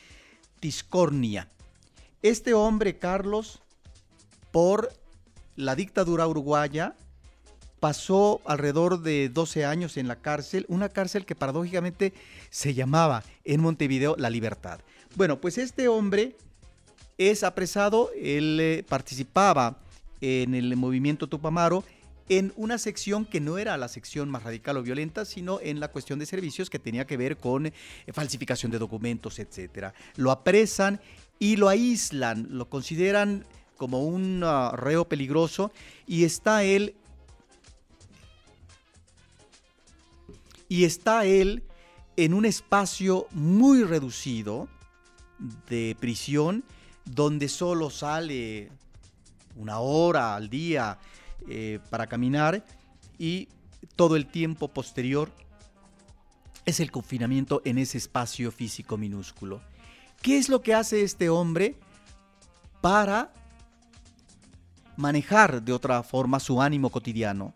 Tiscornia. 0.59 1.47
Este 2.21 2.53
hombre, 2.53 2.97
Carlos, 2.97 3.61
por 4.57 4.91
la 5.55 5.75
dictadura 5.75 6.25
uruguaya, 6.25 6.95
pasó 7.79 8.41
alrededor 8.43 9.03
de 9.03 9.29
12 9.29 9.65
años 9.65 9.97
en 9.97 10.07
la 10.07 10.15
cárcel, 10.15 10.65
una 10.67 10.89
cárcel 10.89 11.27
que 11.27 11.35
paradójicamente 11.35 12.11
se 12.49 12.73
llamaba 12.73 13.23
en 13.43 13.61
Montevideo 13.61 14.15
La 14.17 14.31
Libertad. 14.31 14.79
Bueno, 15.13 15.39
pues 15.39 15.59
este 15.59 15.87
hombre 15.87 16.37
es 17.19 17.43
apresado, 17.43 18.09
él 18.19 18.57
eh, 18.59 18.83
participaba 18.89 19.77
en 20.21 20.55
el 20.55 20.75
movimiento 20.75 21.27
Tupamaro 21.27 21.83
en 22.27 22.51
una 22.55 22.79
sección 22.79 23.25
que 23.25 23.39
no 23.39 23.59
era 23.59 23.77
la 23.77 23.89
sección 23.89 24.27
más 24.27 24.41
radical 24.41 24.77
o 24.77 24.81
violenta, 24.81 25.23
sino 25.23 25.59
en 25.61 25.79
la 25.79 25.89
cuestión 25.89 26.17
de 26.17 26.25
servicios 26.25 26.71
que 26.71 26.79
tenía 26.79 27.05
que 27.05 27.15
ver 27.15 27.37
con 27.37 27.67
eh, 27.67 27.73
falsificación 28.07 28.71
de 28.71 28.79
documentos, 28.79 29.37
etc. 29.37 29.93
Lo 30.15 30.31
apresan 30.31 30.99
y 31.37 31.57
lo 31.57 31.69
aíslan, 31.69 32.47
lo 32.49 32.67
consideran 32.69 33.45
como 33.77 34.03
un 34.03 34.43
uh, 34.43 34.71
reo 34.71 35.05
peligroso 35.05 35.71
y 36.05 36.23
está 36.23 36.63
él 36.63 36.95
y 40.67 40.83
está 40.83 41.25
él 41.25 41.63
en 42.17 42.33
un 42.33 42.45
espacio 42.45 43.27
muy 43.31 43.83
reducido 43.83 44.67
de 45.69 45.95
prisión 45.99 46.63
donde 47.05 47.47
solo 47.47 47.89
sale 47.89 48.69
una 49.55 49.79
hora 49.79 50.35
al 50.35 50.49
día 50.49 50.99
eh, 51.47 51.79
para 51.89 52.07
caminar 52.07 52.65
y 53.17 53.47
todo 53.95 54.15
el 54.15 54.27
tiempo 54.27 54.67
posterior 54.67 55.31
es 56.65 56.79
el 56.79 56.91
confinamiento 56.91 57.61
en 57.63 57.77
ese 57.77 57.97
espacio 57.97 58.51
físico 58.51 58.97
minúsculo. 58.97 59.61
¿Qué 60.21 60.37
es 60.37 60.49
lo 60.49 60.61
que 60.61 60.73
hace 60.73 61.03
este 61.03 61.29
hombre 61.29 61.75
para 62.81 63.31
manejar 64.97 65.61
de 65.61 65.71
otra 65.71 66.03
forma 66.03 66.39
su 66.39 66.61
ánimo 66.61 66.89
cotidiano, 66.89 67.53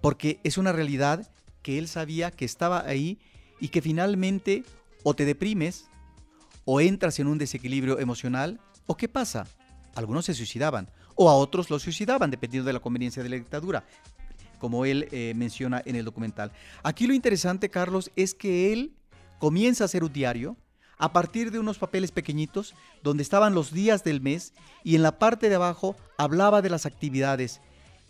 porque 0.00 0.38
es 0.44 0.58
una 0.58 0.72
realidad 0.72 1.28
que 1.62 1.78
él 1.78 1.88
sabía 1.88 2.30
que 2.30 2.44
estaba 2.44 2.86
ahí 2.86 3.18
y 3.60 3.68
que 3.68 3.82
finalmente 3.82 4.62
o 5.02 5.14
te 5.14 5.24
deprimes 5.24 5.88
o 6.64 6.80
entras 6.80 7.18
en 7.18 7.26
un 7.26 7.38
desequilibrio 7.38 7.98
emocional 7.98 8.60
o 8.86 8.96
qué 8.96 9.08
pasa. 9.08 9.46
Algunos 9.94 10.26
se 10.26 10.34
suicidaban 10.34 10.90
o 11.14 11.28
a 11.28 11.34
otros 11.34 11.70
los 11.70 11.82
suicidaban 11.82 12.30
dependiendo 12.30 12.66
de 12.66 12.74
la 12.74 12.80
conveniencia 12.80 13.22
de 13.22 13.28
la 13.28 13.36
dictadura, 13.36 13.84
como 14.58 14.84
él 14.84 15.08
eh, 15.10 15.32
menciona 15.34 15.82
en 15.84 15.96
el 15.96 16.04
documental. 16.04 16.52
Aquí 16.82 17.06
lo 17.06 17.14
interesante, 17.14 17.70
Carlos, 17.70 18.10
es 18.14 18.34
que 18.34 18.72
él 18.72 18.94
comienza 19.38 19.84
a 19.84 19.86
hacer 19.86 20.04
un 20.04 20.12
diario, 20.12 20.56
a 20.98 21.12
partir 21.12 21.50
de 21.50 21.58
unos 21.58 21.78
papeles 21.78 22.10
pequeñitos 22.10 22.74
donde 23.02 23.22
estaban 23.22 23.54
los 23.54 23.72
días 23.72 24.04
del 24.04 24.20
mes 24.20 24.52
y 24.84 24.96
en 24.96 25.02
la 25.02 25.18
parte 25.18 25.48
de 25.48 25.54
abajo 25.54 25.96
hablaba 26.16 26.60
de 26.62 26.70
las 26.70 26.86
actividades 26.86 27.60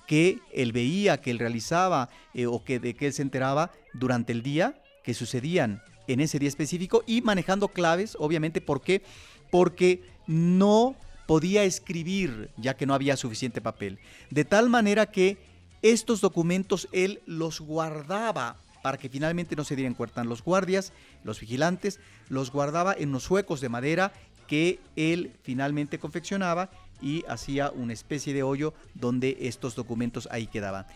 que 0.06 0.40
él 0.52 0.72
veía, 0.72 1.20
que 1.20 1.30
él 1.30 1.38
realizaba 1.38 2.08
eh, 2.32 2.46
o 2.46 2.64
que, 2.64 2.80
de 2.80 2.94
que 2.94 3.06
él 3.06 3.12
se 3.12 3.22
enteraba 3.22 3.70
durante 3.92 4.32
el 4.32 4.42
día 4.42 4.80
que 5.04 5.14
sucedían 5.14 5.82
en 6.06 6.20
ese 6.20 6.38
día 6.38 6.48
específico 6.48 7.04
y 7.06 7.20
manejando 7.20 7.68
claves, 7.68 8.16
obviamente, 8.18 8.62
¿por 8.62 8.80
qué? 8.80 9.02
Porque 9.50 10.02
no 10.26 10.96
podía 11.26 11.64
escribir 11.64 12.50
ya 12.56 12.74
que 12.74 12.86
no 12.86 12.94
había 12.94 13.18
suficiente 13.18 13.60
papel. 13.60 13.98
De 14.30 14.46
tal 14.46 14.70
manera 14.70 15.10
que 15.10 15.36
estos 15.82 16.22
documentos 16.22 16.88
él 16.90 17.20
los 17.26 17.60
guardaba 17.60 18.56
para 18.82 18.98
que 18.98 19.08
finalmente 19.08 19.56
no 19.56 19.64
se 19.64 19.76
dieran 19.76 19.94
cuenta. 19.94 20.24
Los 20.24 20.42
guardias, 20.42 20.92
los 21.24 21.40
vigilantes, 21.40 22.00
los 22.28 22.50
guardaba 22.50 22.94
en 22.94 23.10
unos 23.10 23.30
huecos 23.30 23.60
de 23.60 23.68
madera 23.68 24.12
que 24.46 24.80
él 24.96 25.32
finalmente 25.42 25.98
confeccionaba 25.98 26.70
y 27.00 27.24
hacía 27.28 27.70
una 27.70 27.92
especie 27.92 28.34
de 28.34 28.42
hoyo 28.42 28.74
donde 28.94 29.36
estos 29.40 29.74
documentos 29.74 30.28
ahí 30.30 30.46
quedaban. 30.46 30.86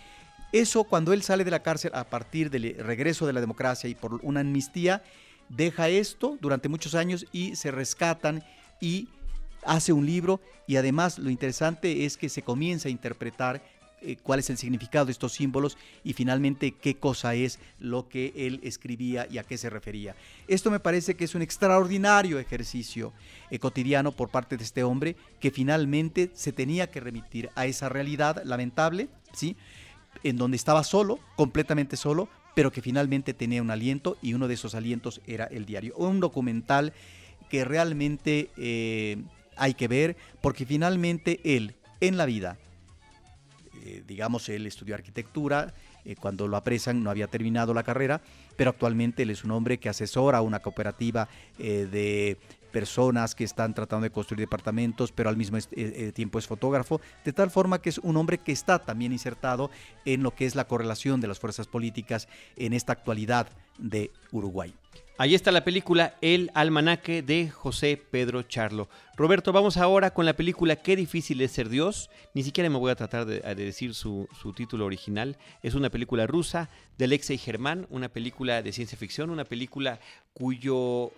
Eso 0.52 0.84
cuando 0.84 1.12
él 1.12 1.22
sale 1.22 1.44
de 1.44 1.50
la 1.50 1.62
cárcel 1.62 1.92
a 1.94 2.04
partir 2.04 2.50
del 2.50 2.76
regreso 2.78 3.26
de 3.26 3.32
la 3.32 3.40
democracia 3.40 3.88
y 3.88 3.94
por 3.94 4.20
una 4.22 4.40
amnistía, 4.40 5.02
deja 5.48 5.88
esto 5.88 6.36
durante 6.40 6.68
muchos 6.68 6.94
años 6.94 7.26
y 7.32 7.56
se 7.56 7.70
rescatan 7.70 8.44
y 8.80 9.08
hace 9.64 9.92
un 9.92 10.06
libro 10.06 10.40
y 10.66 10.76
además 10.76 11.18
lo 11.18 11.30
interesante 11.30 12.04
es 12.04 12.16
que 12.16 12.28
se 12.28 12.42
comienza 12.42 12.88
a 12.88 12.90
interpretar 12.90 13.62
eh, 14.04 14.16
cuál 14.22 14.40
es 14.40 14.50
el 14.50 14.58
significado 14.58 15.06
de 15.06 15.12
estos 15.12 15.32
símbolos 15.32 15.78
y 16.04 16.12
finalmente 16.12 16.72
qué 16.72 16.96
cosa 16.96 17.34
es 17.34 17.58
lo 17.78 18.08
que 18.08 18.32
él 18.36 18.60
escribía 18.62 19.26
y 19.30 19.38
a 19.38 19.44
qué 19.44 19.56
se 19.56 19.70
refería. 19.70 20.16
Esto 20.48 20.70
me 20.70 20.80
parece 20.80 21.14
que 21.14 21.24
es 21.24 21.34
un 21.34 21.42
extraordinario 21.42 22.38
ejercicio 22.38 23.12
eh, 23.50 23.58
cotidiano 23.58 24.12
por 24.12 24.30
parte 24.30 24.56
de 24.56 24.64
este 24.64 24.82
hombre 24.82 25.16
que 25.40 25.50
finalmente 25.50 26.30
se 26.34 26.52
tenía 26.52 26.90
que 26.90 27.00
remitir 27.00 27.50
a 27.54 27.66
esa 27.66 27.88
realidad 27.88 28.42
lamentable, 28.44 29.08
¿sí? 29.32 29.56
En 30.22 30.36
donde 30.36 30.56
estaba 30.56 30.84
solo, 30.84 31.18
completamente 31.36 31.96
solo, 31.96 32.28
pero 32.54 32.70
que 32.70 32.82
finalmente 32.82 33.34
tenía 33.34 33.62
un 33.62 33.70
aliento 33.70 34.18
y 34.20 34.34
uno 34.34 34.48
de 34.48 34.54
esos 34.54 34.74
alientos 34.74 35.20
era 35.26 35.44
el 35.44 35.64
diario. 35.64 35.94
Un 35.96 36.20
documental 36.20 36.92
que 37.48 37.64
realmente 37.64 38.50
eh, 38.56 39.22
hay 39.56 39.74
que 39.74 39.88
ver 39.88 40.16
porque 40.40 40.66
finalmente 40.66 41.40
él 41.44 41.74
en 42.00 42.16
la 42.16 42.26
vida 42.26 42.58
eh, 43.84 44.04
digamos, 44.06 44.48
él 44.48 44.66
estudió 44.66 44.94
arquitectura, 44.94 45.74
eh, 46.04 46.14
cuando 46.14 46.46
lo 46.46 46.56
apresan 46.56 47.02
no 47.02 47.10
había 47.10 47.26
terminado 47.26 47.74
la 47.74 47.82
carrera, 47.82 48.20
pero 48.56 48.70
actualmente 48.70 49.24
él 49.24 49.30
es 49.30 49.42
un 49.42 49.50
hombre 49.50 49.78
que 49.78 49.88
asesora 49.88 50.40
una 50.40 50.60
cooperativa 50.60 51.28
eh, 51.58 51.88
de 51.90 52.38
personas 52.70 53.34
que 53.34 53.42
están 53.42 53.74
tratando 53.74 54.04
de 54.04 54.10
construir 54.10 54.40
departamentos, 54.40 55.10
pero 55.10 55.28
al 55.28 55.36
mismo 55.36 55.58
tiempo 56.14 56.38
es 56.38 56.46
fotógrafo, 56.46 57.00
de 57.24 57.32
tal 57.32 57.50
forma 57.50 57.82
que 57.82 57.90
es 57.90 57.98
un 57.98 58.16
hombre 58.16 58.38
que 58.38 58.52
está 58.52 58.78
también 58.78 59.12
insertado 59.12 59.70
en 60.06 60.22
lo 60.22 60.34
que 60.34 60.46
es 60.46 60.54
la 60.54 60.66
correlación 60.68 61.20
de 61.20 61.28
las 61.28 61.38
fuerzas 61.38 61.66
políticas 61.66 62.28
en 62.56 62.72
esta 62.72 62.92
actualidad 62.92 63.48
de 63.78 64.10
Uruguay. 64.30 64.74
Ahí 65.18 65.34
está 65.34 65.52
la 65.52 65.62
película 65.62 66.16
El 66.22 66.50
Almanaque 66.54 67.22
de 67.22 67.50
José 67.50 68.02
Pedro 68.10 68.42
Charlo. 68.42 68.88
Roberto, 69.14 69.52
vamos 69.52 69.76
ahora 69.76 70.14
con 70.14 70.24
la 70.24 70.32
película 70.32 70.76
Qué 70.76 70.96
difícil 70.96 71.42
es 71.42 71.52
ser 71.52 71.68
Dios. 71.68 72.08
Ni 72.32 72.42
siquiera 72.42 72.70
me 72.70 72.78
voy 72.78 72.90
a 72.90 72.96
tratar 72.96 73.26
de, 73.26 73.40
decir 73.54 73.94
su, 73.94 74.26
título 74.56 74.86
original. 74.86 75.36
Es 75.62 75.74
una 75.74 75.90
película 75.90 76.26
rusa 76.26 76.70
de 76.96 77.04
Alexei 77.04 77.36
Germán, 77.36 77.86
una 77.90 78.08
película 78.08 78.62
de 78.62 78.72
ciencia 78.72 78.96
ficción, 78.96 79.28
una 79.28 79.44
película 79.44 80.00
cuyo, 80.32 81.12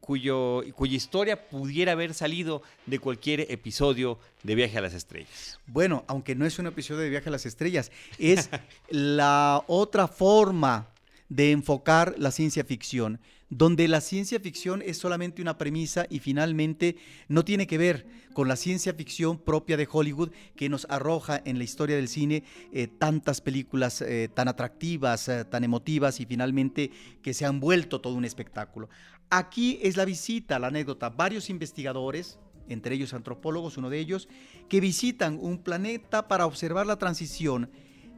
cuyo, 0.00 0.62
cuya 0.76 0.96
historia 0.96 1.48
pudiera 1.48 1.92
haber 1.92 2.14
salido 2.14 2.62
de 2.86 3.00
cualquier 3.00 3.40
episodio 3.50 4.20
de 4.44 4.54
Viaje 4.54 4.78
a 4.78 4.82
las 4.82 4.94
Estrellas. 4.94 5.58
Bueno, 5.66 6.04
aunque 6.06 6.36
no 6.36 6.46
es 6.46 6.58
un 6.60 6.68
episodio 6.68 7.00
de 7.00 7.10
Viaje 7.10 7.28
a 7.28 7.32
las 7.32 7.46
Estrellas, 7.46 7.90
es 8.16 8.48
la 8.90 9.64
otra 9.66 10.06
forma 10.06 10.86
de 11.28 11.50
enfocar 11.50 12.14
la 12.16 12.30
ciencia 12.30 12.64
ficción 12.64 13.20
donde 13.50 13.88
la 13.88 14.00
ciencia 14.00 14.38
ficción 14.38 14.80
es 14.80 14.96
solamente 14.96 15.42
una 15.42 15.58
premisa 15.58 16.06
y 16.08 16.20
finalmente 16.20 16.96
no 17.28 17.44
tiene 17.44 17.66
que 17.66 17.78
ver 17.78 18.06
con 18.32 18.46
la 18.46 18.54
ciencia 18.54 18.94
ficción 18.94 19.38
propia 19.38 19.76
de 19.76 19.88
Hollywood 19.90 20.30
que 20.54 20.68
nos 20.68 20.86
arroja 20.88 21.42
en 21.44 21.58
la 21.58 21.64
historia 21.64 21.96
del 21.96 22.08
cine 22.08 22.44
eh, 22.72 22.86
tantas 22.86 23.40
películas 23.40 24.00
eh, 24.02 24.30
tan 24.32 24.46
atractivas, 24.46 25.28
eh, 25.28 25.44
tan 25.44 25.64
emotivas 25.64 26.20
y 26.20 26.26
finalmente 26.26 26.92
que 27.22 27.34
se 27.34 27.44
han 27.44 27.58
vuelto 27.58 28.00
todo 28.00 28.14
un 28.14 28.24
espectáculo. 28.24 28.88
Aquí 29.30 29.80
es 29.82 29.96
la 29.96 30.04
visita, 30.04 30.60
la 30.60 30.68
anécdota, 30.68 31.10
varios 31.10 31.50
investigadores, 31.50 32.38
entre 32.68 32.94
ellos 32.94 33.14
antropólogos, 33.14 33.76
uno 33.76 33.90
de 33.90 33.98
ellos, 33.98 34.28
que 34.68 34.80
visitan 34.80 35.38
un 35.40 35.58
planeta 35.58 36.28
para 36.28 36.46
observar 36.46 36.86
la 36.86 36.98
transición 36.98 37.68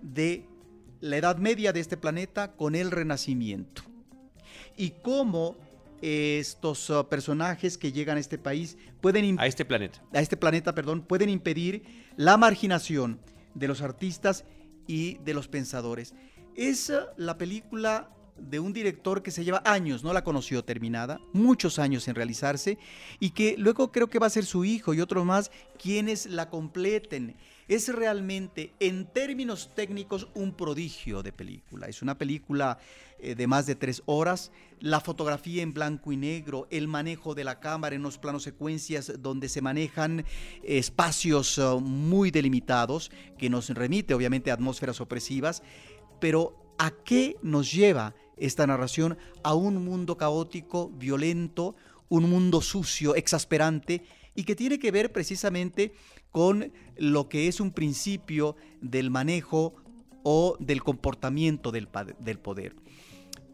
de 0.02 0.46
la 1.00 1.16
edad 1.16 1.38
media 1.38 1.72
de 1.72 1.80
este 1.80 1.96
planeta 1.96 2.52
con 2.52 2.74
el 2.74 2.90
renacimiento 2.90 3.91
y 4.76 4.90
cómo 5.02 5.56
estos 6.02 6.90
uh, 6.90 7.06
personajes 7.08 7.78
que 7.78 7.92
llegan 7.92 8.16
a 8.16 8.20
este 8.20 8.36
país 8.36 8.76
pueden 9.00 9.38
a 9.38 9.46
este 9.46 9.64
planeta. 9.64 10.02
A 10.12 10.20
este 10.20 10.36
planeta 10.36 10.74
perdón 10.74 11.02
pueden 11.02 11.28
impedir 11.28 11.84
la 12.16 12.36
marginación 12.36 13.20
de 13.54 13.68
los 13.68 13.82
artistas 13.82 14.44
y 14.86 15.18
de 15.18 15.34
los 15.34 15.46
pensadores. 15.46 16.14
Es 16.56 16.90
uh, 16.90 17.06
la 17.16 17.38
película 17.38 18.10
de 18.36 18.58
un 18.58 18.72
director 18.72 19.22
que 19.22 19.30
se 19.30 19.44
lleva 19.44 19.62
años, 19.64 20.02
no 20.02 20.12
la 20.12 20.24
conoció 20.24 20.64
terminada, 20.64 21.20
muchos 21.32 21.78
años 21.78 22.08
en 22.08 22.14
realizarse, 22.14 22.78
y 23.20 23.30
que 23.30 23.54
luego 23.56 23.92
creo 23.92 24.08
que 24.08 24.18
va 24.18 24.26
a 24.26 24.30
ser 24.30 24.44
su 24.44 24.64
hijo 24.64 24.94
y 24.94 25.00
otros 25.00 25.24
más 25.24 25.50
quienes 25.80 26.26
la 26.26 26.50
completen 26.50 27.36
es 27.74 27.88
realmente, 27.88 28.74
en 28.80 29.06
términos 29.06 29.70
técnicos, 29.74 30.28
un 30.34 30.52
prodigio 30.52 31.22
de 31.22 31.32
película. 31.32 31.86
Es 31.86 32.02
una 32.02 32.18
película 32.18 32.78
eh, 33.18 33.34
de 33.34 33.46
más 33.46 33.66
de 33.66 33.74
tres 33.74 34.02
horas. 34.06 34.52
La 34.80 35.00
fotografía 35.00 35.62
en 35.62 35.72
blanco 35.72 36.12
y 36.12 36.16
negro, 36.16 36.66
el 36.70 36.88
manejo 36.88 37.34
de 37.34 37.44
la 37.44 37.60
cámara 37.60 37.94
en 37.94 38.02
los 38.02 38.18
planos 38.18 38.42
secuencias 38.42 39.12
donde 39.20 39.48
se 39.48 39.62
manejan 39.62 40.24
espacios 40.64 41.56
uh, 41.58 41.80
muy 41.80 42.30
delimitados, 42.30 43.10
que 43.38 43.48
nos 43.48 43.70
remite 43.70 44.12
obviamente 44.12 44.50
a 44.50 44.54
atmósferas 44.54 45.00
opresivas. 45.00 45.62
Pero, 46.20 46.74
¿a 46.78 46.90
qué 46.90 47.36
nos 47.42 47.72
lleva 47.72 48.14
esta 48.36 48.66
narración? 48.66 49.18
A 49.44 49.54
un 49.54 49.84
mundo 49.84 50.16
caótico, 50.16 50.90
violento, 50.90 51.76
un 52.08 52.28
mundo 52.28 52.60
sucio, 52.60 53.14
exasperante, 53.14 54.02
y 54.34 54.44
que 54.44 54.56
tiene 54.56 54.78
que 54.78 54.90
ver 54.90 55.12
precisamente 55.12 55.92
con 56.30 56.72
lo 56.96 57.28
que 57.28 57.48
es 57.48 57.60
un 57.60 57.72
principio 57.72 58.56
del 58.80 59.10
manejo 59.10 59.74
o 60.22 60.56
del 60.60 60.82
comportamiento 60.82 61.70
del, 61.72 61.88
poder. 61.88 62.74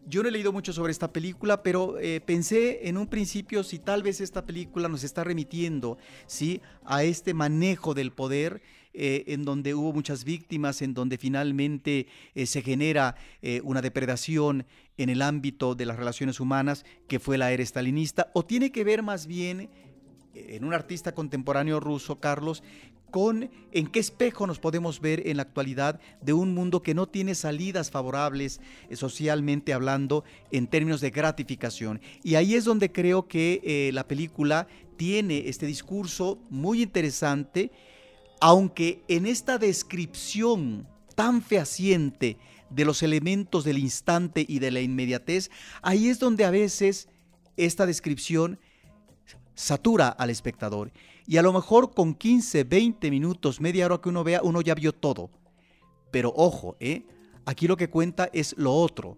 Yo 0.07 0.23
no 0.23 0.29
he 0.29 0.31
leído 0.31 0.51
mucho 0.51 0.73
sobre 0.73 0.91
esta 0.91 1.11
película, 1.11 1.61
pero 1.61 1.99
eh, 1.99 2.21
pensé 2.21 2.87
en 2.87 2.97
un 2.97 3.07
principio 3.07 3.63
si 3.63 3.79
tal 3.79 4.01
vez 4.01 4.21
esta 4.21 4.45
película 4.45 4.87
nos 4.87 5.03
está 5.03 5.23
remitiendo 5.23 5.97
¿sí? 6.25 6.61
a 6.85 7.03
este 7.03 7.33
manejo 7.33 7.93
del 7.93 8.11
poder, 8.11 8.61
eh, 8.93 9.25
en 9.27 9.45
donde 9.45 9.75
hubo 9.75 9.93
muchas 9.93 10.23
víctimas, 10.23 10.81
en 10.81 10.93
donde 10.93 11.17
finalmente 11.17 12.07
eh, 12.33 12.45
se 12.45 12.61
genera 12.61 13.15
una 13.63 13.81
depredación 13.81 14.65
en 14.97 15.09
el 15.09 15.21
ámbito 15.21 15.75
de 15.75 15.85
las 15.85 15.97
relaciones 15.97 16.39
humanas, 16.39 16.85
que 17.07 17.19
fue 17.19 17.37
la 17.37 17.51
era 17.51 17.63
estalinista, 17.63 18.31
o 18.33 18.43
tiene 18.43 18.71
que 18.71 18.83
ver 18.83 19.03
más 19.03 19.27
bien 19.27 19.69
en 20.33 20.63
un 20.63 20.73
artista 20.73 21.13
contemporáneo 21.13 21.79
ruso, 21.79 22.19
Carlos, 22.19 22.63
con 23.09 23.49
en 23.71 23.87
qué 23.87 23.99
espejo 23.99 24.47
nos 24.47 24.59
podemos 24.59 25.01
ver 25.01 25.27
en 25.27 25.37
la 25.37 25.43
actualidad 25.43 25.99
de 26.21 26.33
un 26.33 26.53
mundo 26.53 26.81
que 26.81 26.93
no 26.93 27.07
tiene 27.07 27.35
salidas 27.35 27.91
favorables 27.91 28.61
eh, 28.89 28.95
socialmente 28.95 29.73
hablando 29.73 30.23
en 30.51 30.67
términos 30.67 31.01
de 31.01 31.09
gratificación. 31.09 32.01
Y 32.23 32.35
ahí 32.35 32.55
es 32.55 32.65
donde 32.65 32.91
creo 32.91 33.27
que 33.27 33.61
eh, 33.63 33.91
la 33.93 34.07
película 34.07 34.67
tiene 34.97 35.47
este 35.47 35.65
discurso 35.65 36.39
muy 36.49 36.83
interesante, 36.83 37.71
aunque 38.41 39.01
en 39.07 39.25
esta 39.25 39.57
descripción 39.57 40.87
tan 41.15 41.41
fehaciente 41.41 42.37
de 42.69 42.85
los 42.85 43.01
elementos 43.01 43.63
del 43.63 43.79
instante 43.79 44.45
y 44.47 44.59
de 44.59 44.71
la 44.71 44.81
inmediatez, 44.81 45.49
ahí 45.81 46.09
es 46.09 46.19
donde 46.19 46.45
a 46.45 46.51
veces 46.51 47.09
esta 47.57 47.85
descripción 47.85 48.59
satura 49.59 50.07
al 50.07 50.29
espectador. 50.29 50.91
Y 51.27 51.37
a 51.37 51.41
lo 51.41 51.51
mejor 51.51 51.93
con 51.93 52.15
15, 52.15 52.63
20 52.63 53.11
minutos, 53.11 53.59
media 53.59 53.85
hora 53.85 53.99
que 53.99 54.09
uno 54.09 54.23
vea, 54.23 54.41
uno 54.41 54.61
ya 54.61 54.73
vio 54.73 54.93
todo. 54.93 55.29
Pero 56.11 56.33
ojo, 56.35 56.77
¿eh? 56.79 57.05
aquí 57.45 57.67
lo 57.67 57.75
que 57.75 57.89
cuenta 57.89 58.29
es 58.31 58.55
lo 58.57 58.73
otro, 58.73 59.17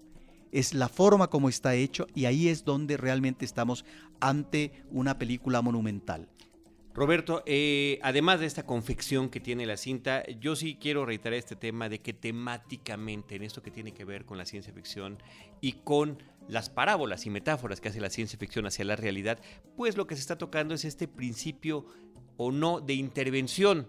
es 0.52 0.74
la 0.74 0.90
forma 0.90 1.30
como 1.30 1.48
está 1.48 1.76
hecho 1.76 2.08
y 2.16 2.26
ahí 2.26 2.50
es 2.50 2.66
donde 2.66 2.98
realmente 2.98 3.46
estamos 3.46 3.86
ante 4.20 4.84
una 4.90 5.18
película 5.18 5.62
monumental. 5.62 6.28
Roberto, 6.94 7.44
eh, 7.46 8.00
además 8.02 8.42
de 8.42 8.48
esta 8.48 8.66
confección 8.66 9.30
que 9.30 9.40
tiene 9.40 9.66
la 9.66 9.78
cinta, 9.78 10.26
yo 10.42 10.58
sí 10.58 10.76
quiero 10.76 11.06
reiterar 11.06 11.38
este 11.40 11.56
tema 11.56 11.88
de 11.88 12.00
que 12.00 12.12
temáticamente, 12.12 13.36
en 13.36 13.44
esto 13.44 13.62
que 13.62 13.72
tiene 13.72 13.94
que 13.94 14.04
ver 14.04 14.26
con 14.26 14.38
la 14.38 14.46
ciencia 14.46 14.74
ficción 14.74 15.18
y 15.62 15.74
con 15.74 16.18
las 16.48 16.70
parábolas 16.70 17.26
y 17.26 17.30
metáforas 17.30 17.82
que 17.82 17.90
hace 17.90 18.02
la 18.02 18.10
ciencia 18.10 18.40
ficción 18.40 18.66
hacia 18.66 18.86
la 18.86 18.96
realidad, 18.96 19.40
pues 19.76 19.98
lo 19.98 20.08
que 20.08 20.16
se 20.16 20.22
está 20.22 20.38
tocando 20.38 20.74
es 20.74 20.86
este 20.86 21.08
principio 21.08 21.86
o 22.38 22.52
no 22.52 22.80
de 22.82 22.94
intervención 22.94 23.88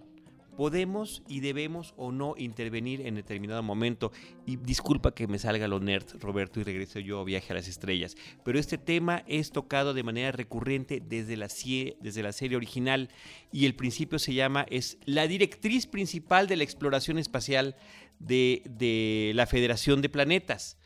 podemos 0.56 1.22
y 1.28 1.40
debemos 1.40 1.94
o 1.96 2.12
no 2.12 2.34
intervenir 2.36 3.06
en 3.06 3.14
determinado 3.14 3.62
momento. 3.62 4.12
Y 4.46 4.56
disculpa 4.56 5.14
que 5.14 5.26
me 5.26 5.38
salga 5.38 5.68
lo 5.68 5.80
nerd, 5.80 6.06
Roberto, 6.20 6.60
y 6.60 6.64
regreso 6.64 6.98
yo 6.98 7.20
a 7.20 7.24
Viaje 7.24 7.52
a 7.52 7.56
las 7.56 7.68
Estrellas. 7.68 8.16
Pero 8.44 8.58
este 8.58 8.78
tema 8.78 9.24
es 9.26 9.50
tocado 9.50 9.94
de 9.94 10.02
manera 10.02 10.32
recurrente 10.32 11.02
desde 11.04 11.36
la, 11.36 11.48
serie 11.48 12.56
original 12.56 13.08
y 13.50 13.66
el 13.66 13.74
principio 13.74 14.18
se 14.18 14.34
llama, 14.34 14.66
es 14.68 14.98
la 15.04 15.26
directriz 15.26 15.86
principal 15.86 16.46
de 16.46 16.56
la 16.56 16.64
exploración 16.64 17.18
espacial 17.18 17.76
de, 18.18 18.62
de 18.66 19.32
la 19.34 19.46
Federación 19.46 20.02
de 20.02 20.08
Planetas, 20.08 20.78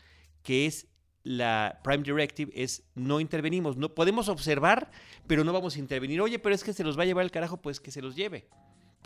que 0.43 0.67
es 0.67 0.87
la 1.27 1.81
Prime 1.83 2.03
Directive 2.03 2.53
es 2.55 2.85
no 2.95 3.21
intervenimos, 3.21 3.77
no 3.77 3.95
podemos 3.95 4.29
observar, 4.29 4.91
pero 5.27 5.45
no 5.45 5.53
vamos 5.53 5.77
a 5.77 5.79
intervenir. 5.79 6.21
Oye, 6.21 6.39
pero 6.39 6.55
es 6.55 6.63
que 6.63 6.73
se 6.73 6.85
los 6.85 6.99
va 6.99 7.03
a 7.03 7.07
llevar 7.07 7.25
el 7.25 7.31
carajo, 7.31 7.61
pues 7.61 7.81
que 7.81 7.91
se 7.91 8.01
los 8.01 8.15
lleve 8.15 8.49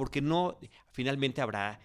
porque 0.00 0.22
no, 0.22 0.58
finalmente 0.92 1.42
habrá, 1.42 1.78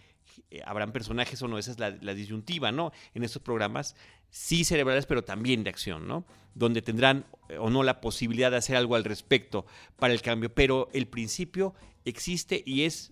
eh, 0.49 0.61
habrán 0.65 0.93
personajes 0.93 1.41
o 1.41 1.49
no, 1.49 1.57
esa 1.57 1.71
es 1.71 1.79
la, 1.79 2.13
disyuntiva, 2.13 2.71
¿no? 2.71 2.93
En 3.13 3.25
estos 3.25 3.41
programas, 3.41 3.93
sí 4.29 4.63
cerebrales, 4.63 5.05
pero 5.05 5.25
también 5.25 5.65
de 5.65 5.69
acción, 5.69 6.07
¿no? 6.07 6.25
Donde 6.53 6.81
tendrán 6.81 7.25
eh, 7.49 7.57
o 7.57 7.69
no 7.69 7.83
la 7.83 7.99
posibilidad 7.99 8.51
de 8.51 8.55
hacer 8.55 8.77
algo 8.77 8.95
al 8.95 9.03
respecto 9.03 9.65
para 9.97 10.13
el 10.13 10.21
cambio, 10.21 10.47
pero 10.55 10.87
el 10.93 11.07
principio 11.07 11.73
existe 12.05 12.63
y 12.65 12.83
es 12.83 13.11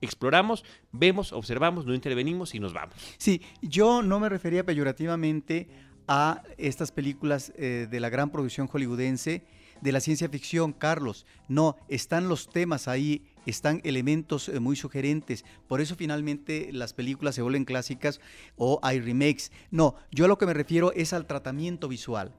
exploramos, 0.00 0.64
vemos, 0.92 1.32
observamos, 1.32 1.84
no 1.84 1.92
intervenimos 1.92 2.54
y 2.54 2.60
nos 2.60 2.72
vamos. 2.72 2.94
Sí, 3.18 3.42
yo 3.62 4.00
no 4.00 4.20
me 4.20 4.28
refería 4.28 4.64
peyorativamente 4.64 5.68
a 6.12 6.42
estas 6.58 6.90
películas 6.90 7.52
eh, 7.56 7.86
de 7.88 8.00
la 8.00 8.10
gran 8.10 8.30
producción 8.30 8.66
hollywoodense 8.66 9.44
de 9.80 9.92
la 9.92 10.00
ciencia 10.00 10.28
ficción, 10.28 10.72
Carlos. 10.72 11.24
No, 11.46 11.76
están 11.88 12.28
los 12.28 12.50
temas 12.50 12.88
ahí 12.88 13.22
están 13.46 13.80
elementos 13.84 14.48
eh, 14.48 14.58
muy 14.58 14.74
sugerentes. 14.74 15.44
Por 15.68 15.80
eso 15.80 15.94
finalmente 15.94 16.70
las 16.72 16.92
películas 16.94 17.36
se 17.36 17.42
vuelven 17.42 17.64
clásicas 17.64 18.20
o 18.56 18.80
hay 18.82 19.00
remakes. 19.00 19.52
No, 19.70 19.94
yo 20.10 20.24
a 20.24 20.28
lo 20.28 20.36
que 20.36 20.46
me 20.46 20.52
refiero 20.52 20.92
es 20.92 21.12
al 21.12 21.26
tratamiento 21.26 21.86
visual. 21.86 22.34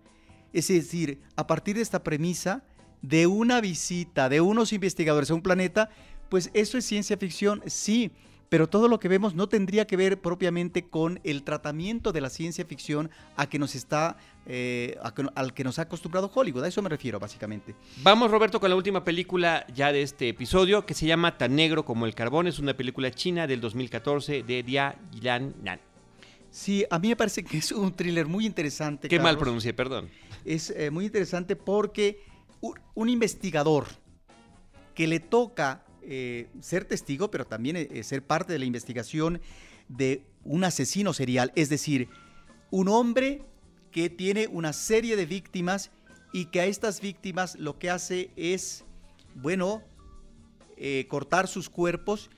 Es 0.51 0.67
decir, 0.67 1.21
a 1.37 1.47
partir 1.47 1.77
de 1.77 1.81
esta 1.81 2.03
premisa 2.03 2.65
de 3.01 3.25
una 3.25 3.61
visita 3.61 4.27
de 4.27 4.41
unos 4.41 4.73
investigadores 4.73 5.31
a 5.31 5.35
un 5.35 5.41
planeta, 5.41 5.89
pues 6.29 6.51
eso 6.53 6.77
es 6.77 6.85
ciencia 6.85 7.17
ficción, 7.17 7.63
sí, 7.67 8.11
pero 8.51 8.67
todo 8.67 8.89
lo 8.89 8.99
que 8.99 9.07
vemos 9.07 9.33
no 9.33 9.47
tendría 9.47 9.87
que 9.87 9.95
ver 9.95 10.19
propiamente 10.19 10.89
con 10.89 11.21
el 11.23 11.43
tratamiento 11.43 12.11
de 12.11 12.19
la 12.19 12.29
ciencia 12.29 12.65
ficción 12.65 13.09
a 13.37 13.47
que 13.47 13.57
nos 13.57 13.75
está, 13.75 14.17
eh, 14.45 14.97
al 15.35 15.53
que 15.53 15.63
nos 15.63 15.79
ha 15.79 15.83
acostumbrado 15.83 16.29
Hollywood. 16.35 16.65
A 16.65 16.67
eso 16.67 16.81
me 16.81 16.89
refiero, 16.89 17.17
básicamente. 17.17 17.75
Vamos, 18.03 18.29
Roberto, 18.29 18.59
con 18.59 18.69
la 18.69 18.75
última 18.75 19.05
película 19.05 19.65
ya 19.73 19.93
de 19.93 20.01
este 20.01 20.27
episodio, 20.27 20.85
que 20.85 20.93
se 20.93 21.05
llama 21.05 21.37
Tan 21.37 21.55
Negro 21.55 21.85
como 21.85 22.05
el 22.05 22.13
Carbón. 22.13 22.45
Es 22.45 22.59
una 22.59 22.75
película 22.75 23.09
china 23.11 23.47
del 23.47 23.61
2014 23.61 24.43
de 24.43 24.63
Dia 24.63 24.99
Yan 25.21 25.55
Nan. 25.63 25.79
Sí, 26.49 26.83
a 26.89 26.99
mí 26.99 27.07
me 27.07 27.15
parece 27.15 27.45
que 27.45 27.57
es 27.57 27.71
un 27.71 27.95
thriller 27.95 28.25
muy 28.25 28.45
interesante. 28.45 29.07
Qué 29.07 29.21
mal 29.21 29.37
pronuncié, 29.37 29.73
perdón. 29.73 30.09
Es 30.43 30.71
eh, 30.71 30.91
muy 30.91 31.05
interesante 31.05 31.55
porque 31.55 32.25
un 32.95 33.07
investigador 33.07 33.87
que 34.93 35.07
le 35.07 35.21
toca 35.21 35.85
eh, 36.03 36.49
ser 36.59 36.85
testigo, 36.85 37.31
pero 37.31 37.45
también 37.45 37.75
eh, 37.75 38.03
ser 38.03 38.23
parte 38.23 38.53
de 38.53 38.59
la 38.59 38.65
investigación 38.65 39.41
de 39.87 40.23
un 40.43 40.63
asesino 40.63 41.13
serial, 41.13 41.51
es 41.55 41.69
decir, 41.69 42.09
un 42.69 42.87
hombre 42.87 43.43
que 43.91 44.09
tiene 44.09 44.47
una 44.47 44.73
serie 44.73 45.15
de 45.15 45.25
víctimas 45.25 45.91
y 46.31 46.45
que 46.45 46.61
a 46.61 46.65
estas 46.65 47.01
víctimas 47.01 47.55
lo 47.59 47.77
que 47.77 47.89
hace 47.89 48.31
es, 48.37 48.85
bueno, 49.35 49.83
cortar 51.09 51.47
sus 51.47 51.69
cuerpos 51.69 52.31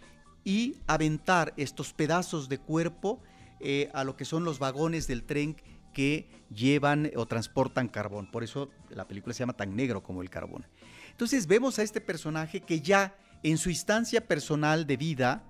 y 0.44 0.78
aventar 0.88 1.54
estos 1.58 1.94
pedazos 1.94 2.50
de 2.50 2.58
cuerpo 2.58 3.22
eh, 3.60 3.90
a 3.94 4.04
lo 4.04 4.16
que 4.16 4.26
son 4.26 4.44
los 4.44 4.60
vagones 4.60 5.08
del 5.08 5.24
tren 5.24 5.56
que 5.94 6.28
llevan 6.54 7.12
o 7.16 7.26
transportan 7.26 7.88
carbón. 7.88 8.30
Por 8.30 8.44
eso 8.44 8.70
la 8.90 9.08
película 9.08 9.34
se 9.34 9.40
llama 9.40 9.54
tan 9.54 9.76
negro 9.76 10.04
como 10.04 10.22
el 10.22 10.30
carbón. 10.30 10.66
Entonces 11.12 11.48
vemos 11.48 11.80
a 11.80 11.84
este 11.84 12.02
personaje 12.02 12.62
que 12.62 12.82
ya 12.82 13.16
en 13.44 13.58
su 13.58 13.70
instancia 13.70 14.26
personal 14.28 14.88
de 14.88 14.98
vida 14.98 15.44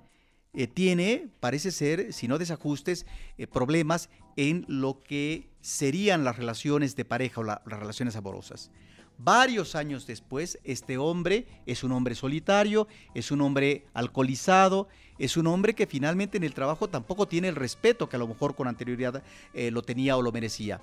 eh, 0.54 0.68
tiene, 0.68 1.30
parece 1.40 1.72
ser, 1.72 2.14
si 2.14 2.28
no 2.28 2.38
desajustes, 2.38 3.06
eh, 3.38 3.48
problemas 3.48 4.10
en 4.36 4.66
lo 4.68 5.02
que 5.02 5.50
serían 5.62 6.24
las 6.24 6.38
relaciones 6.38 6.96
de 6.96 7.06
pareja 7.06 7.42
o 7.42 7.44
las 7.44 7.60
relaciones 7.66 8.16
amorosas. 8.16 8.70
Varios 9.18 9.76
años 9.76 10.08
después, 10.08 10.60
este 10.64 10.98
hombre 10.98 11.46
es 11.66 11.84
un 11.84 11.92
hombre 11.92 12.16
solitario, 12.16 12.88
es 13.14 13.32
un 13.32 13.42
hombre 13.42 13.86
alcoholizado, 13.94 14.88
es 15.20 15.38
un 15.38 15.48
hombre 15.48 15.76
que 15.76 15.88
finalmente 15.88 16.38
en 16.38 16.44
el 16.44 16.54
trabajo 16.54 16.90
tampoco 16.90 17.28
tiene 17.28 17.48
el 17.48 17.56
respeto 17.56 18.10
que 18.10 18.16
a 18.16 18.20
lo 18.20 18.28
mejor 18.28 18.56
con 18.56 18.68
anterioridad 18.68 19.24
eh, 19.54 19.72
lo 19.72 19.84
tenía 19.84 20.18
o 20.18 20.22
lo 20.22 20.32
merecía. 20.32 20.82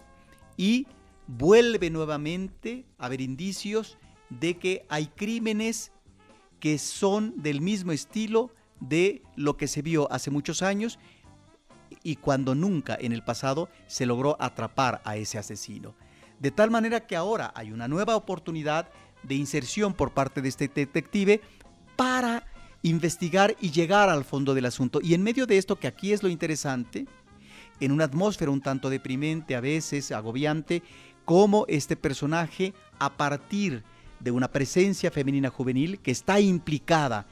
Y 0.56 0.86
vuelve 1.26 1.90
nuevamente 1.90 2.84
a 2.98 3.06
haber 3.06 3.20
indicios 3.20 3.98
de 4.30 4.56
que 4.56 4.86
hay 4.88 5.06
crímenes 5.06 5.92
que 6.60 6.78
son 6.78 7.34
del 7.42 7.60
mismo 7.60 7.92
estilo 7.92 8.54
de 8.78 9.22
lo 9.36 9.56
que 9.56 9.66
se 9.66 9.82
vio 9.82 10.10
hace 10.12 10.30
muchos 10.30 10.62
años 10.62 10.98
y 12.02 12.16
cuando 12.16 12.54
nunca 12.54 12.96
en 13.00 13.12
el 13.12 13.22
pasado 13.22 13.68
se 13.86 14.06
logró 14.06 14.36
atrapar 14.40 15.02
a 15.04 15.16
ese 15.16 15.38
asesino. 15.38 15.94
De 16.38 16.50
tal 16.50 16.70
manera 16.70 17.06
que 17.06 17.16
ahora 17.16 17.52
hay 17.54 17.72
una 17.72 17.88
nueva 17.88 18.16
oportunidad 18.16 18.88
de 19.22 19.34
inserción 19.34 19.92
por 19.92 20.12
parte 20.12 20.40
de 20.40 20.48
este 20.48 20.68
detective 20.68 21.40
para 21.96 22.46
investigar 22.82 23.56
y 23.60 23.70
llegar 23.70 24.08
al 24.08 24.24
fondo 24.24 24.54
del 24.54 24.64
asunto. 24.64 25.00
Y 25.02 25.12
en 25.12 25.22
medio 25.22 25.46
de 25.46 25.58
esto, 25.58 25.78
que 25.78 25.86
aquí 25.86 26.12
es 26.12 26.22
lo 26.22 26.30
interesante, 26.30 27.06
en 27.78 27.92
una 27.92 28.04
atmósfera 28.04 28.50
un 28.50 28.62
tanto 28.62 28.88
deprimente, 28.88 29.54
a 29.54 29.60
veces 29.60 30.12
agobiante, 30.12 30.82
cómo 31.26 31.66
este 31.68 31.96
personaje, 31.96 32.72
a 32.98 33.16
partir 33.16 33.82
de 33.82 33.99
una 34.30 34.48
presencia 34.48 35.10
femenina 35.10 35.48
juvenil 35.48 36.00
que 36.00 36.10
está 36.10 36.40
implicada 36.40 37.26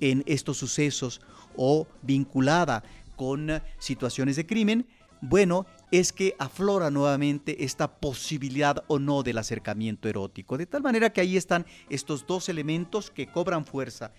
en 0.00 0.22
estos 0.26 0.58
sucesos 0.58 1.20
o 1.56 1.86
vinculada 2.02 2.82
con 3.16 3.62
situaciones 3.78 4.36
de 4.36 4.46
crimen, 4.46 4.86
bueno, 5.20 5.66
es 5.90 6.12
que 6.12 6.34
aflora 6.38 6.90
nuevamente 6.90 7.64
esta 7.64 7.88
posibilidad 7.88 8.84
o 8.88 8.98
no 8.98 9.22
del 9.22 9.38
acercamiento 9.38 10.08
erótico. 10.08 10.58
De 10.58 10.66
tal 10.66 10.82
manera 10.82 11.10
que 11.12 11.20
ahí 11.20 11.36
están 11.36 11.64
estos 11.88 12.26
dos 12.26 12.48
elementos 12.48 13.10
que 13.10 13.26
cobran 13.26 13.64
fuerza, 13.64 14.12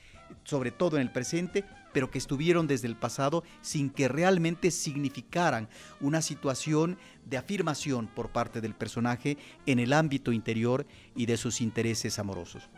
sobre 0.44 0.72
todo 0.72 0.98
en 0.98 1.02
el 1.02 1.12
presente, 1.12 1.64
pero 1.94 2.12
que 2.12 2.18
estuvieron 2.18 2.68
desde 2.68 2.88
el 2.88 2.96
pasado 2.96 3.44
sin 3.62 3.90
que 3.90 4.08
realmente 4.08 4.70
significaran 4.70 5.70
una 6.02 6.22
situación 6.22 6.98
de 7.26 7.38
afirmación 7.38 8.08
por 8.08 8.30
parte 8.30 8.60
del 8.60 8.74
personaje 8.74 9.38
en 9.66 9.80
el 9.80 9.94
ámbito 9.94 10.32
interior 10.34 10.86
y 11.16 11.26
de 11.26 11.38
sus 11.38 11.62
intereses 11.62 12.20
amorosos. 12.20 12.70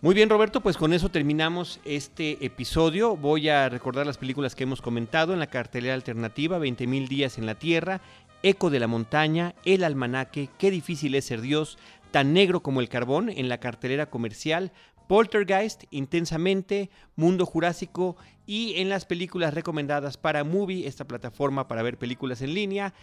Muy 0.00 0.14
bien, 0.14 0.28
Roberto, 0.28 0.60
pues 0.60 0.76
con 0.76 0.92
eso 0.92 1.08
terminamos 1.08 1.80
este 1.84 2.44
episodio. 2.44 3.16
Voy 3.16 3.48
a 3.48 3.68
recordar 3.68 4.06
las 4.06 4.18
películas 4.18 4.54
que 4.54 4.62
hemos 4.62 4.80
comentado 4.80 5.32
en 5.32 5.40
la 5.40 5.48
cartelera 5.48 5.94
alternativa, 5.94 6.60
20.000 6.60 7.08
días 7.08 7.36
en 7.38 7.46
la 7.46 7.56
Tierra, 7.56 8.00
Eco 8.44 8.70
de 8.70 8.78
la 8.78 8.86
Montaña, 8.86 9.56
El 9.64 9.82
Almanaque, 9.82 10.50
Qué 10.56 10.70
difícil 10.70 11.16
es 11.16 11.24
ser 11.24 11.40
Dios, 11.40 11.78
Tan 12.10 12.32
negro 12.32 12.62
como 12.62 12.80
el 12.80 12.88
carbón 12.88 13.28
en 13.28 13.48
la 13.48 13.58
cartelera 13.58 14.08
comercial, 14.08 14.72
Poltergeist, 15.08 15.84
Intensamente, 15.90 16.90
Mundo 17.16 17.46
Jurásico 17.46 18.16
y 18.46 18.74
en 18.76 18.88
las 18.88 19.04
películas 19.04 19.52
recomendadas 19.54 20.16
para 20.16 20.44
Movie, 20.44 20.86
esta 20.86 21.06
plataforma 21.06 21.66
para 21.66 21.82
ver 21.82 21.98
películas 21.98 22.40
en 22.42 22.54
línea, 22.54 22.94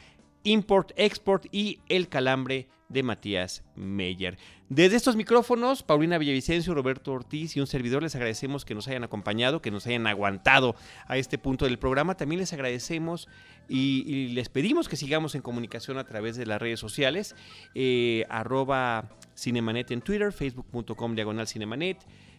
Import, 0.45 0.91
Export 0.95 1.47
y 1.51 1.79
El 1.89 2.07
Calambre 2.07 2.69
de 2.87 3.03
Matías 3.03 3.63
Meyer. 3.75 4.37
Desde 4.69 4.95
estos 4.95 5.15
micrófonos, 5.15 5.83
Paulina 5.83 6.17
Villavicencio, 6.17 6.73
Roberto 6.73 7.11
Ortiz 7.13 7.57
y 7.57 7.59
un 7.59 7.67
servidor 7.67 8.03
les 8.03 8.15
agradecemos 8.15 8.63
que 8.63 8.75
nos 8.75 8.87
hayan 8.87 9.03
acompañado, 9.03 9.61
que 9.61 9.71
nos 9.71 9.85
hayan 9.87 10.07
aguantado 10.07 10.75
a 11.07 11.17
este 11.17 11.37
punto 11.37 11.65
del 11.65 11.79
programa. 11.79 12.15
También 12.15 12.39
les 12.39 12.53
agradecemos 12.53 13.27
y, 13.67 14.29
les 14.29 14.49
pedimos 14.49 14.87
que 14.87 14.95
sigamos 14.95 15.35
en 15.35 15.41
comunicación 15.41 15.97
a 15.97 16.05
través 16.05 16.37
de 16.37 16.45
las 16.45 16.61
redes 16.61 16.79
sociales, 16.79 17.35
eh, 17.73 18.25
arroba 18.29 19.09
Cinemanet 19.35 19.91
en 19.91 20.01
Twitter, 20.01 20.31
facebook.com 20.31 21.15
diagonal 21.15 21.47
Cinemanet, 21.47 21.97